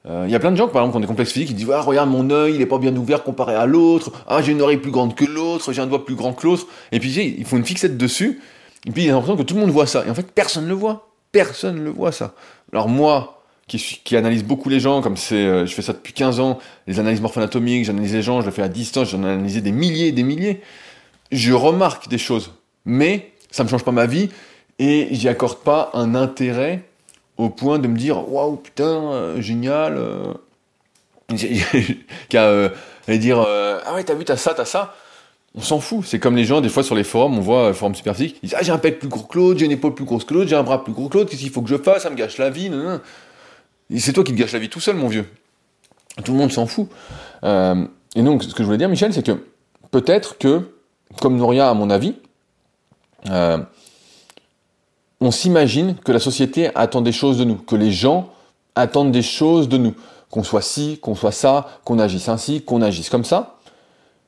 Il 0.08 0.30
y 0.30 0.36
a 0.36 0.40
plein 0.40 0.52
de 0.52 0.56
gens, 0.56 0.68
par 0.68 0.84
exemple, 0.84 0.92
qui 0.92 0.98
ont 0.98 1.02
des 1.02 1.08
complexes 1.08 1.32
physiques, 1.32 1.48
qui 1.48 1.56
disent 1.56 1.72
ah, 1.74 1.82
regarde 1.82 2.12
mon 2.12 2.30
œil, 2.30 2.54
il 2.54 2.62
est 2.62 2.68
pas 2.68 2.78
bien 2.78 2.96
ouvert 2.96 3.24
comparé 3.24 3.56
à 3.56 3.66
l'autre. 3.66 4.12
Ah, 4.28 4.40
j'ai 4.44 4.52
une 4.52 4.62
oreille 4.62 4.78
plus 4.78 4.92
grande 4.92 5.16
que 5.16 5.26
l'autre, 5.26 5.74
j'ai 5.74 5.82
un 5.82 5.88
doigt 5.88 6.06
plus 6.06 6.14
grand 6.14 6.34
que 6.34 6.46
l'autre. 6.46 6.68
Et 6.92 7.00
puis, 7.00 7.12
ils 7.12 7.44
font 7.44 7.58
une 7.58 7.66
fixette 7.66 7.98
dessus 7.98 8.40
Et 8.86 8.92
puis 8.92 9.06
il 9.06 9.10
a 9.10 9.14
l'impression 9.14 9.36
que 9.36 9.42
tout 9.42 9.56
le 9.56 9.62
monde 9.62 9.72
voit 9.72 9.88
ça. 9.88 10.06
Et 10.06 10.10
en 10.12 10.14
fait, 10.14 10.32
personne 10.32 10.66
ne 10.66 10.70
le 10.70 10.76
voit. 10.76 11.08
Personne 11.36 11.80
ne 11.80 11.84
le 11.84 11.90
voit 11.90 12.14
ça. 12.14 12.34
Alors 12.72 12.88
moi, 12.88 13.44
qui, 13.68 14.16
analyse 14.16 14.46
beaucoup 14.46 14.70
les 14.70 14.80
gens, 14.80 15.02
comme 15.02 15.18
c'est, 15.18 15.36
euh, 15.36 15.66
je 15.66 15.74
fais 15.74 15.82
ça 15.82 15.92
depuis 15.92 16.14
15 16.14 16.40
ans, 16.40 16.60
les 16.88 16.98
analyses 16.98 17.20
morpho-anatomiques, 17.20 17.84
j'analyse 17.84 18.14
les 18.14 18.22
gens, 18.22 18.40
je 18.40 18.46
le 18.46 18.54
fais 18.54 18.62
à 18.62 18.70
distance, 18.70 19.10
j'en 19.10 19.22
ai 19.24 19.32
analysé 19.32 19.60
des 19.60 19.74
milliers 19.74 20.08
et 20.08 20.12
des 20.14 20.24
milliers. 20.24 20.62
Je 21.34 21.52
remarque 21.52 22.08
des 22.08 22.18
choses, 22.18 22.54
mais 22.86 23.34
ça 23.52 23.66
ne 23.66 23.70
change 23.70 23.84
pas 23.84 23.92
ma 23.92 24.06
vie 24.06 24.30
et 24.80 25.10
j'y 25.12 25.28
accorde 25.28 25.58
pas 25.58 25.90
un 25.94 26.16
intérêt 26.16 26.84
au 27.36 27.50
point 27.50 27.80
de 27.80 27.90
me 27.90 27.98
dire 27.98 28.32
waouh 28.32 28.56
putain 28.56 29.12
euh, 29.12 29.42
génial 29.42 29.98
euh, 29.98 30.34
qu'à 32.30 32.44
euh, 32.44 32.70
dire 33.10 33.40
ah 33.40 33.94
ouais 33.94 34.06
t'as 34.06 34.14
vu 34.14 34.24
t'as 34.24 34.38
ça 34.38 34.54
t'as 34.54 34.64
ça? 34.64 34.96
On 35.56 35.62
s'en 35.62 35.80
fout. 35.80 36.06
C'est 36.06 36.20
comme 36.20 36.36
les 36.36 36.46
gens 36.46 36.62
des 36.62 36.70
fois 36.70 36.84
sur 36.84 36.96
les 36.96 37.04
forums 37.04 37.38
on 37.38 37.42
voit 37.42 37.74
forum 37.74 37.96
super 37.96 38.16
physique 38.16 38.38
ils 38.44 38.50
disent 38.50 38.58
ah 38.60 38.64
j'ai 38.64 38.72
un 38.72 38.78
pec 38.78 39.00
plus 39.00 39.08
gros 39.08 39.24
que 39.24 39.38
l'autre 39.38 39.60
j'ai 39.60 39.66
une 39.66 39.72
épaule 39.72 39.94
plus 39.94 40.06
grosse 40.06 40.26
que 40.26 40.34
l'autre 40.34 40.50
j'ai 40.50 40.56
un 40.56 40.64
bras 40.64 40.84
plus 40.84 40.94
gros 40.94 41.10
que 41.10 41.18
l'autre 41.18 41.30
qu'est-ce 41.30 41.42
qu'il 41.42 41.52
faut 41.52 41.62
que 41.62 41.70
je 41.70 41.78
fasse? 41.78 42.04
Ça 42.04 42.10
me 42.10 42.16
gâche 42.16 42.38
la 42.38 42.50
vie 42.50 42.72
c'est 43.98 44.14
toi 44.14 44.24
qui 44.24 44.34
te 44.34 44.38
gâche 44.38 44.54
la 44.54 44.60
vie 44.60 44.70
tout 44.70 44.80
seul 44.80 44.96
mon 44.96 45.08
vieux. 45.08 45.28
Tout 46.24 46.32
le 46.32 46.38
monde 46.38 46.52
s'en 46.52 46.66
fout. 46.66 46.88
Euh, 47.44 47.86
et 48.16 48.24
donc 48.24 48.44
ce 48.44 48.54
que 48.54 48.64
je 48.64 48.66
voulais 48.66 48.78
dire 48.78 48.90
Michel 48.90 49.14
c'est 49.14 49.26
que 49.26 49.44
peut-être 49.92 50.38
que 50.38 50.72
comme 51.22 51.38
Nouria 51.38 51.70
à 51.70 51.74
mon 51.74 51.90
avis 51.90 52.16
euh, 53.30 53.58
on 55.22 55.32
s'imagine 55.32 55.96
que 55.96 56.12
la 56.12 56.20
société 56.20 56.70
attend 56.76 57.02
des 57.02 57.12
choses 57.12 57.38
de 57.38 57.46
nous, 57.46 57.56
que 57.56 57.76
les 57.76 57.92
gens 57.92 58.30
attendent 58.76 59.12
des 59.12 59.22
choses 59.22 59.70
de 59.70 59.78
nous, 59.78 59.96
qu'on 60.30 60.44
soit 60.44 60.62
ci, 60.62 61.00
qu'on 61.02 61.16
soit 61.16 61.32
ça, 61.32 61.80
qu'on 61.84 62.00
agisse 62.00 62.30
ainsi, 62.30 62.62
qu'on 62.62 62.82
agisse 62.82 63.10
comme 63.10 63.24
ça. 63.24 63.58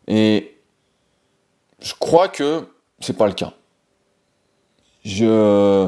Et 0.07 0.56
je 1.79 1.93
crois 1.93 2.27
que 2.27 2.67
c'est 2.99 3.17
pas 3.17 3.27
le 3.27 3.33
cas. 3.33 3.53
Je, 5.05 5.87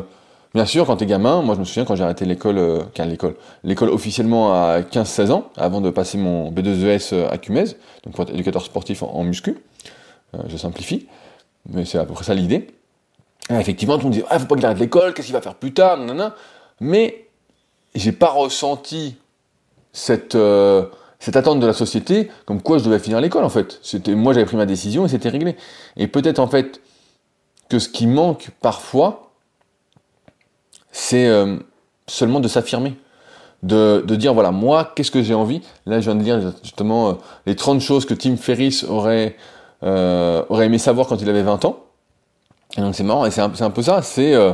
bien 0.54 0.66
sûr, 0.66 0.86
quand 0.86 0.98
t'es 0.98 1.06
gamin, 1.06 1.42
moi 1.42 1.56
je 1.56 1.60
me 1.60 1.66
souviens 1.66 1.86
quand 1.86 1.96
j'ai 1.96 2.04
arrêté 2.04 2.26
l'école, 2.26 2.58
euh, 2.58 2.84
l'école, 3.00 3.36
l'école 3.64 3.90
officiellement 3.90 4.54
à 4.54 4.82
15-16 4.82 5.32
ans, 5.32 5.50
avant 5.58 5.82
de 5.82 5.90
passer 5.90 6.18
mon 6.18 6.52
B2ES 6.52 7.14
e 7.14 7.28
à 7.32 7.38
Cumez, 7.38 7.66
donc 8.04 8.14
pour 8.14 8.24
être 8.24 8.34
éducateur 8.34 8.64
sportif 8.64 9.04
en, 9.04 9.24
muscu, 9.24 9.58
euh, 10.36 10.40
je 10.48 10.58
simplifie, 10.58 11.08
mais 11.68 11.86
c'est 11.86 11.98
à 11.98 12.06
peu 12.06 12.14
près 12.14 12.24
ça 12.24 12.34
l'idée. 12.34 12.68
Effectivement, 13.50 13.96
tout 13.96 14.02
le 14.02 14.10
monde 14.10 14.14
dit, 14.14 14.24
ah, 14.30 14.38
faut 14.38 14.46
pas 14.46 14.56
qu'il 14.56 14.66
arrête 14.66 14.80
l'école, 14.80 15.14
qu'est-ce 15.14 15.26
qu'il 15.26 15.34
va 15.34 15.42
faire 15.42 15.56
plus 15.56 15.74
tard, 15.74 15.98
nanana. 15.98 16.36
Mais 16.80 17.26
j'ai 17.96 18.12
pas 18.12 18.30
ressenti 18.30 19.18
cette, 19.92 20.36
euh, 20.36 20.86
cette 21.20 21.36
attente 21.36 21.60
de 21.60 21.68
la 21.68 21.74
société 21.74 22.30
comme 22.46 22.62
quoi 22.62 22.78
je 22.78 22.84
devais 22.84 23.00
finir 23.00 23.22
l'école, 23.22 23.44
en 23.44 23.50
fait. 23.50 23.80
Moi, 24.08 24.34
j'avais 24.34 24.46
pris 24.46 24.58
ma 24.58 24.66
décision 24.66 25.06
et 25.06 25.10
c'était 25.10 25.30
réglé. 25.30 25.56
Et 25.98 26.08
peut-être, 26.08 26.40
en 26.40 26.48
fait, 26.48 26.82
que 27.70 27.80
ce 27.80 27.90
qui 27.90 28.08
manque 28.08 28.50
parfois, 28.62 29.32
c'est 30.92 31.28
euh, 31.28 31.58
seulement 32.08 32.40
de 32.40 32.48
s'affirmer. 32.48 32.96
De, 33.62 34.02
dire, 34.16 34.34
voilà, 34.34 34.52
moi, 34.52 34.94
qu'est-ce 34.96 35.12
que 35.12 35.22
j'ai 35.22 35.34
envie? 35.34 35.62
Là, 35.86 36.00
je 36.00 36.06
viens 36.10 36.16
de 36.16 36.24
dire 36.24 36.54
justement 36.64 37.10
euh, 37.10 37.14
les 37.46 37.56
30 37.56 37.82
choses 37.82 38.06
que 38.06 38.14
Tim 38.14 38.38
Ferriss 38.38 38.86
aurait, 38.86 39.36
aurait 39.82 40.66
aimé 40.66 40.78
savoir 40.78 41.08
quand 41.08 41.22
il 41.22 41.30
avait 41.30 41.44
20 41.44 41.66
ans. 41.66 41.84
Et 42.78 42.82
donc 42.82 42.96
c'est 42.96 43.04
marrant, 43.04 43.26
et 43.26 43.32
c'est 43.32 43.42
un, 43.42 43.50
peu 43.50 43.82
ça, 43.82 44.02
c'est 44.02 44.34
euh, 44.36 44.54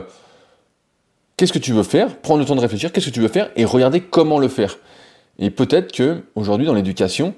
qu'est-ce 1.36 1.52
que 1.52 1.60
tu 1.60 1.74
veux 1.74 1.84
faire, 1.84 2.16
prendre 2.18 2.40
le 2.40 2.46
temps 2.46 2.56
de 2.56 2.62
réfléchir, 2.62 2.92
qu'est-ce 2.92 3.08
que 3.08 3.14
tu 3.14 3.20
veux 3.20 3.28
faire, 3.28 3.50
et 3.56 3.66
regarder 3.66 4.02
comment 4.02 4.40
le 4.40 4.48
faire. 4.48 4.78
Et 5.40 5.50
peut-être 5.50 5.92
que 5.92 6.24
aujourd'hui 6.36 6.66
dans 6.66 6.74
l'éducation, 6.74 7.34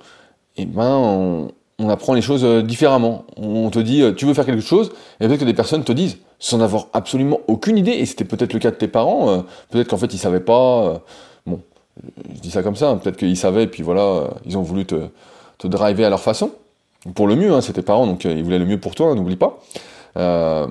eh 0.57 0.65
ben, 0.65 1.49
on, 1.79 1.89
apprend 1.89 2.13
les 2.13 2.21
choses 2.21 2.43
euh, 2.43 2.61
différemment. 2.61 3.25
On 3.37 3.69
te 3.69 3.79
dit, 3.79 4.01
euh, 4.01 4.11
tu 4.11 4.25
veux 4.25 4.33
faire 4.33 4.45
quelque 4.45 4.61
chose, 4.61 4.91
et 5.19 5.27
peut-être 5.27 5.39
que 5.39 5.45
des 5.45 5.53
personnes 5.53 5.83
te 5.83 5.91
disent, 5.91 6.17
sans 6.39 6.61
avoir 6.61 6.87
absolument 6.93 7.39
aucune 7.47 7.77
idée, 7.77 7.91
et 7.91 8.05
c'était 8.05 8.25
peut-être 8.25 8.53
le 8.53 8.59
cas 8.59 8.71
de 8.71 8.75
tes 8.75 8.87
parents, 8.87 9.43
peut-être 9.69 9.87
qu'en 9.87 9.97
fait 9.97 10.13
ils 10.13 10.19
savaient 10.19 10.39
pas, 10.39 11.01
bon, 11.47 11.61
je 12.35 12.39
dis 12.39 12.51
ça 12.51 12.61
comme 12.61 12.75
ça, 12.75 12.95
peut-être 13.01 13.17
qu'ils 13.17 13.37
savaient, 13.37 13.63
et 13.63 13.67
puis 13.67 13.81
voilà, 13.81 14.29
ils 14.45 14.55
ont 14.57 14.61
voulu 14.61 14.85
te, 14.85 15.09
driver 15.63 16.05
à 16.05 16.09
leur 16.09 16.21
façon. 16.21 16.51
Pour 17.15 17.27
le 17.27 17.35
mieux, 17.35 17.51
hein, 17.53 17.61
c'est 17.61 17.73
tes 17.73 17.81
parents, 17.81 18.05
donc 18.05 18.25
ils 18.25 18.43
voulaient 18.43 18.59
le 18.59 18.65
mieux 18.65 18.79
pour 18.79 18.93
toi, 18.93 19.15
n'oublie 19.15 19.35
pas. 19.35 19.59
Euh, 20.17 20.67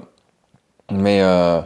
mais 0.91 1.21
euh, 1.23 1.61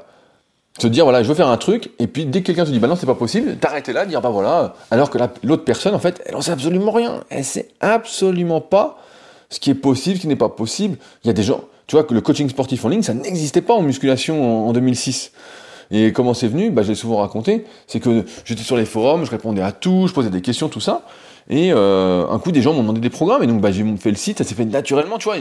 te 0.81 0.87
dire 0.87 1.05
voilà 1.05 1.23
je 1.23 1.29
veux 1.29 1.35
faire 1.35 1.49
un 1.49 1.57
truc 1.57 1.90
et 1.99 2.07
puis 2.07 2.25
dès 2.25 2.40
que 2.40 2.47
quelqu'un 2.47 2.64
te 2.64 2.71
dit 2.71 2.79
bah 2.79 2.88
non 2.88 2.97
c'est 2.97 3.07
pas 3.07 3.14
possible 3.14 3.57
t'arrêter 3.57 3.93
là 3.93 4.07
dire 4.07 4.21
bah 4.21 4.31
voilà 4.31 4.75
alors 4.90 5.11
que 5.11 5.19
l'autre 5.43 5.64
personne 5.64 5.95
en 5.95 5.99
fait 5.99 6.23
elle 6.27 6.37
en 6.37 6.40
sait 6.40 6.53
absolument 6.53 6.90
rien. 6.90 7.23
Elle 7.31 7.45
sait 7.45 7.69
absolument 7.81 8.61
pas 8.61 8.99
ce 9.51 9.61
qui 9.61 9.71
est 9.71 9.75
possible 9.75 10.16
ce 10.16 10.23
qui 10.23 10.29
n'est 10.29 10.37
pas 10.37 10.49
possible. 10.49 10.97
Il 11.25 11.29
y 11.29 11.31
a 11.31 11.33
des 11.33 11.43
gens 11.43 11.64
tu 11.87 11.97
vois 11.97 12.05
que 12.05 12.14
le 12.14 12.21
coaching 12.21 12.49
sportif 12.49 12.85
en 12.85 12.88
ligne 12.88 13.03
ça 13.03 13.14
n'existait 13.14 13.61
pas 13.61 13.75
en 13.75 13.83
musculation 13.83 14.69
en, 14.69 14.73
2006 14.73 15.33
et 15.93 16.12
comment 16.12 16.35
c'est 16.35 16.47
venu? 16.49 16.71
Bah 16.71 16.83
j'ai 16.83 16.95
souvent 16.95 17.19
raconté 17.19 17.66
c'est 17.87 18.01
que 18.01 18.25
j'étais 18.45 18.62
sur 18.62 18.77
les 18.77 18.87
forums 18.87 19.25
je 19.25 19.31
répondais 19.31 19.62
à 19.62 19.73
tout 19.73 20.07
je 20.09 20.14
posais 20.14 20.31
des 20.31 20.40
questions 20.40 20.69
tout 20.69 20.81
ça. 20.81 21.03
Et 21.49 21.73
euh, 21.73 22.29
un 22.29 22.38
coup 22.38 22.53
des 22.53 22.62
gens 22.62 22.73
m'ont 22.73 22.83
demandé 22.83 23.01
des 23.01 23.11
programmes 23.11 23.43
et 23.43 23.47
donc 23.47 23.61
bah 23.61 23.71
j'ai 23.71 23.85
fait 23.97 24.11
le 24.11 24.16
site 24.16 24.38
ça 24.38 24.45
s'est 24.45 24.55
fait 24.55 24.64
naturellement 24.64 25.19
tu 25.19 25.25
vois. 25.25 25.37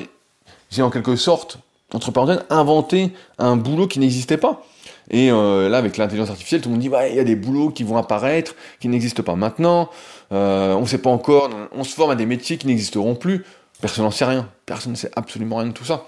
J'ai 0.69 0.81
en 0.81 0.89
quelque 0.89 1.15
sorte 1.15 1.59
entre 1.93 2.11
parenthèses, 2.11 2.43
inventer 2.49 3.11
un 3.37 3.55
boulot 3.55 3.87
qui 3.87 3.99
n'existait 3.99 4.37
pas. 4.37 4.63
Et 5.09 5.31
euh, 5.31 5.69
là, 5.69 5.77
avec 5.77 5.97
l'intelligence 5.97 6.29
artificielle, 6.29 6.61
tout 6.61 6.69
le 6.69 6.73
monde 6.73 6.81
dit, 6.81 6.89
ouais, 6.89 7.11
il 7.11 7.15
y 7.15 7.19
a 7.19 7.23
des 7.23 7.35
boulots 7.35 7.69
qui 7.69 7.83
vont 7.83 7.97
apparaître, 7.97 8.55
qui 8.79 8.87
n'existent 8.87 9.23
pas 9.23 9.35
maintenant, 9.35 9.89
euh, 10.31 10.73
on 10.73 10.81
ne 10.81 10.85
sait 10.85 10.99
pas 10.99 11.09
encore, 11.09 11.49
on 11.71 11.83
se 11.83 11.93
forme 11.93 12.11
à 12.11 12.15
des 12.15 12.25
métiers 12.25 12.57
qui 12.57 12.67
n'existeront 12.67 13.15
plus. 13.15 13.45
Personne 13.81 14.03
n'en 14.03 14.11
sait 14.11 14.25
rien. 14.25 14.47
Personne 14.65 14.91
ne 14.91 14.97
sait 14.97 15.11
absolument 15.15 15.57
rien 15.57 15.67
de 15.67 15.73
tout 15.73 15.85
ça. 15.85 16.05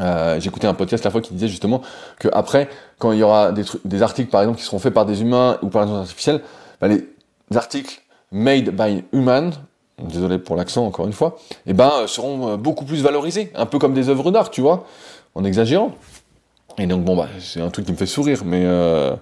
Euh, 0.00 0.40
J'écoutais 0.40 0.66
un 0.66 0.74
podcast 0.74 1.04
la 1.04 1.10
fois 1.10 1.20
qui 1.20 1.34
disait 1.34 1.48
justement 1.48 1.82
que 2.18 2.28
après, 2.32 2.68
quand 2.98 3.12
il 3.12 3.18
y 3.18 3.22
aura 3.22 3.52
des, 3.52 4.02
articles 4.02 4.30
par 4.30 4.40
exemple 4.40 4.58
qui 4.58 4.64
seront 4.64 4.78
faits 4.78 4.94
par 4.94 5.04
des 5.04 5.20
humains 5.20 5.58
ou 5.60 5.68
par 5.68 5.82
l'intelligence 5.82 6.06
artificielle, 6.06 6.40
bah, 6.80 6.88
les 6.88 7.04
articles 7.54 8.00
made 8.30 8.70
by 8.70 9.04
human 9.12 9.52
désolé 9.98 10.38
pour 10.38 10.56
l'accent 10.56 10.86
encore 10.86 11.06
une 11.06 11.12
fois, 11.12 11.36
eh 11.66 11.74
ben, 11.74 12.06
seront 12.06 12.56
beaucoup 12.56 12.84
plus 12.84 13.02
valorisés, 13.02 13.52
un 13.54 13.66
peu 13.66 13.78
comme 13.78 13.94
des 13.94 14.08
œuvres 14.08 14.32
d'art, 14.32 14.50
tu 14.50 14.60
vois, 14.60 14.84
en 15.34 15.44
exagérant. 15.44 15.94
Et 16.78 16.86
donc 16.86 17.04
bon 17.04 17.16
bah 17.16 17.28
c'est 17.38 17.60
un 17.60 17.70
truc 17.70 17.86
qui 17.86 17.92
me 17.92 17.96
fait 17.96 18.06
sourire, 18.06 18.42
mais 18.44 18.62
euh, 18.64 19.14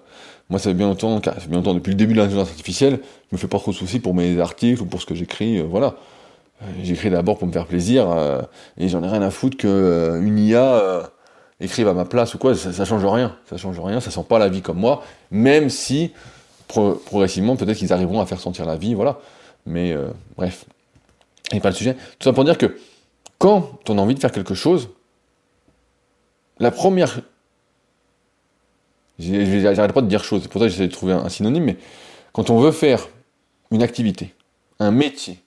moi 0.49 0.59
ça 0.59 0.71
fait 0.71 0.75
bien 0.75 0.87
longtemps, 0.87 1.19
bien 1.19 1.59
longtemps 1.59 1.75
depuis 1.75 1.91
le 1.91 1.97
début 1.97 2.15
de 2.15 2.19
l'intelligence 2.19 2.49
artificielle, 2.49 3.01
je 3.31 3.37
me 3.37 3.39
fais 3.39 3.49
pas 3.49 3.59
trop 3.59 3.73
de 3.73 3.77
soucis 3.77 4.01
pour 4.01 4.15
mes 4.15 4.39
articles 4.41 4.83
ou 4.83 4.87
pour 4.87 5.01
ce 5.01 5.07
que 5.07 5.15
j'écris, 5.15 5.61
voilà. 5.61 5.95
J'écris 6.83 7.09
d'abord 7.09 7.39
pour 7.39 7.49
me 7.49 7.53
faire 7.53 7.65
plaisir 7.65 8.07
et 8.77 8.89
j'en 8.89 9.03
ai 9.03 9.09
rien 9.09 9.23
à 9.23 9.31
foutre 9.31 9.57
que 9.57 10.21
une 10.23 10.39
IA 10.39 11.11
écrive 11.61 11.89
à 11.89 11.95
ma 11.95 12.05
place 12.05 12.35
ou 12.35 12.39
quoi, 12.39 12.55
ça, 12.55 12.73
ça, 12.73 12.85
change 12.85 13.05
rien, 13.05 13.37
ça 13.49 13.57
change 13.57 13.81
rien, 13.81 14.01
ça 14.01 14.11
sent 14.11 14.25
pas 14.29 14.39
la 14.39 14.49
vie 14.49 14.61
comme 14.61 14.79
moi, 14.79 15.03
même 15.31 15.71
si 15.71 16.13
progressivement 16.69 17.57
peut-être 17.57 17.77
qu'ils 17.77 17.93
arriveront 17.93 18.21
à 18.21 18.27
faire 18.27 18.41
sentir 18.41 18.65
la 18.65 18.77
vie, 18.77 18.95
voilà. 18.95 19.19
Mais 19.67 19.93
euh, 19.93 20.09
bref, 20.37 20.65
n'est 21.53 21.61
pas 21.61 21.71
le 21.71 21.75
sujet. 21.75 21.95
Tout 22.19 22.25
ça 22.25 22.33
pour 22.33 22.45
dire 22.45 22.59
que 22.59 22.77
quand 23.39 23.89
on 23.89 23.99
a 23.99 24.01
envie 24.01 24.15
de 24.15 24.21
faire 24.21 24.33
quelque 24.33 24.55
chose, 24.55 24.91
la 26.59 26.71
première. 26.71 27.21
J'arrête 29.21 29.93
pas 29.93 30.01
de 30.01 30.07
dire 30.07 30.25
chose, 30.25 30.43
c'est 30.43 30.51
pour 30.51 30.61
ça 30.61 30.67
que 30.67 30.73
j'essaie 30.73 30.89
de 30.89 30.93
trouver 30.93 31.13
un, 31.13 31.29
synonyme, 31.29 31.65
mais 31.65 31.77
quand 32.33 32.51
on 32.51 32.59
veut 32.59 32.73
faire 32.73 33.09
une 33.71 33.83
activité, 33.83 34.35
un 34.79 34.91
métier, 34.91 35.39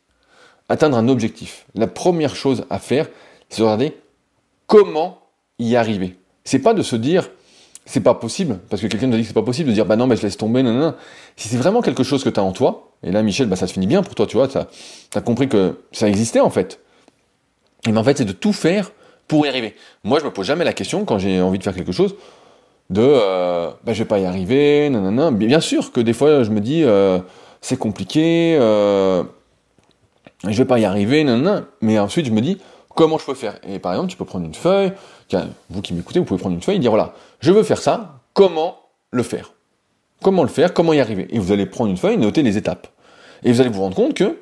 atteindre 0.70 0.98
un 0.98 1.08
objectif, 1.08 1.66
la 1.76 1.88
première 1.88 2.36
chose 2.36 2.66
à 2.70 2.80
faire, 2.80 3.08
c'est 3.50 3.60
de 3.60 3.64
regarder 3.64 3.98
comment 4.68 5.20
y 5.60 5.76
arriver. 5.76 6.16
C'est 6.44 6.60
pas 6.60 6.74
de 6.74 6.84
se 6.84 6.96
dire 6.96 7.30
c'est 7.86 8.00
pas 8.00 8.14
possible, 8.14 8.60
parce 8.70 8.82
que 8.82 8.88
quelqu'un 8.88 9.10
te 9.10 9.16
dit 9.16 9.24
que 9.24 9.28
c'est 9.28 9.34
pas 9.34 9.42
possible, 9.42 9.70
de 9.70 9.74
dire 9.74 9.86
bah 9.86 9.98
non, 9.98 10.08
mais 10.08 10.16
je 10.16 10.22
laisse 10.22 10.38
tomber, 10.38 10.64
non, 10.64 10.72
non. 10.72 10.96
Si 11.36 11.50
c'est 11.50 11.58
vraiment 11.58 11.82
quelque 11.82 12.04
chose 12.04 12.24
que 12.24 12.30
tu 12.30 12.40
as 12.40 12.44
en 12.44 12.54
toi, 12.54 12.92
et 13.04 13.12
là, 13.12 13.22
Michel, 13.24 13.48
bah, 13.48 13.58
ça 13.58 13.68
se 13.68 13.74
finit 13.74 13.88
bien 13.88 14.04
pour 14.04 14.16
toi, 14.16 14.26
tu 14.26 14.38
vois, 14.38 14.48
tu 14.48 14.58
as 14.58 15.22
compris 15.22 15.50
que 15.50 15.82
ça 15.92 16.08
existait 16.08 16.40
en 16.40 16.50
fait. 16.50 16.80
Et 17.86 17.92
mais 17.92 18.00
en 18.00 18.04
fait, 18.04 18.18
c'est 18.18 18.26
de 18.26 18.32
tout 18.32 18.54
faire 18.54 18.92
pour 19.28 19.46
y 19.46 19.50
arriver. 19.50 19.76
Moi, 20.04 20.20
je 20.20 20.26
me 20.26 20.32
pose 20.32 20.46
jamais 20.46 20.64
la 20.64 20.74
question 20.74 21.04
quand 21.04 21.18
j'ai 21.18 21.42
envie 21.42 21.60
de 21.60 21.64
faire 21.64 21.76
quelque 21.76 21.92
chose 21.92 22.16
de 22.89 23.02
euh, 23.02 23.69
bah, 23.84 23.93
je 23.93 24.00
vais 24.00 24.08
pas 24.08 24.19
y 24.19 24.26
arriver, 24.26 24.89
non. 24.89 25.32
Bien 25.32 25.60
sûr 25.60 25.91
que 25.91 26.02
des 26.02 26.13
fois, 26.13 26.43
je 26.43 26.50
me 26.52 26.60
dis 26.60 26.84
euh, 26.84 27.19
c'est 27.62 27.78
compliqué, 27.78 28.58
euh, 28.60 29.24
je 30.48 30.58
vais 30.58 30.65
pas 30.65 30.80
y 30.80 30.86
arriver, 30.86 31.24
non. 31.24 31.65
Mais 31.82 32.00
ensuite, 32.00 32.26
je 32.26 32.32
me 32.32 32.41
dis 32.41 32.60
comment 32.96 33.17
je 33.17 33.26
peux 33.26 33.34
faire? 33.34 33.58
Et 33.67 33.80
par 33.80 33.93
exemple, 33.93 34.12
tu 34.12 34.17
peux 34.17 34.26
prendre 34.26 34.46
une 34.46 34.54
feuille, 34.54 34.91
vous 35.69 35.82
qui 35.82 35.93
m'écoutez, 35.93 36.19
vous 36.19 36.26
pouvez 36.26 36.39
prendre 36.39 36.56
une 36.56 36.62
feuille 36.62 36.76
et 36.76 36.80
dire 36.80 36.91
voilà, 36.91 37.13
je 37.39 37.52
veux 37.52 37.63
faire 37.63 37.82
ça, 37.82 38.19
comment 38.34 38.78
le 39.12 39.24
faire? 39.24 39.54
Comment 40.22 40.43
le 40.43 40.50
faire? 40.50 40.74
Comment 40.74 40.93
y 40.93 41.00
arriver? 41.00 41.28
Et 41.32 41.39
vous 41.39 41.52
allez 41.52 41.65
prendre 41.65 41.89
une 41.89 41.98
feuille 41.98 42.13
et 42.13 42.17
noter 42.17 42.43
les 42.43 42.58
étapes. 42.58 42.88
Et 43.43 43.52
vous 43.52 43.60
allez 43.60 43.69
vous 43.69 43.82
rendre 43.82 43.96
compte 43.96 44.13
que, 44.13 44.38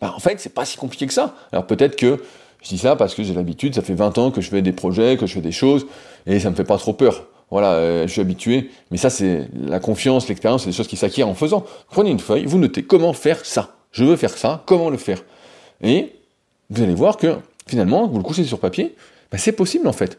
bah, 0.00 0.12
en 0.16 0.18
fait, 0.18 0.40
c'est 0.40 0.54
pas 0.54 0.64
si 0.64 0.76
compliqué 0.76 1.06
que 1.06 1.12
ça. 1.12 1.34
Alors 1.52 1.66
peut-être 1.66 1.94
que 1.94 2.20
je 2.62 2.68
dis 2.68 2.78
ça 2.78 2.96
parce 2.96 3.14
que 3.14 3.22
j'ai 3.22 3.34
l'habitude, 3.34 3.74
ça 3.74 3.82
fait 3.82 3.94
20 3.94 4.18
ans 4.18 4.30
que 4.30 4.40
je 4.40 4.50
fais 4.50 4.62
des 4.62 4.72
projets, 4.72 5.16
que 5.16 5.26
je 5.26 5.34
fais 5.34 5.40
des 5.40 5.52
choses, 5.52 5.86
et 6.26 6.40
ça 6.40 6.50
me 6.50 6.56
fait 6.56 6.64
pas 6.64 6.78
trop 6.78 6.92
peur. 6.92 7.26
Voilà, 7.50 7.72
euh, 7.72 8.06
je 8.06 8.12
suis 8.12 8.20
habitué. 8.20 8.70
Mais 8.90 8.96
ça, 8.96 9.10
c'est 9.10 9.48
la 9.54 9.80
confiance, 9.80 10.28
l'expérience, 10.28 10.62
c'est 10.62 10.70
des 10.70 10.76
choses 10.76 10.88
qui 10.88 10.96
s'acquièrent 10.96 11.28
en 11.28 11.34
faisant. 11.34 11.64
Prenez 11.90 12.10
une 12.10 12.20
feuille, 12.20 12.44
vous 12.44 12.58
notez 12.58 12.82
comment 12.82 13.12
faire 13.12 13.44
ça. 13.44 13.76
Je 13.92 14.04
veux 14.04 14.16
faire 14.16 14.36
ça, 14.36 14.62
comment 14.66 14.90
le 14.90 14.98
faire. 14.98 15.22
Et 15.82 16.12
vous 16.70 16.82
allez 16.82 16.94
voir 16.94 17.16
que 17.16 17.36
finalement, 17.66 18.06
vous 18.06 18.18
le 18.18 18.24
couchez 18.24 18.44
sur 18.44 18.58
papier, 18.58 18.94
bah, 19.32 19.38
c'est 19.38 19.52
possible 19.52 19.88
en 19.88 19.92
fait. 19.92 20.18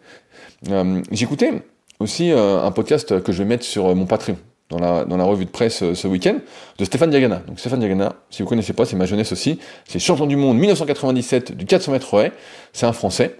Euh, 0.69 1.01
j'écoutais 1.11 1.63
aussi 1.99 2.31
un 2.31 2.71
podcast 2.71 3.21
que 3.21 3.31
je 3.31 3.43
vais 3.43 3.49
mettre 3.49 3.63
sur 3.63 3.95
mon 3.95 4.05
Patreon 4.05 4.37
dans 4.79 5.17
la, 5.17 5.23
revue 5.23 5.45
de 5.45 5.49
presse 5.49 5.83
euh, 5.83 5.93
ce 5.93 6.07
week-end, 6.07 6.37
de 6.77 6.85
Stéphane 6.85 7.09
Diagana. 7.09 7.41
Donc 7.47 7.59
Stéphane 7.59 7.79
Diagana, 7.79 8.15
si 8.29 8.41
vous 8.41 8.47
connaissez 8.47 8.73
pas, 8.73 8.85
c'est 8.85 8.95
ma 8.95 9.05
jeunesse 9.05 9.31
aussi. 9.31 9.59
C'est 9.85 9.99
champion 9.99 10.25
du 10.25 10.35
monde 10.35 10.57
1997 10.57 11.51
du 11.55 11.65
400 11.65 11.91
mètres 11.91 12.13
haies. 12.19 12.31
C'est 12.73 12.85
un 12.85 12.93
Français. 12.93 13.37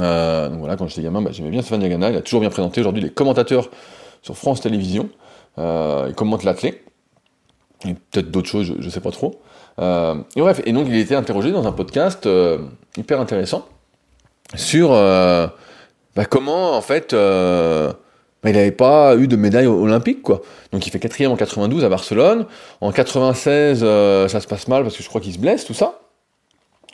Euh, 0.00 0.48
donc 0.48 0.58
voilà, 0.58 0.76
quand 0.76 0.88
j'étais 0.88 1.02
gamin, 1.02 1.22
bah, 1.22 1.30
j'aimais 1.32 1.50
bien 1.50 1.62
Stéphane 1.62 1.80
Diagana. 1.80 2.10
Il 2.10 2.16
a 2.16 2.22
toujours 2.22 2.40
bien 2.40 2.50
présenté. 2.50 2.80
Aujourd'hui, 2.80 3.02
il 3.02 3.06
est 3.06 3.14
commentateur 3.14 3.70
sur 4.22 4.36
France 4.36 4.60
Télévisions. 4.60 5.08
Euh, 5.58 6.06
il 6.08 6.14
commente 6.14 6.44
l'athlète. 6.44 6.82
Et 7.86 7.94
peut-être 7.94 8.30
d'autres 8.30 8.48
choses, 8.48 8.66
je, 8.66 8.84
ne 8.84 8.90
sais 8.90 9.00
pas 9.00 9.10
trop. 9.10 9.40
et 9.78 10.40
bref, 10.40 10.62
et 10.64 10.72
donc 10.72 10.86
il 10.88 10.96
été 10.96 11.14
interrogé 11.14 11.52
dans 11.52 11.66
un 11.66 11.72
podcast 11.72 12.26
hyper 12.96 13.20
intéressant 13.20 13.66
sur 14.54 14.88
bah, 14.90 16.24
comment 16.24 16.74
en 16.74 16.80
fait 16.80 17.14
il 18.50 18.56
n'avait 18.56 18.70
pas 18.70 19.16
eu 19.16 19.28
de 19.28 19.36
médaille 19.36 19.66
olympique, 19.66 20.22
quoi. 20.22 20.42
Donc 20.72 20.86
il 20.86 20.90
fait 20.90 20.98
quatrième 20.98 21.32
en 21.32 21.36
92 21.36 21.84
à 21.84 21.88
Barcelone. 21.88 22.46
En 22.80 22.92
96, 22.92 23.80
euh, 23.82 24.28
ça 24.28 24.40
se 24.40 24.46
passe 24.46 24.68
mal 24.68 24.82
parce 24.82 24.96
que 24.96 25.02
je 25.02 25.08
crois 25.08 25.20
qu'il 25.20 25.32
se 25.32 25.38
blesse, 25.38 25.64
tout 25.64 25.74
ça. 25.74 26.00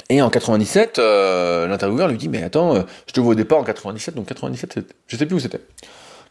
Et 0.09 0.23
en 0.23 0.31
97, 0.31 0.99
euh, 0.99 1.67
l'intervieweur 1.67 2.09
lui 2.09 2.19
dit 2.19 2.29
Mais 2.29 2.43
attends, 2.43 2.77
euh, 2.77 2.83
je 3.07 3.13
te 3.13 3.21
vois 3.21 3.33
au 3.33 3.35
départ 3.35 3.59
en 3.59 3.65
97, 3.65 4.15
donc 4.15 4.27
97, 4.27 4.81
je 5.07 5.17
sais 5.17 5.27
plus 5.27 5.37
où 5.37 5.41
c'était. 5.41 5.61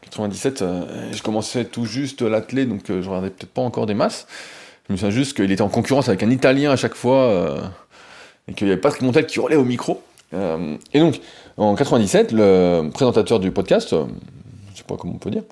97, 0.02 0.64
je 1.12 1.22
commençais 1.22 1.64
tout 1.64 1.84
juste 1.84 2.22
l'athlé, 2.22 2.66
donc 2.66 2.82
je 2.88 3.08
regardais 3.08 3.30
peut-être 3.30 3.52
pas 3.52 3.62
encore 3.62 3.86
des 3.86 3.94
masses. 3.94 4.26
Je 4.88 4.92
me 4.92 4.98
souviens 4.98 5.10
juste 5.10 5.36
qu'il 5.36 5.50
était 5.50 5.62
en 5.62 5.68
concurrence 5.68 6.08
avec 6.08 6.22
un 6.24 6.30
Italien 6.30 6.72
à 6.72 6.76
chaque 6.76 6.94
fois, 6.94 7.56
et 8.48 8.52
qu'il 8.52 8.66
n'y 8.66 8.72
avait 8.72 8.80
pas 8.80 8.90
de 8.90 9.04
Montel 9.04 9.26
qui 9.26 9.38
hurlait 9.38 9.56
au 9.56 9.64
micro. 9.64 10.02
et 10.34 10.98
donc, 10.98 11.20
en 11.56 11.76
97, 11.76 12.32
le 12.32 12.90
présentateur 12.92 13.38
du 13.38 13.52
podcast, 13.52 13.90
je 13.90 14.78
sais 14.78 14.84
pas 14.84 14.96
comment 14.96 15.14
on 15.14 15.18
peut 15.18 15.30
dire, 15.30 15.44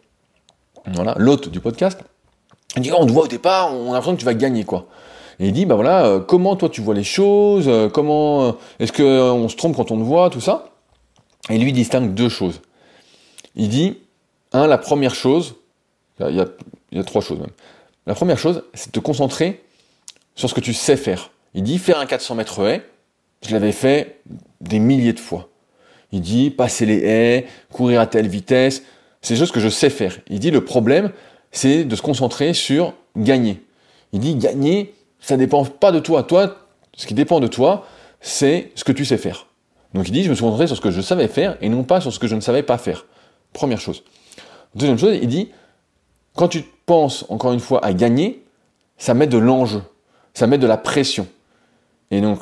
voilà, 0.87 1.15
l'hôte 1.17 1.49
du 1.49 1.61
podcast, 1.61 2.01
il 2.77 2.83
dit, 2.83 2.91
oh, 2.93 2.99
on 3.01 3.07
te 3.07 3.13
voit 3.13 3.25
au 3.25 3.29
départ, 3.29 3.75
on 3.75 3.91
a 3.91 3.95
l'impression 3.95 4.15
que 4.15 4.21
tu 4.21 4.27
vas 4.27 4.35
gagner, 4.35 4.65
quoi. 4.65 4.87
Et 5.41 5.47
il 5.47 5.53
dit, 5.53 5.65
bah 5.65 5.75
voilà, 5.75 6.05
euh, 6.05 6.21
comment 6.21 6.55
toi 6.55 6.69
tu 6.69 6.83
vois 6.83 6.95
les 6.95 7.03
choses, 7.03 7.65
euh, 7.67 7.89
comment, 7.89 8.45
euh, 8.45 8.53
est-ce 8.79 8.93
qu'on 8.93 9.49
se 9.49 9.57
trompe 9.57 9.75
quand 9.75 9.91
on 9.91 9.97
te 9.97 10.03
voit, 10.03 10.29
tout 10.29 10.43
ça 10.43 10.71
Et 11.49 11.57
lui 11.57 11.73
distingue 11.73 12.13
deux 12.13 12.29
choses. 12.29 12.61
Il 13.57 13.71
dit, 13.71 13.97
un, 14.53 14.67
la 14.67 14.77
première 14.77 15.15
chose, 15.15 15.57
il 16.21 16.37
y 16.37 16.41
a, 16.41 16.47
y 16.93 16.99
a 16.99 17.05
trois 17.05 17.23
choses 17.23 17.39
même. 17.39 17.51
La 18.07 18.15
première 18.15 18.39
chose, 18.39 18.65
c'est 18.75 18.89
de 18.89 18.93
te 18.93 19.01
concentrer 19.01 19.65
sur 20.35 20.51
ce 20.51 20.55
que 20.55 20.61
tu 20.61 20.75
sais 20.75 20.99
faire. 20.99 21.31
Il 21.55 21.63
dit, 21.63 21.79
faire 21.79 21.99
un 21.99 22.07
400 22.07 22.35
mètres 22.35 22.61
haies, 22.61 22.83
je 23.41 23.53
l'avais 23.53 23.73
fait 23.73 24.21
des 24.61 24.79
milliers 24.79 25.15
de 25.15 25.21
fois. 25.21 25.49
Il 26.13 26.21
dit, 26.21 26.51
passer 26.51 26.85
les 26.85 26.99
haies, 26.99 27.47
courir 27.73 28.03
à 28.03 28.07
telle 28.07 28.29
vitesse, 28.29 28.83
c'est 29.23 29.37
juste 29.37 29.53
que 29.53 29.61
je 29.61 29.71
sais 29.71 29.89
faire. 29.89 30.19
Il 30.29 30.39
dit 30.39 30.51
le 30.51 30.63
problème, 30.63 31.13
c'est 31.51 31.85
de 31.85 31.97
se 31.97 32.03
concentrer 32.03 32.53
sur 32.53 32.93
gagner. 33.17 33.63
Il 34.13 34.21
dit 34.21 34.35
gagner, 34.35 34.93
ça 35.21 35.37
dépend 35.37 35.65
pas 35.65 35.93
de 35.93 36.01
toi. 36.01 36.23
Toi, 36.23 36.57
ce 36.97 37.07
qui 37.07 37.15
dépend 37.15 37.41
de 37.41 37.47
toi, 37.47 37.87
c'est 38.21 38.73
ce 38.75 38.85
que 38.85 38.93
tu 38.93 39.05
sais 39.05 39.19
faire. 39.19 39.47
Donc 39.95 40.09
il 40.09 40.13
dit 40.13 40.23
je 40.23 40.31
me 40.31 40.35
suis 40.35 40.45
concentré 40.45 40.67
sur 40.67 40.77
ce 40.77 40.81
que 40.81 40.91
je 40.91 41.01
savais 41.01 41.29
faire 41.29 41.57
et 41.61 41.69
non 41.69 41.83
pas 41.85 42.01
sur 42.01 42.13
ce 42.13 42.19
que 42.19 42.27
je 42.27 42.35
ne 42.35 42.41
savais 42.41 42.63
pas 42.63 42.79
faire. 42.79 43.07
Première 43.53 43.81
chose. 43.81 44.05
Deuxième 44.75 44.99
chose, 44.99 45.19
il 45.21 45.29
dit 45.29 45.51
quand 46.35 46.49
tu 46.49 46.65
penses 46.87 47.25
encore 47.29 47.53
une 47.53 47.61
fois 47.61 47.85
à 47.85 47.93
gagner, 47.93 48.45
ça 48.99 49.15
met 49.15 49.27
de 49.27 49.39
l'enjeu, 49.39 49.83
ça 50.35 50.47
met 50.47 50.59
de 50.59 50.67
la 50.67 50.77
pression. 50.77 51.27
Et 52.11 52.21
donc, 52.21 52.41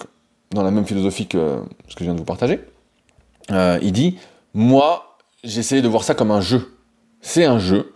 dans 0.51 0.63
la 0.63 0.71
même 0.71 0.87
philosophie 0.87 1.27
que 1.27 1.63
ce 1.89 1.95
que 1.95 2.01
je 2.01 2.05
viens 2.05 2.15
de 2.15 2.19
vous 2.19 2.25
partager, 2.25 2.61
euh, 3.51 3.79
il 3.83 3.93
dit 3.93 4.19
moi, 4.55 5.17
essayé 5.45 5.83
de 5.83 5.89
voir 5.89 6.05
ça 6.05 6.15
comme 6.15 6.31
un 6.31 6.41
jeu. 6.41 6.75
C'est 7.21 7.45
un 7.45 7.59
jeu. 7.59 7.93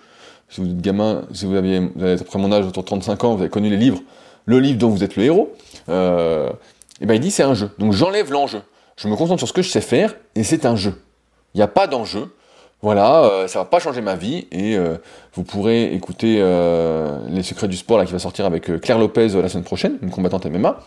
Si 0.48 0.60
vous 0.60 0.68
êtes 0.68 0.80
gamin, 0.80 1.24
si 1.32 1.46
vous 1.46 1.54
aviez, 1.54 1.80
vous 1.80 2.02
avez 2.02 2.20
après 2.20 2.38
mon 2.38 2.52
âge, 2.52 2.66
autour 2.66 2.82
de 2.82 2.88
35 2.88 3.24
ans, 3.24 3.34
vous 3.34 3.40
avez 3.40 3.50
connu 3.50 3.70
les 3.70 3.76
livres, 3.76 4.00
le 4.44 4.58
livre 4.58 4.78
dont 4.78 4.88
vous 4.88 5.04
êtes 5.04 5.16
le 5.16 5.24
héros, 5.24 5.52
euh, 5.88 6.50
et 7.00 7.06
ben 7.06 7.14
il 7.14 7.20
dit 7.20 7.30
c'est 7.30 7.42
un 7.42 7.54
jeu. 7.54 7.70
Donc 7.78 7.92
j'enlève 7.92 8.30
l'enjeu. 8.30 8.62
Je 8.96 9.08
me 9.08 9.16
concentre 9.16 9.38
sur 9.38 9.48
ce 9.48 9.52
que 9.52 9.62
je 9.62 9.70
sais 9.70 9.80
faire, 9.80 10.14
et 10.34 10.44
c'est 10.44 10.66
un 10.66 10.76
jeu. 10.76 11.02
Il 11.54 11.58
n'y 11.58 11.62
a 11.62 11.68
pas 11.68 11.86
d'enjeu. 11.86 12.34
Voilà, 12.82 13.24
euh, 13.24 13.46
ça 13.46 13.60
va 13.60 13.64
pas 13.64 13.78
changer 13.78 14.00
ma 14.00 14.16
vie, 14.16 14.48
et 14.50 14.76
euh, 14.76 14.96
vous 15.34 15.44
pourrez 15.44 15.94
écouter 15.94 16.38
euh, 16.40 17.18
Les 17.28 17.44
Secrets 17.44 17.68
du 17.68 17.76
Sport 17.76 17.98
là, 17.98 18.06
qui 18.06 18.12
va 18.12 18.18
sortir 18.18 18.44
avec 18.44 18.80
Claire 18.80 18.98
Lopez 18.98 19.28
la 19.28 19.48
semaine 19.48 19.64
prochaine, 19.64 19.98
une 20.02 20.10
combattante 20.10 20.46
MMA 20.46 20.82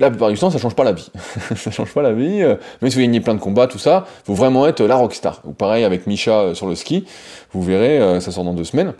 la 0.00 0.10
plupart 0.10 0.30
du 0.30 0.38
temps, 0.38 0.50
ça 0.50 0.58
change 0.58 0.74
pas 0.74 0.84
la 0.84 0.92
vie. 0.92 1.10
ça 1.56 1.70
change 1.70 1.92
pas 1.92 2.02
la 2.02 2.12
vie. 2.12 2.42
Euh, 2.42 2.56
même 2.80 2.90
si 2.90 2.96
vous 2.96 3.02
gagnez 3.02 3.20
plein 3.20 3.34
de 3.34 3.40
combats, 3.40 3.66
tout 3.66 3.78
ça, 3.78 4.06
faut 4.24 4.34
vraiment 4.34 4.66
être 4.66 4.82
la 4.82 4.96
rockstar. 4.96 5.40
Ou 5.44 5.52
pareil 5.52 5.84
avec 5.84 6.06
Misha 6.06 6.40
euh, 6.40 6.54
sur 6.54 6.66
le 6.66 6.74
ski, 6.74 7.04
vous 7.52 7.62
verrez, 7.62 8.00
euh, 8.00 8.20
ça 8.20 8.32
sort 8.32 8.44
dans 8.44 8.54
deux 8.54 8.64
semaines. 8.64 8.94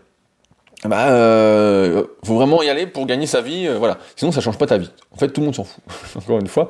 Bah, 0.85 1.09
euh, 1.11 2.05
faut 2.25 2.35
vraiment 2.35 2.63
y 2.63 2.71
aller 2.71 2.87
pour 2.87 3.07
gagner 3.07 3.27
sa 3.27 3.43
vie, 3.43 3.69
voilà. 3.79 3.99
Sinon, 4.17 4.33
ça 4.33 4.41
change 4.41 4.57
pas 4.57 4.67
ta 4.67 4.79
vie. 4.79 4.91
En 5.13 5.17
fait, 5.17 5.29
tout 5.29 5.41
le 5.41 5.47
monde 5.47 5.55
s'en 5.55 5.65
fout. 5.65 5.83
Encore 6.17 6.39
une 6.39 6.47
fois, 6.47 6.69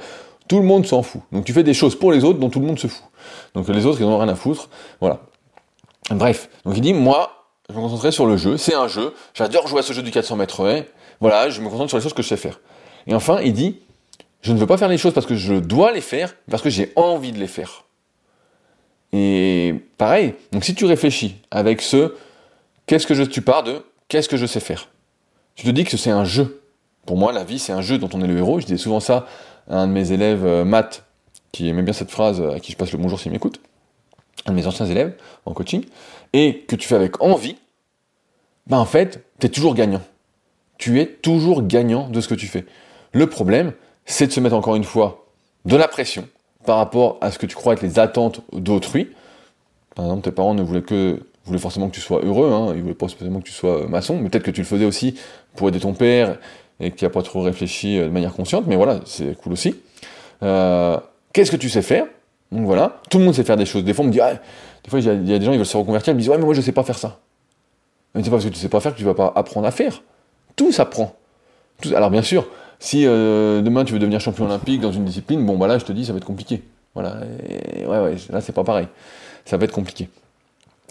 tout 0.48 0.58
le 0.58 0.64
monde 0.64 0.86
s'en 0.86 1.02
fout. 1.02 1.22
Donc, 1.30 1.44
tu 1.44 1.52
fais 1.52 1.62
des 1.62 1.74
choses 1.74 1.94
pour 1.94 2.10
les 2.10 2.24
autres 2.24 2.40
dont 2.40 2.50
tout 2.50 2.60
le 2.60 2.66
monde 2.66 2.78
se 2.78 2.88
fout. 2.88 3.04
Donc, 3.54 3.68
les 3.68 3.86
autres, 3.86 4.00
ils 4.00 4.06
n'ont 4.06 4.18
rien 4.18 4.28
à 4.28 4.34
foutre. 4.34 4.68
Voilà. 5.00 5.20
Bref. 6.10 6.48
Donc, 6.64 6.76
il 6.76 6.80
dit, 6.80 6.92
moi, 6.92 7.46
je 7.68 7.74
me 7.74 7.80
concentrer 7.80 8.10
sur 8.10 8.26
le 8.26 8.36
jeu. 8.36 8.56
C'est 8.56 8.74
un 8.74 8.88
jeu. 8.88 9.14
J'adore 9.34 9.68
jouer 9.68 9.78
à 9.78 9.82
ce 9.82 9.92
jeu 9.92 10.02
du 10.02 10.10
400 10.10 10.36
mètres 10.36 10.84
Voilà, 11.20 11.50
je 11.50 11.60
me 11.60 11.68
concentre 11.68 11.90
sur 11.90 11.98
les 11.98 12.02
choses 12.02 12.14
que 12.14 12.22
je 12.22 12.28
sais 12.28 12.36
faire. 12.36 12.58
Et 13.06 13.14
enfin, 13.14 13.38
il 13.42 13.52
dit, 13.52 13.80
je 14.42 14.52
ne 14.52 14.58
veux 14.58 14.66
pas 14.66 14.76
faire 14.76 14.88
les 14.88 14.98
choses 14.98 15.14
parce 15.14 15.26
que 15.26 15.36
je 15.36 15.54
dois 15.54 15.92
les 15.92 16.00
faire, 16.00 16.34
parce 16.50 16.62
que 16.62 16.70
j'ai 16.70 16.92
envie 16.96 17.32
de 17.32 17.38
les 17.38 17.46
faire. 17.46 17.84
Et 19.12 19.74
pareil, 19.98 20.34
donc 20.52 20.64
si 20.64 20.74
tu 20.74 20.84
réfléchis 20.84 21.36
avec 21.50 21.82
ce 21.82 22.14
qu'est-ce 22.86 23.06
que 23.06 23.14
je 23.14 23.24
tu 23.24 23.42
pars 23.42 23.64
de 23.64 23.82
qu'est-ce 24.10 24.28
que 24.28 24.36
je 24.36 24.44
sais 24.44 24.60
faire? 24.60 24.88
Tu 25.54 25.64
te 25.64 25.70
dis 25.70 25.84
que 25.84 25.96
c'est 25.96 26.10
un 26.10 26.24
jeu. 26.24 26.62
Pour 27.06 27.16
moi, 27.16 27.32
la 27.32 27.44
vie, 27.44 27.58
c'est 27.58 27.72
un 27.72 27.80
jeu 27.80 27.96
dont 27.96 28.10
on 28.12 28.20
est 28.20 28.26
le 28.26 28.36
héros. 28.36 28.60
Je 28.60 28.66
dis 28.66 28.76
souvent 28.76 29.00
ça 29.00 29.26
à 29.70 29.78
un 29.78 29.86
de 29.86 29.92
mes 29.92 30.12
élèves, 30.12 30.44
euh, 30.44 30.64
Matt, 30.64 31.04
qui 31.52 31.68
aimait 31.68 31.82
bien 31.82 31.94
cette 31.94 32.10
phrase, 32.10 32.42
à 32.42 32.60
qui 32.60 32.72
je 32.72 32.76
passe 32.76 32.92
le 32.92 32.98
bonjour 32.98 33.18
s'il 33.18 33.32
m'écoute, 33.32 33.60
un 34.44 34.52
de 34.52 34.56
mes 34.56 34.66
anciens 34.66 34.86
élèves 34.86 35.16
en 35.46 35.54
coaching, 35.54 35.84
et 36.32 36.64
que 36.68 36.76
tu 36.76 36.86
fais 36.86 36.96
avec 36.96 37.22
envie, 37.22 37.56
ben 38.66 38.78
en 38.78 38.84
fait, 38.84 39.24
tu 39.38 39.46
es 39.46 39.48
toujours 39.48 39.74
gagnant. 39.74 40.02
Tu 40.76 41.00
es 41.00 41.06
toujours 41.06 41.62
gagnant 41.62 42.08
de 42.08 42.20
ce 42.20 42.28
que 42.28 42.34
tu 42.34 42.46
fais. 42.46 42.66
Le 43.12 43.28
problème, 43.28 43.72
c'est 44.06 44.26
de 44.26 44.32
se 44.32 44.40
mettre 44.40 44.56
encore 44.56 44.76
une 44.76 44.84
fois 44.84 45.26
de 45.64 45.76
la 45.76 45.88
pression 45.88 46.28
par 46.64 46.78
rapport 46.78 47.18
à 47.20 47.30
ce 47.30 47.38
que 47.38 47.46
tu 47.46 47.54
crois 47.54 47.74
être 47.74 47.82
les 47.82 47.98
attentes 47.98 48.40
d'autrui. 48.52 49.10
Par 49.94 50.04
exemple, 50.04 50.22
tes 50.22 50.32
parents 50.32 50.54
ne 50.54 50.62
voulaient 50.62 50.82
que 50.82 51.20
voulaient 51.50 51.60
forcément 51.60 51.88
que 51.88 51.94
tu 51.94 52.00
sois 52.00 52.20
heureux, 52.24 52.50
hein, 52.50 52.72
ils 52.74 52.82
voulaient 52.82 52.94
pas 52.94 53.08
spécialement 53.08 53.40
que 53.40 53.46
tu 53.46 53.52
sois 53.52 53.86
maçon, 53.86 54.18
mais 54.18 54.28
peut-être 54.28 54.44
que 54.44 54.50
tu 54.50 54.60
le 54.60 54.66
faisais 54.66 54.84
aussi 54.84 55.14
pour 55.54 55.68
aider 55.68 55.80
ton 55.80 55.92
père 55.92 56.38
et 56.80 56.90
que 56.90 56.96
tu 56.96 57.08
pas 57.08 57.22
trop 57.22 57.42
réfléchi 57.42 57.98
euh, 57.98 58.06
de 58.06 58.10
manière 58.10 58.32
consciente, 58.32 58.64
mais 58.66 58.76
voilà, 58.76 59.00
c'est 59.04 59.36
cool 59.36 59.52
aussi. 59.52 59.76
Euh, 60.42 60.96
qu'est-ce 61.32 61.50
que 61.50 61.56
tu 61.56 61.68
sais 61.68 61.82
faire? 61.82 62.06
Donc 62.50 62.64
voilà, 62.64 63.00
tout 63.10 63.18
le 63.18 63.24
monde 63.24 63.34
sait 63.34 63.44
faire 63.44 63.56
des 63.56 63.66
choses. 63.66 63.84
Des 63.84 63.92
fois, 63.94 64.04
on 64.04 64.08
me 64.08 64.12
dit, 64.12 64.20
ah, 64.20 64.34
des 64.82 64.90
fois, 64.90 64.98
il 64.98 65.06
y, 65.06 65.34
a 65.34 65.38
des 65.38 65.44
gens, 65.44 65.52
ils 65.52 65.58
veulent 65.58 65.66
se 65.66 65.76
reconvertir, 65.76 66.12
ils 66.12 66.16
me 66.16 66.20
disent, 66.20 66.30
ouais, 66.30 66.38
mais 66.38 66.44
moi, 66.44 66.54
je 66.54 66.60
sais 66.60 66.72
pas 66.72 66.82
faire 66.82 66.98
ça. 66.98 67.20
Mais 68.14 68.22
c'est 68.22 68.30
pas 68.30 68.36
parce 68.36 68.44
que 68.44 68.50
tu 68.50 68.58
sais 68.58 68.68
pas 68.68 68.80
faire 68.80 68.92
que 68.92 68.98
tu 68.98 69.04
vas 69.04 69.14
pas 69.14 69.32
apprendre 69.36 69.66
à 69.66 69.70
faire. 69.70 70.02
Tout 70.56 70.72
s'apprend. 70.72 71.14
Alors 71.94 72.10
bien 72.10 72.22
sûr, 72.22 72.48
si 72.78 73.06
euh, 73.06 73.62
demain 73.62 73.84
tu 73.84 73.92
veux 73.92 73.98
devenir 73.98 74.20
champion 74.20 74.44
olympique 74.46 74.80
dans 74.80 74.92
une 74.92 75.04
discipline, 75.04 75.46
bon 75.46 75.56
bah 75.56 75.66
là 75.66 75.78
je 75.78 75.84
te 75.84 75.92
dis 75.92 76.04
ça 76.04 76.12
va 76.12 76.18
être 76.18 76.26
compliqué. 76.26 76.62
Voilà, 76.94 77.20
ouais 77.78 77.86
ouais, 77.86 78.16
là 78.30 78.40
c'est 78.40 78.52
pas 78.52 78.64
pareil. 78.64 78.88
Ça 79.44 79.56
va 79.56 79.64
être 79.64 79.72
compliqué. 79.72 80.08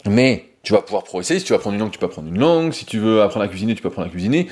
Mais 0.06 0.49
tu 0.64 0.74
vas 0.74 0.82
pouvoir 0.82 1.04
progresser, 1.04 1.40
si 1.40 1.46
tu 1.46 1.54
veux 1.54 1.58
apprendre 1.58 1.76
une 1.76 1.82
langue, 1.82 1.92
tu 1.92 2.00
peux 2.00 2.06
apprendre 2.06 2.28
une 2.28 2.40
langue, 2.40 2.74
si 2.74 2.86
tu 2.86 3.00
veux 3.00 3.22
apprendre 3.22 3.46
à 3.46 3.48
cuisiner, 3.48 3.76
tu 3.76 3.82
peux 3.82 3.88
apprendre 3.88 4.08
à 4.08 4.12
cuisiner. 4.12 4.48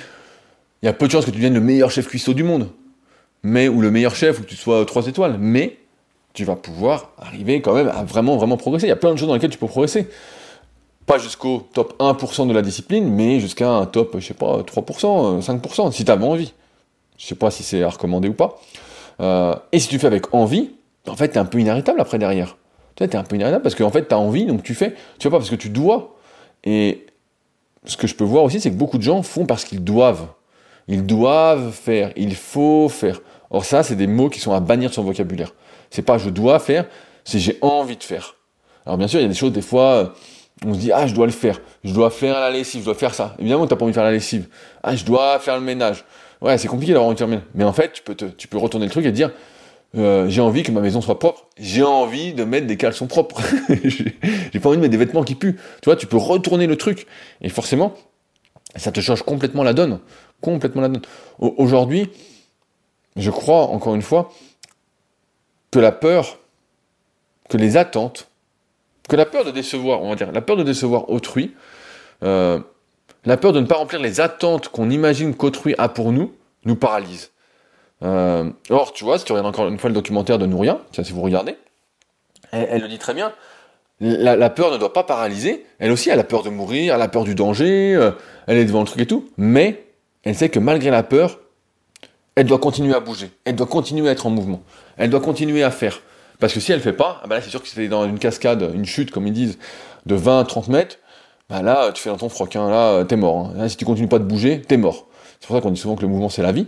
Il 0.81 0.85
y 0.85 0.89
a 0.89 0.93
peu 0.93 1.07
de 1.07 1.11
chances 1.11 1.25
que 1.25 1.31
tu 1.31 1.37
deviennes 1.37 1.53
le 1.53 1.61
meilleur 1.61 1.91
chef 1.91 2.07
cuistot 2.07 2.33
du 2.33 2.43
monde. 2.43 2.69
Mais, 3.43 3.67
ou 3.67 3.81
le 3.81 3.91
meilleur 3.91 4.15
chef, 4.15 4.39
ou 4.39 4.43
que 4.43 4.47
tu 4.47 4.55
sois 4.55 4.85
3 4.85 5.07
étoiles. 5.07 5.37
Mais 5.39 5.77
tu 6.33 6.45
vas 6.45 6.55
pouvoir 6.55 7.11
arriver 7.17 7.61
quand 7.61 7.73
même 7.73 7.89
à 7.89 8.03
vraiment, 8.03 8.37
vraiment 8.37 8.57
progresser. 8.57 8.85
Il 8.85 8.89
y 8.89 8.93
a 8.93 8.97
plein 8.97 9.11
de 9.11 9.17
choses 9.17 9.27
dans 9.27 9.33
lesquelles 9.33 9.49
tu 9.49 9.57
peux 9.57 9.67
progresser. 9.67 10.07
Pas 11.05 11.17
jusqu'au 11.17 11.67
top 11.73 11.99
1% 11.99 12.47
de 12.47 12.53
la 12.53 12.61
discipline, 12.61 13.09
mais 13.09 13.39
jusqu'à 13.39 13.69
un 13.69 13.85
top, 13.85 14.17
je 14.19 14.25
sais 14.25 14.33
pas, 14.33 14.59
3%, 14.59 15.41
5%, 15.41 15.91
si 15.91 16.05
tu 16.05 16.11
as 16.11 16.15
envie. 16.15 16.53
Je 17.17 17.25
sais 17.25 17.35
pas 17.35 17.49
si 17.49 17.63
c'est 17.63 17.81
à 17.81 17.89
recommander 17.89 18.27
ou 18.27 18.33
pas. 18.33 18.59
Euh, 19.19 19.55
et 19.71 19.79
si 19.79 19.87
tu 19.87 19.97
fais 19.97 20.07
avec 20.07 20.33
envie, 20.33 20.71
en 21.07 21.15
fait, 21.15 21.29
t'es 21.29 21.39
un 21.39 21.45
peu 21.45 21.59
inarrêtable 21.59 21.99
après 21.99 22.19
derrière. 22.19 22.55
Tu 22.97 23.03
sais, 23.03 23.07
t'es 23.07 23.17
un 23.17 23.23
peu 23.23 23.37
inarrêtable 23.37 23.63
parce 23.63 23.75
qu'en 23.75 23.91
fait, 23.91 24.03
t'as 24.03 24.17
envie, 24.17 24.45
donc 24.45 24.63
tu 24.63 24.75
fais. 24.75 24.91
Tu 24.91 25.23
fais 25.23 25.29
pas 25.29 25.37
parce 25.37 25.49
que 25.49 25.55
tu 25.55 25.69
dois. 25.69 26.17
Et 26.63 27.05
ce 27.85 27.95
que 27.95 28.07
je 28.07 28.15
peux 28.15 28.25
voir 28.25 28.43
aussi, 28.43 28.59
c'est 28.59 28.71
que 28.71 28.75
beaucoup 28.75 28.97
de 28.97 29.03
gens 29.03 29.21
font 29.23 29.45
parce 29.45 29.63
qu'ils 29.63 29.83
doivent. 29.83 30.27
Ils 30.87 31.05
doivent 31.05 31.71
faire, 31.71 32.11
il 32.15 32.35
faut 32.35 32.89
faire. 32.89 33.21
Or 33.49 33.65
ça, 33.65 33.83
c'est 33.83 33.95
des 33.95 34.07
mots 34.07 34.29
qui 34.29 34.39
sont 34.39 34.51
à 34.51 34.59
bannir 34.59 34.89
de 34.89 34.95
son 34.95 35.03
vocabulaire. 35.03 35.53
C'est 35.89 36.01
pas 36.01 36.17
je 36.17 36.29
dois 36.29 36.59
faire, 36.59 36.85
c'est 37.23 37.39
j'ai 37.39 37.57
envie 37.61 37.97
de 37.97 38.03
faire. 38.03 38.35
Alors 38.85 38.97
bien 38.97 39.07
sûr, 39.07 39.19
il 39.19 39.23
y 39.23 39.25
a 39.25 39.29
des 39.29 39.35
choses, 39.35 39.53
des 39.53 39.61
fois, 39.61 40.13
on 40.65 40.73
se 40.73 40.79
dit, 40.79 40.91
ah, 40.91 41.07
je 41.07 41.13
dois 41.13 41.25
le 41.25 41.31
faire. 41.31 41.61
Je 41.83 41.93
dois 41.93 42.09
faire 42.09 42.39
la 42.39 42.49
lessive, 42.49 42.81
je 42.81 42.85
dois 42.85 42.95
faire 42.95 43.13
ça. 43.13 43.35
Évidemment, 43.39 43.67
t'as 43.67 43.75
pas 43.75 43.83
envie 43.83 43.91
de 43.91 43.95
faire 43.95 44.03
la 44.03 44.11
lessive. 44.11 44.47
Ah, 44.83 44.95
je 44.95 45.05
dois 45.05 45.39
faire 45.39 45.55
le 45.55 45.63
ménage 45.63 46.03
ouais, 46.41 46.57
c'est 46.57 46.67
compliqué 46.67 46.93
d'avoir 46.93 47.09
envie 47.09 47.19
de 47.19 47.39
Mais 47.55 47.63
en 47.63 47.73
fait, 47.73 47.93
tu 47.93 48.03
peux, 48.03 48.15
tu 48.15 48.47
peux 48.47 48.57
retourner 48.57 48.85
le 48.85 48.91
truc 48.91 49.05
et 49.05 49.11
dire, 49.11 49.31
euh, 49.95 50.27
j'ai 50.29 50.41
envie 50.41 50.63
que 50.63 50.71
ma 50.71 50.81
maison 50.81 51.01
soit 51.01 51.17
propre, 51.17 51.47
j'ai 51.57 51.83
envie 51.83 52.33
de 52.33 52.43
mettre 52.43 52.67
des 52.67 52.77
caleçons 52.77 53.07
propres, 53.07 53.41
j'ai 53.83 54.59
pas 54.59 54.69
envie 54.69 54.77
de 54.77 54.81
mettre 54.81 54.91
des 54.91 54.97
vêtements 54.97 55.23
qui 55.23 55.35
puent. 55.35 55.55
Tu 55.81 55.85
vois, 55.85 55.95
tu 55.95 56.07
peux 56.07 56.17
retourner 56.17 56.67
le 56.67 56.75
truc. 56.75 57.07
Et 57.41 57.49
forcément, 57.49 57.93
ça 58.75 58.91
te 58.91 58.99
change 58.99 59.23
complètement 59.23 59.63
la 59.63 59.73
donne. 59.73 59.99
Complètement 60.41 60.81
la 60.81 60.89
donne. 60.89 61.01
Aujourd'hui, 61.39 62.09
je 63.15 63.31
crois, 63.31 63.67
encore 63.67 63.95
une 63.95 64.01
fois, 64.01 64.31
que 65.71 65.79
la 65.79 65.91
peur, 65.91 66.37
que 67.49 67.57
les 67.57 67.77
attentes, 67.77 68.29
que 69.09 69.15
la 69.15 69.25
peur 69.25 69.45
de 69.45 69.51
décevoir, 69.51 70.01
on 70.01 70.09
va 70.09 70.15
dire, 70.15 70.31
la 70.31 70.41
peur 70.41 70.57
de 70.57 70.63
décevoir 70.63 71.09
autrui, 71.09 71.55
euh, 72.23 72.59
la 73.25 73.37
peur 73.37 73.53
de 73.53 73.59
ne 73.59 73.65
pas 73.65 73.75
remplir 73.75 73.99
les 73.99 74.21
attentes 74.21 74.69
qu'on 74.69 74.89
imagine 74.89 75.35
qu'autrui 75.35 75.75
a 75.77 75.89
pour 75.89 76.11
nous, 76.11 76.33
nous 76.65 76.75
paralyse. 76.75 77.31
Euh, 78.03 78.49
or, 78.69 78.93
tu 78.93 79.03
vois, 79.03 79.17
si 79.17 79.25
tu 79.25 79.31
regardes 79.31 79.47
encore 79.47 79.67
une 79.67 79.79
fois 79.79 79.89
le 79.89 79.95
documentaire 79.95 80.37
de 80.37 80.45
Nouria, 80.45 80.79
si 80.91 81.11
vous 81.11 81.21
regardez, 81.21 81.55
elle, 82.51 82.81
le 82.81 82.87
dit 82.87 82.99
très 82.99 83.13
bien, 83.13 83.33
la, 83.99 84.49
peur 84.49 84.71
ne 84.71 84.77
doit 84.77 84.93
pas 84.93 85.03
paralyser, 85.03 85.65
elle 85.79 85.91
aussi, 85.91 86.09
elle 86.09 86.19
a 86.19 86.23
peur 86.23 86.43
de 86.43 86.49
mourir, 86.49 86.95
elle 86.95 87.01
a 87.01 87.07
peur 87.07 87.23
du 87.23 87.35
danger, 87.35 87.95
euh, 87.95 88.11
elle 88.45 88.57
est 88.57 88.65
devant 88.65 88.81
le 88.81 88.85
truc 88.85 89.01
et 89.01 89.07
tout, 89.07 89.29
mais 89.37 89.85
elle 90.23 90.35
sait 90.35 90.49
que 90.49 90.59
malgré 90.59 90.91
la 90.91 91.03
peur, 91.03 91.39
elle 92.35 92.45
doit 92.45 92.59
continuer 92.59 92.93
à 92.93 92.99
bouger, 92.99 93.31
elle 93.45 93.55
doit 93.55 93.67
continuer 93.67 94.09
à 94.09 94.11
être 94.11 94.27
en 94.27 94.29
mouvement, 94.29 94.61
elle 94.97 95.09
doit 95.09 95.21
continuer 95.21 95.63
à 95.63 95.71
faire. 95.71 96.01
Parce 96.39 96.53
que 96.53 96.59
si 96.59 96.71
elle 96.71 96.81
fait 96.81 96.93
pas, 96.93 97.19
ah 97.23 97.27
bah 97.27 97.35
là 97.35 97.41
c'est 97.41 97.49
sûr 97.49 97.63
que 97.63 97.67
c'est 97.67 97.87
dans 97.87 98.05
une 98.05 98.19
cascade, 98.19 98.69
une 98.75 98.85
chute 98.85 99.09
comme 99.09 99.25
ils 99.25 99.33
disent, 99.33 99.57
de 100.05 100.15
20-30 100.15 100.71
mètres, 100.71 100.99
bah 101.49 101.63
là 101.63 101.91
tu 101.91 102.03
fais 102.03 102.11
dans 102.11 102.17
ton 102.17 102.29
froc, 102.29 102.55
hein, 102.55 102.69
là 102.69 103.03
t'es 103.05 103.15
mort. 103.15 103.51
Hein. 103.57 103.67
Si 103.67 103.75
tu 103.75 103.85
continues 103.85 104.07
pas 104.07 104.19
de 104.19 104.23
bouger, 104.23 104.61
t'es 104.61 104.77
mort. 104.77 105.07
C'est 105.39 105.47
pour 105.47 105.55
ça 105.55 105.61
qu'on 105.63 105.71
dit 105.71 105.79
souvent 105.79 105.95
que 105.95 106.03
le 106.03 106.09
mouvement 106.09 106.29
c'est 106.29 106.43
la 106.43 106.51
vie. 106.51 106.67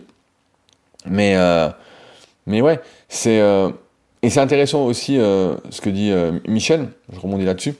Mais, 1.05 1.35
euh, 1.35 1.69
mais 2.45 2.61
ouais, 2.61 2.79
c'est. 3.07 3.39
Euh, 3.39 3.69
et 4.21 4.29
c'est 4.29 4.41
intéressant 4.41 4.85
aussi 4.85 5.17
euh, 5.17 5.55
ce 5.69 5.79
que 5.79 5.89
dit 5.89 6.11
Michel, 6.45 6.89
je 7.13 7.19
rebondis 7.19 7.45
là-dessus, 7.45 7.75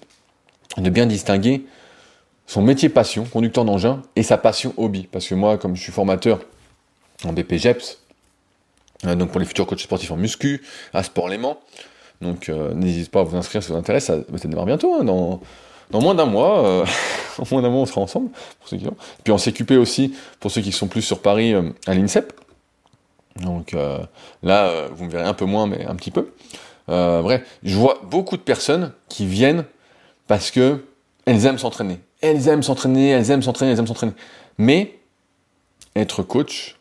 de 0.78 0.90
bien 0.90 1.06
distinguer 1.06 1.66
son 2.48 2.62
métier 2.62 2.88
passion, 2.88 3.26
conducteur 3.26 3.66
d'engin, 3.66 4.02
et 4.16 4.24
sa 4.24 4.38
passion 4.38 4.74
hobby. 4.78 5.08
Parce 5.12 5.28
que 5.28 5.36
moi, 5.36 5.58
comme 5.58 5.76
je 5.76 5.82
suis 5.82 5.92
formateur 5.92 6.40
en 7.26 7.34
BPGEPS, 7.34 8.00
donc 9.04 9.32
pour 9.32 9.42
les 9.42 9.46
futurs 9.46 9.68
coachs 9.68 9.82
sportifs 9.82 10.12
en 10.12 10.16
muscu, 10.16 10.64
à 10.94 11.04
Sport 11.04 11.28
Léman, 11.28 11.58
donc 12.22 12.48
n'hésitez 12.48 13.10
pas 13.10 13.20
à 13.20 13.24
vous 13.24 13.36
inscrire 13.36 13.62
si 13.62 13.68
ça 13.68 13.74
vous 13.74 13.80
intéresse, 13.80 14.06
ça, 14.06 14.20
ça 14.38 14.48
démarre 14.48 14.66
bientôt, 14.66 14.94
hein, 14.94 15.04
dans, 15.04 15.42
dans 15.92 16.02
moins 16.02 16.16
d'un 16.16 16.26
mois, 16.26 16.86
moins 17.52 17.62
d'un 17.62 17.70
mois 17.70 17.82
on 17.82 17.86
sera 17.86 18.00
ensemble, 18.00 18.30
pour 18.60 18.70
ceux 18.70 18.78
qui 18.78 18.88
ont. 18.88 18.96
Puis 19.26 19.34
en 19.34 19.38
CQP 19.38 19.72
aussi, 19.72 20.16
pour 20.40 20.52
ceux 20.52 20.62
qui 20.62 20.72
sont 20.72 20.88
plus 20.88 21.02
sur 21.02 21.22
Paris, 21.22 21.54
à 21.86 21.94
l'INSEP, 21.94 22.32
donc 23.42 23.74
euh, 23.74 24.00
là, 24.44 24.68
euh, 24.68 24.90
vous 24.92 25.06
me 25.06 25.12
verrez 25.12 25.28
un 25.28 25.34
peu 25.34 25.46
moins, 25.46 25.68
mais 25.68 25.86
un 25.86 25.96
petit 25.96 26.12
peu. 26.12 26.34
Euh, 26.90 27.22
bref, 27.22 27.44
je 27.64 27.76
vois 27.76 28.02
beaucoup 28.04 28.38
de 28.38 28.42
personnes 28.42 28.94
qui 29.08 29.26
viennent 29.26 29.66
parce 30.28 30.52
que 30.52 30.86
elles 31.26 31.46
aiment 31.46 31.58
s'entraîner. 31.58 32.00
Elles 32.22 32.48
aiment 32.48 32.64
s'entraîner, 32.64 33.10
elles 33.10 33.30
aiment 33.32 33.42
s'entraîner, 33.42 33.72
elles 33.72 33.80
aiment 33.80 33.88
s'entraîner. 33.88 34.14
Mais 34.58 35.00
être 35.96 36.24
coach, 36.24 36.78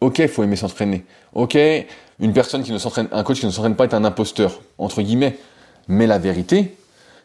ok, 0.00 0.20
il 0.20 0.28
faut 0.28 0.42
aimer 0.42 0.56
s'entraîner. 0.56 1.04
Ok, 1.34 1.58
une 2.18 2.32
personne 2.32 2.62
qui 2.62 2.72
ne 2.72 2.78
s'entraîne, 2.78 3.08
un 3.12 3.22
coach 3.22 3.40
qui 3.40 3.46
ne 3.46 3.50
s'entraîne 3.50 3.76
pas 3.76 3.84
est 3.84 3.94
un 3.94 4.04
imposteur, 4.04 4.60
entre 4.78 5.02
guillemets. 5.02 5.38
Mais 5.88 6.06
la 6.06 6.18
vérité, 6.18 6.76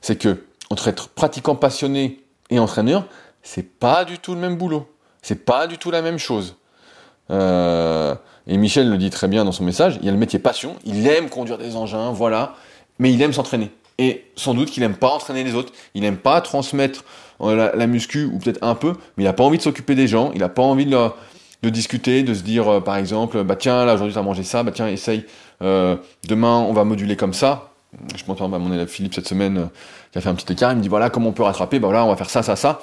c'est 0.01 0.17
que 0.17 0.45
entre 0.69 0.87
être 0.87 1.09
pratiquant 1.09 1.55
passionné 1.55 2.19
et 2.49 2.59
entraîneur, 2.59 3.05
c'est 3.43 3.63
pas 3.79 4.05
du 4.05 4.19
tout 4.19 4.33
le 4.33 4.39
même 4.39 4.55
boulot. 4.55 4.87
C'est 5.21 5.45
pas 5.45 5.67
du 5.67 5.77
tout 5.77 5.91
la 5.91 6.01
même 6.01 6.17
chose. 6.17 6.55
Euh, 7.31 8.15
et 8.47 8.57
Michel 8.57 8.89
le 8.89 8.97
dit 8.97 9.09
très 9.09 9.27
bien 9.27 9.45
dans 9.45 9.51
son 9.51 9.63
message, 9.63 9.97
il 10.01 10.05
y 10.05 10.09
a 10.09 10.11
le 10.11 10.17
métier 10.17 10.39
passion, 10.39 10.75
il 10.85 11.07
aime 11.07 11.29
conduire 11.29 11.57
des 11.57 11.75
engins, 11.75 12.11
voilà, 12.11 12.55
mais 12.99 13.13
il 13.13 13.21
aime 13.21 13.33
s'entraîner. 13.33 13.71
Et 13.97 14.25
sans 14.35 14.53
doute 14.53 14.71
qu'il 14.71 14.83
n'aime 14.83 14.95
pas 14.95 15.09
entraîner 15.09 15.43
les 15.43 15.53
autres, 15.53 15.71
il 15.93 16.01
n'aime 16.01 16.17
pas 16.17 16.41
transmettre 16.41 17.03
euh, 17.41 17.71
la, 17.73 17.87
muscu, 17.87 18.25
ou 18.25 18.39
peut-être 18.39 18.59
un 18.63 18.75
peu, 18.75 18.93
mais 19.15 19.23
il 19.23 19.27
n'a 19.27 19.33
pas 19.33 19.43
envie 19.43 19.57
de 19.57 19.63
s'occuper 19.63 19.95
des 19.95 20.07
gens, 20.07 20.31
il 20.33 20.39
n'a 20.39 20.49
pas 20.49 20.63
envie 20.63 20.85
de, 20.85 21.69
discuter, 21.69 22.23
de 22.23 22.33
se 22.33 22.41
dire, 22.41 22.67
euh, 22.67 22.79
par 22.81 22.97
exemple, 22.97 23.43
bah 23.43 23.55
tiens, 23.55 23.85
là 23.85 23.93
aujourd'hui 23.93 24.13
tu 24.13 24.19
as 24.19 24.23
mangé 24.23 24.43
ça, 24.43 24.63
bah 24.63 24.71
tiens, 24.73 24.87
essaye, 24.87 25.25
demain 25.61 26.57
on 26.57 26.73
va 26.73 26.83
moduler 26.83 27.15
comme 27.15 27.33
ça. 27.33 27.69
Je 28.15 28.23
m'entends 28.27 28.51
à 28.51 28.57
mon 28.57 28.71
élève 28.71 28.87
Philippe 28.87 29.13
cette 29.13 29.27
semaine, 29.27 29.69
qui 30.11 30.17
a 30.17 30.21
fait 30.21 30.29
un 30.29 30.35
petit 30.35 30.51
écart, 30.51 30.71
il 30.71 30.77
me 30.77 30.81
dit, 30.81 30.89
voilà, 30.89 31.09
comment 31.09 31.29
on 31.29 31.33
peut 31.33 31.43
rattraper, 31.43 31.79
bah 31.79 31.87
voilà, 31.87 32.05
on 32.05 32.09
va 32.09 32.15
faire 32.15 32.29
ça, 32.29 32.41
ça, 32.41 32.55
ça. 32.55 32.81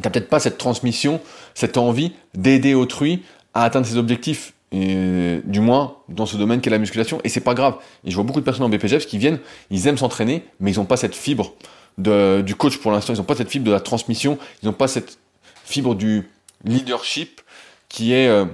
T'as 0.00 0.08
peut-être 0.08 0.30
pas 0.30 0.40
cette 0.40 0.56
transmission, 0.56 1.20
cette 1.54 1.76
envie 1.76 2.12
d'aider 2.34 2.74
autrui 2.74 3.22
à 3.54 3.64
atteindre 3.64 3.86
ses 3.86 3.96
objectifs, 3.96 4.54
du 4.72 5.60
moins 5.60 5.96
dans 6.08 6.24
ce 6.24 6.36
domaine 6.36 6.60
qu'est 6.60 6.70
la 6.70 6.78
musculation, 6.78 7.20
et 7.24 7.28
c'est 7.28 7.40
pas 7.40 7.54
grave. 7.54 7.76
Et 8.04 8.10
je 8.10 8.14
vois 8.14 8.24
beaucoup 8.24 8.40
de 8.40 8.44
personnes 8.44 8.64
en 8.64 8.70
BPGF 8.70 9.06
qui 9.06 9.18
viennent, 9.18 9.38
ils 9.70 9.86
aiment 9.86 9.98
s'entraîner, 9.98 10.44
mais 10.60 10.72
ils 10.72 10.78
n'ont 10.78 10.86
pas 10.86 10.96
cette 10.96 11.14
fibre 11.14 11.52
de, 11.98 12.40
du 12.40 12.54
coach 12.54 12.78
pour 12.78 12.90
l'instant, 12.90 13.12
ils 13.12 13.18
n'ont 13.18 13.24
pas 13.24 13.36
cette 13.36 13.50
fibre 13.50 13.66
de 13.66 13.72
la 13.72 13.80
transmission, 13.80 14.38
ils 14.62 14.66
n'ont 14.66 14.72
pas 14.72 14.88
cette 14.88 15.18
fibre 15.64 15.94
du 15.94 16.28
leadership 16.64 17.40
qui 17.88 18.12
est 18.12 18.28
euh, 18.28 18.46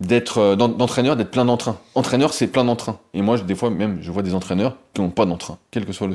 d'être 0.00 0.38
euh, 0.38 0.56
d'entraîneur, 0.56 1.16
d'être 1.16 1.30
plein 1.30 1.44
d'entrain. 1.44 1.78
Entraîneur, 1.94 2.32
c'est 2.32 2.46
plein 2.46 2.64
d'entrain. 2.64 2.98
Et 3.14 3.22
moi, 3.22 3.38
des 3.38 3.54
fois, 3.54 3.70
même, 3.70 3.98
je 4.00 4.10
vois 4.12 4.22
des 4.22 4.34
entraîneurs 4.34 4.76
qui 4.94 5.00
n'ont 5.00 5.10
pas 5.10 5.24
d'entrain, 5.24 5.58
quel 5.70 5.84
que 5.84 5.92
soit 5.92 6.06
le 6.06 6.14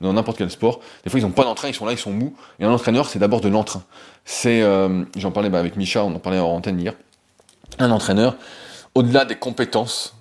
dans 0.00 0.12
n'importe 0.12 0.38
quel 0.38 0.50
sport. 0.50 0.80
Des 1.04 1.10
fois, 1.10 1.18
ils 1.18 1.22
n'ont 1.22 1.30
pas 1.30 1.44
d'entrain, 1.44 1.68
ils 1.68 1.74
sont 1.74 1.86
là, 1.86 1.92
ils 1.92 1.98
sont 1.98 2.12
mous. 2.12 2.34
Et 2.60 2.64
un 2.64 2.70
entraîneur, 2.70 3.08
c'est 3.08 3.18
d'abord 3.18 3.40
de 3.40 3.48
l'entrain. 3.48 3.82
C'est, 4.24 4.62
euh, 4.62 5.04
j'en 5.16 5.32
parlais 5.32 5.48
bah, 5.48 5.58
avec 5.58 5.76
Micha, 5.76 6.04
on 6.04 6.14
en 6.14 6.18
parlait 6.18 6.38
en 6.38 6.48
antenne 6.48 6.78
hier 6.78 6.94
un 7.78 7.90
entraîneur, 7.90 8.36
au-delà 8.94 9.24
des 9.24 9.36
compétences 9.36 10.14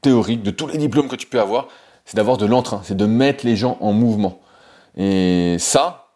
théoriques, 0.00 0.42
de 0.42 0.50
tous 0.50 0.66
les 0.66 0.78
diplômes 0.78 1.08
que 1.08 1.16
tu 1.16 1.26
peux 1.26 1.40
avoir, 1.40 1.68
c'est 2.04 2.16
d'avoir 2.16 2.36
de 2.36 2.46
l'entrain, 2.46 2.80
c'est 2.84 2.96
de 2.96 3.06
mettre 3.06 3.44
les 3.46 3.56
gens 3.56 3.78
en 3.80 3.92
mouvement. 3.92 4.40
Et 4.96 5.56
ça, 5.58 6.08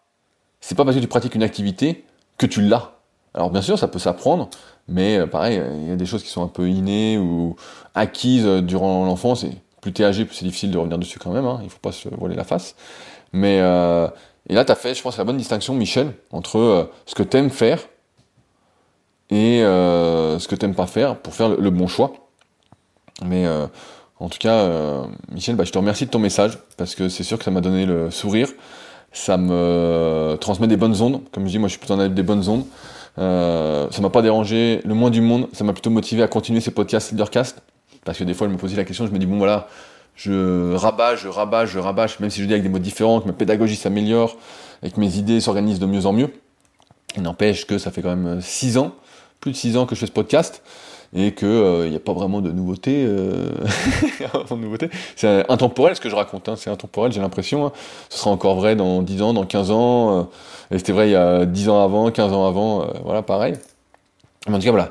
c'est 0.60 0.76
pas 0.76 0.84
parce 0.84 0.96
que 0.96 1.00
tu 1.00 1.08
pratiques 1.08 1.34
une 1.34 1.42
activité 1.42 2.04
que 2.36 2.46
tu 2.46 2.62
l'as. 2.62 2.92
Alors 3.34 3.50
bien 3.50 3.62
sûr, 3.62 3.78
ça 3.78 3.88
peut 3.88 3.98
s'apprendre, 3.98 4.48
mais 4.88 5.18
euh, 5.18 5.26
pareil, 5.26 5.62
il 5.82 5.88
y 5.88 5.92
a 5.92 5.96
des 5.96 6.06
choses 6.06 6.22
qui 6.22 6.30
sont 6.30 6.42
un 6.42 6.48
peu 6.48 6.68
innées 6.68 7.18
ou 7.18 7.56
acquises 7.94 8.46
euh, 8.46 8.60
durant 8.60 9.04
l'enfance, 9.04 9.44
et 9.44 9.52
plus 9.80 9.92
t'es 9.92 10.04
âgé, 10.04 10.24
plus 10.24 10.34
c'est 10.34 10.44
difficile 10.44 10.70
de 10.70 10.78
revenir 10.78 10.98
dessus 10.98 11.18
quand 11.18 11.30
même, 11.30 11.46
hein, 11.46 11.60
il 11.62 11.70
faut 11.70 11.78
pas 11.78 11.92
se 11.92 12.08
voiler 12.08 12.34
la 12.34 12.44
face. 12.44 12.74
Mais 13.32 13.60
euh, 13.60 14.08
et 14.48 14.54
là, 14.54 14.64
tu 14.64 14.72
as 14.72 14.76
fait, 14.76 14.94
je 14.94 15.02
pense, 15.02 15.18
la 15.18 15.24
bonne 15.24 15.36
distinction, 15.36 15.74
Michel, 15.74 16.14
entre 16.32 16.90
ce 17.04 17.14
que 17.14 17.22
tu 17.22 17.36
aimes 17.36 17.50
faire 17.50 17.80
et 19.30 19.62
euh, 19.62 20.38
ce 20.38 20.48
que 20.48 20.54
tu 20.54 20.64
n'aimes 20.64 20.74
pas 20.74 20.86
faire 20.86 21.16
pour 21.16 21.34
faire 21.34 21.50
le, 21.50 21.70
bon 21.70 21.86
choix. 21.86 22.12
Mais 23.24 23.46
euh, 23.46 23.66
en 24.20 24.28
tout 24.28 24.38
cas, 24.38 24.54
euh, 24.54 25.04
Michel, 25.32 25.56
bah, 25.56 25.64
je 25.64 25.72
te 25.72 25.78
remercie 25.78 26.06
de 26.06 26.10
ton 26.10 26.18
message 26.18 26.58
parce 26.76 26.94
que 26.94 27.08
c'est 27.08 27.24
sûr 27.24 27.38
que 27.38 27.44
ça 27.44 27.50
m'a 27.50 27.60
donné 27.60 27.86
le 27.86 28.10
sourire. 28.10 28.48
Ça 29.12 29.36
me 29.36 30.36
transmet 30.40 30.66
des 30.66 30.76
bonnes 30.76 31.00
ondes. 31.00 31.22
Comme 31.32 31.46
je 31.46 31.50
dis, 31.50 31.58
moi 31.58 31.68
je 31.68 31.72
suis 31.72 31.78
plutôt 31.78 31.94
un 31.94 32.08
des 32.08 32.22
bonnes 32.22 32.48
ondes. 32.48 32.64
Euh, 33.18 33.88
ça 33.90 34.00
m'a 34.00 34.10
pas 34.10 34.22
dérangé 34.22 34.80
le 34.84 34.94
moins 34.94 35.10
du 35.10 35.20
monde. 35.20 35.48
Ça 35.52 35.64
m'a 35.64 35.72
plutôt 35.72 35.90
motivé 35.90 36.22
à 36.22 36.28
continuer 36.28 36.60
ces 36.60 36.70
podcasts 36.70 37.10
Leadercast. 37.10 37.62
Parce 38.04 38.18
que 38.18 38.24
des 38.24 38.34
fois, 38.34 38.46
je 38.46 38.52
me 38.52 38.58
posais 38.58 38.76
la 38.76 38.84
question, 38.84 39.06
je 39.06 39.12
me 39.12 39.18
dis, 39.18 39.26
bon 39.26 39.38
voilà, 39.38 39.68
je 40.14 40.74
rabâche, 40.74 41.22
je 41.22 41.28
rabâche, 41.28 41.70
je 41.70 41.78
rabâche, 41.78 42.20
même 42.20 42.30
si 42.30 42.40
je 42.40 42.46
dis 42.46 42.52
avec 42.52 42.62
des 42.62 42.68
mots 42.68 42.78
différents, 42.78 43.20
que 43.20 43.26
ma 43.26 43.32
pédagogie 43.32 43.76
s'améliore 43.76 44.36
et 44.82 44.90
que 44.90 44.98
mes 45.00 45.16
idées 45.18 45.40
s'organisent 45.40 45.80
de 45.80 45.86
mieux 45.86 46.06
en 46.06 46.12
mieux. 46.12 46.30
Il 47.16 47.22
n'empêche 47.22 47.66
que 47.66 47.76
ça 47.78 47.90
fait 47.90 48.02
quand 48.02 48.14
même 48.14 48.40
6 48.40 48.78
ans 48.78 48.94
plus 49.40 49.52
de 49.52 49.56
6 49.56 49.76
ans 49.76 49.86
que 49.86 49.94
je 49.94 50.00
fais 50.00 50.06
ce 50.06 50.12
podcast 50.12 50.62
et 51.14 51.32
qu'il 51.32 51.48
n'y 51.48 51.54
euh, 51.54 51.96
a 51.96 52.00
pas 52.00 52.12
vraiment 52.12 52.40
de 52.40 52.52
nouveauté. 52.52 53.04
Euh... 53.06 53.50
C'est 55.16 55.50
intemporel 55.50 55.96
ce 55.96 56.00
que 56.00 56.08
je 56.08 56.14
raconte, 56.14 56.48
hein. 56.48 56.56
c'est 56.56 56.70
intemporel, 56.70 57.12
j'ai 57.12 57.20
l'impression. 57.20 57.66
Hein. 57.66 57.72
Ce 58.10 58.18
sera 58.18 58.30
encore 58.30 58.56
vrai 58.56 58.76
dans 58.76 59.02
10 59.02 59.22
ans, 59.22 59.32
dans 59.32 59.46
15 59.46 59.70
ans. 59.70 60.18
Euh, 60.18 60.22
et 60.70 60.78
c'était 60.78 60.92
vrai 60.92 61.08
il 61.08 61.12
y 61.12 61.16
a 61.16 61.46
10 61.46 61.68
ans 61.70 61.82
avant, 61.82 62.10
15 62.10 62.32
ans 62.32 62.46
avant, 62.46 62.86
voilà, 63.04 63.22
pareil. 63.22 63.54
En 64.48 64.58
tout 64.58 64.64
cas, 64.64 64.70
voilà. 64.70 64.90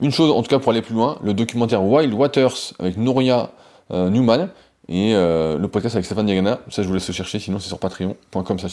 Une 0.00 0.12
chose, 0.12 0.30
en 0.30 0.42
tout 0.42 0.48
cas 0.48 0.58
pour 0.58 0.70
aller 0.70 0.82
plus 0.82 0.94
loin, 0.94 1.18
le 1.22 1.34
documentaire 1.34 1.82
Wild 1.82 2.12
Waters 2.14 2.72
avec 2.78 2.96
Nouria 2.96 3.50
Newman 3.90 4.48
et 4.88 5.12
le 5.12 5.66
podcast 5.66 5.94
avec 5.94 6.04
Stéphane 6.04 6.26
Diagana. 6.26 6.58
Ça, 6.68 6.82
je 6.82 6.88
vous 6.88 6.94
laisse 6.94 7.06
le 7.06 7.14
chercher, 7.14 7.38
sinon 7.38 7.58
c'est 7.58 7.68
sur 7.68 7.78
patreon.com, 7.78 8.58
ça. 8.58 8.68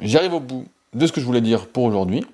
J'arrive 0.00 0.34
au 0.34 0.40
bout 0.40 0.64
de 0.94 1.06
ce 1.06 1.12
que 1.12 1.20
je 1.20 1.26
voulais 1.26 1.40
dire 1.40 1.66
pour 1.66 1.84
aujourd'hui. 1.84 2.24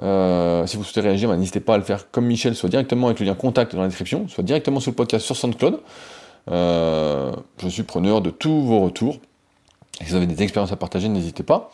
Euh, 0.00 0.66
si 0.66 0.76
vous 0.76 0.84
souhaitez 0.84 1.00
réagir, 1.00 1.28
bah, 1.28 1.36
n'hésitez 1.36 1.60
pas 1.60 1.74
à 1.74 1.78
le 1.78 1.82
faire 1.82 2.10
comme 2.10 2.26
Michel, 2.26 2.54
soit 2.54 2.68
directement 2.68 3.08
avec 3.08 3.20
le 3.20 3.26
lien 3.26 3.34
contact 3.34 3.74
dans 3.74 3.82
la 3.82 3.88
description, 3.88 4.28
soit 4.28 4.44
directement 4.44 4.80
sur 4.80 4.92
le 4.92 4.96
podcast 4.96 5.24
sur 5.26 5.36
SoundCloud. 5.36 5.80
Euh, 6.50 7.32
je 7.58 7.68
suis 7.68 7.82
preneur 7.82 8.20
de 8.20 8.30
tous 8.30 8.62
vos 8.62 8.80
retours. 8.80 9.18
Si 10.00 10.10
vous 10.10 10.14
avez 10.14 10.26
des 10.26 10.42
expériences 10.42 10.72
à 10.72 10.76
partager, 10.76 11.08
n'hésitez 11.08 11.42
pas. 11.42 11.72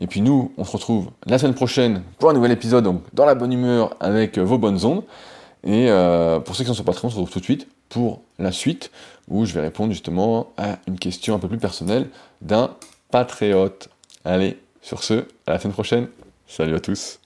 Et 0.00 0.06
puis 0.06 0.20
nous, 0.20 0.52
on 0.56 0.64
se 0.64 0.72
retrouve 0.72 1.10
la 1.26 1.38
semaine 1.38 1.54
prochaine 1.54 2.02
pour 2.18 2.30
un 2.30 2.32
nouvel 2.32 2.52
épisode, 2.52 2.84
donc 2.84 3.02
dans 3.12 3.24
la 3.24 3.34
bonne 3.34 3.52
humeur 3.52 3.96
avec 3.98 4.38
vos 4.38 4.58
bonnes 4.58 4.84
ondes. 4.84 5.02
Et 5.64 5.90
euh, 5.90 6.38
pour 6.38 6.54
ceux 6.54 6.62
qui 6.62 6.68
sont 6.68 6.74
sur 6.74 6.84
Patreon, 6.84 7.08
on 7.08 7.10
se 7.10 7.16
retrouve 7.16 7.32
tout 7.32 7.40
de 7.40 7.44
suite 7.44 7.66
pour 7.88 8.22
la 8.38 8.52
suite, 8.52 8.92
où 9.28 9.44
je 9.44 9.54
vais 9.54 9.60
répondre 9.60 9.92
justement 9.92 10.52
à 10.56 10.78
une 10.86 10.98
question 10.98 11.34
un 11.34 11.38
peu 11.38 11.48
plus 11.48 11.58
personnelle 11.58 12.06
d'un 12.42 12.70
patriote. 13.10 13.88
Allez, 14.24 14.58
sur 14.88 15.04
ce, 15.04 15.26
à 15.46 15.52
la 15.52 15.58
semaine 15.58 15.74
prochaine. 15.74 16.08
Salut 16.46 16.74
à 16.74 16.80
tous. 16.80 17.20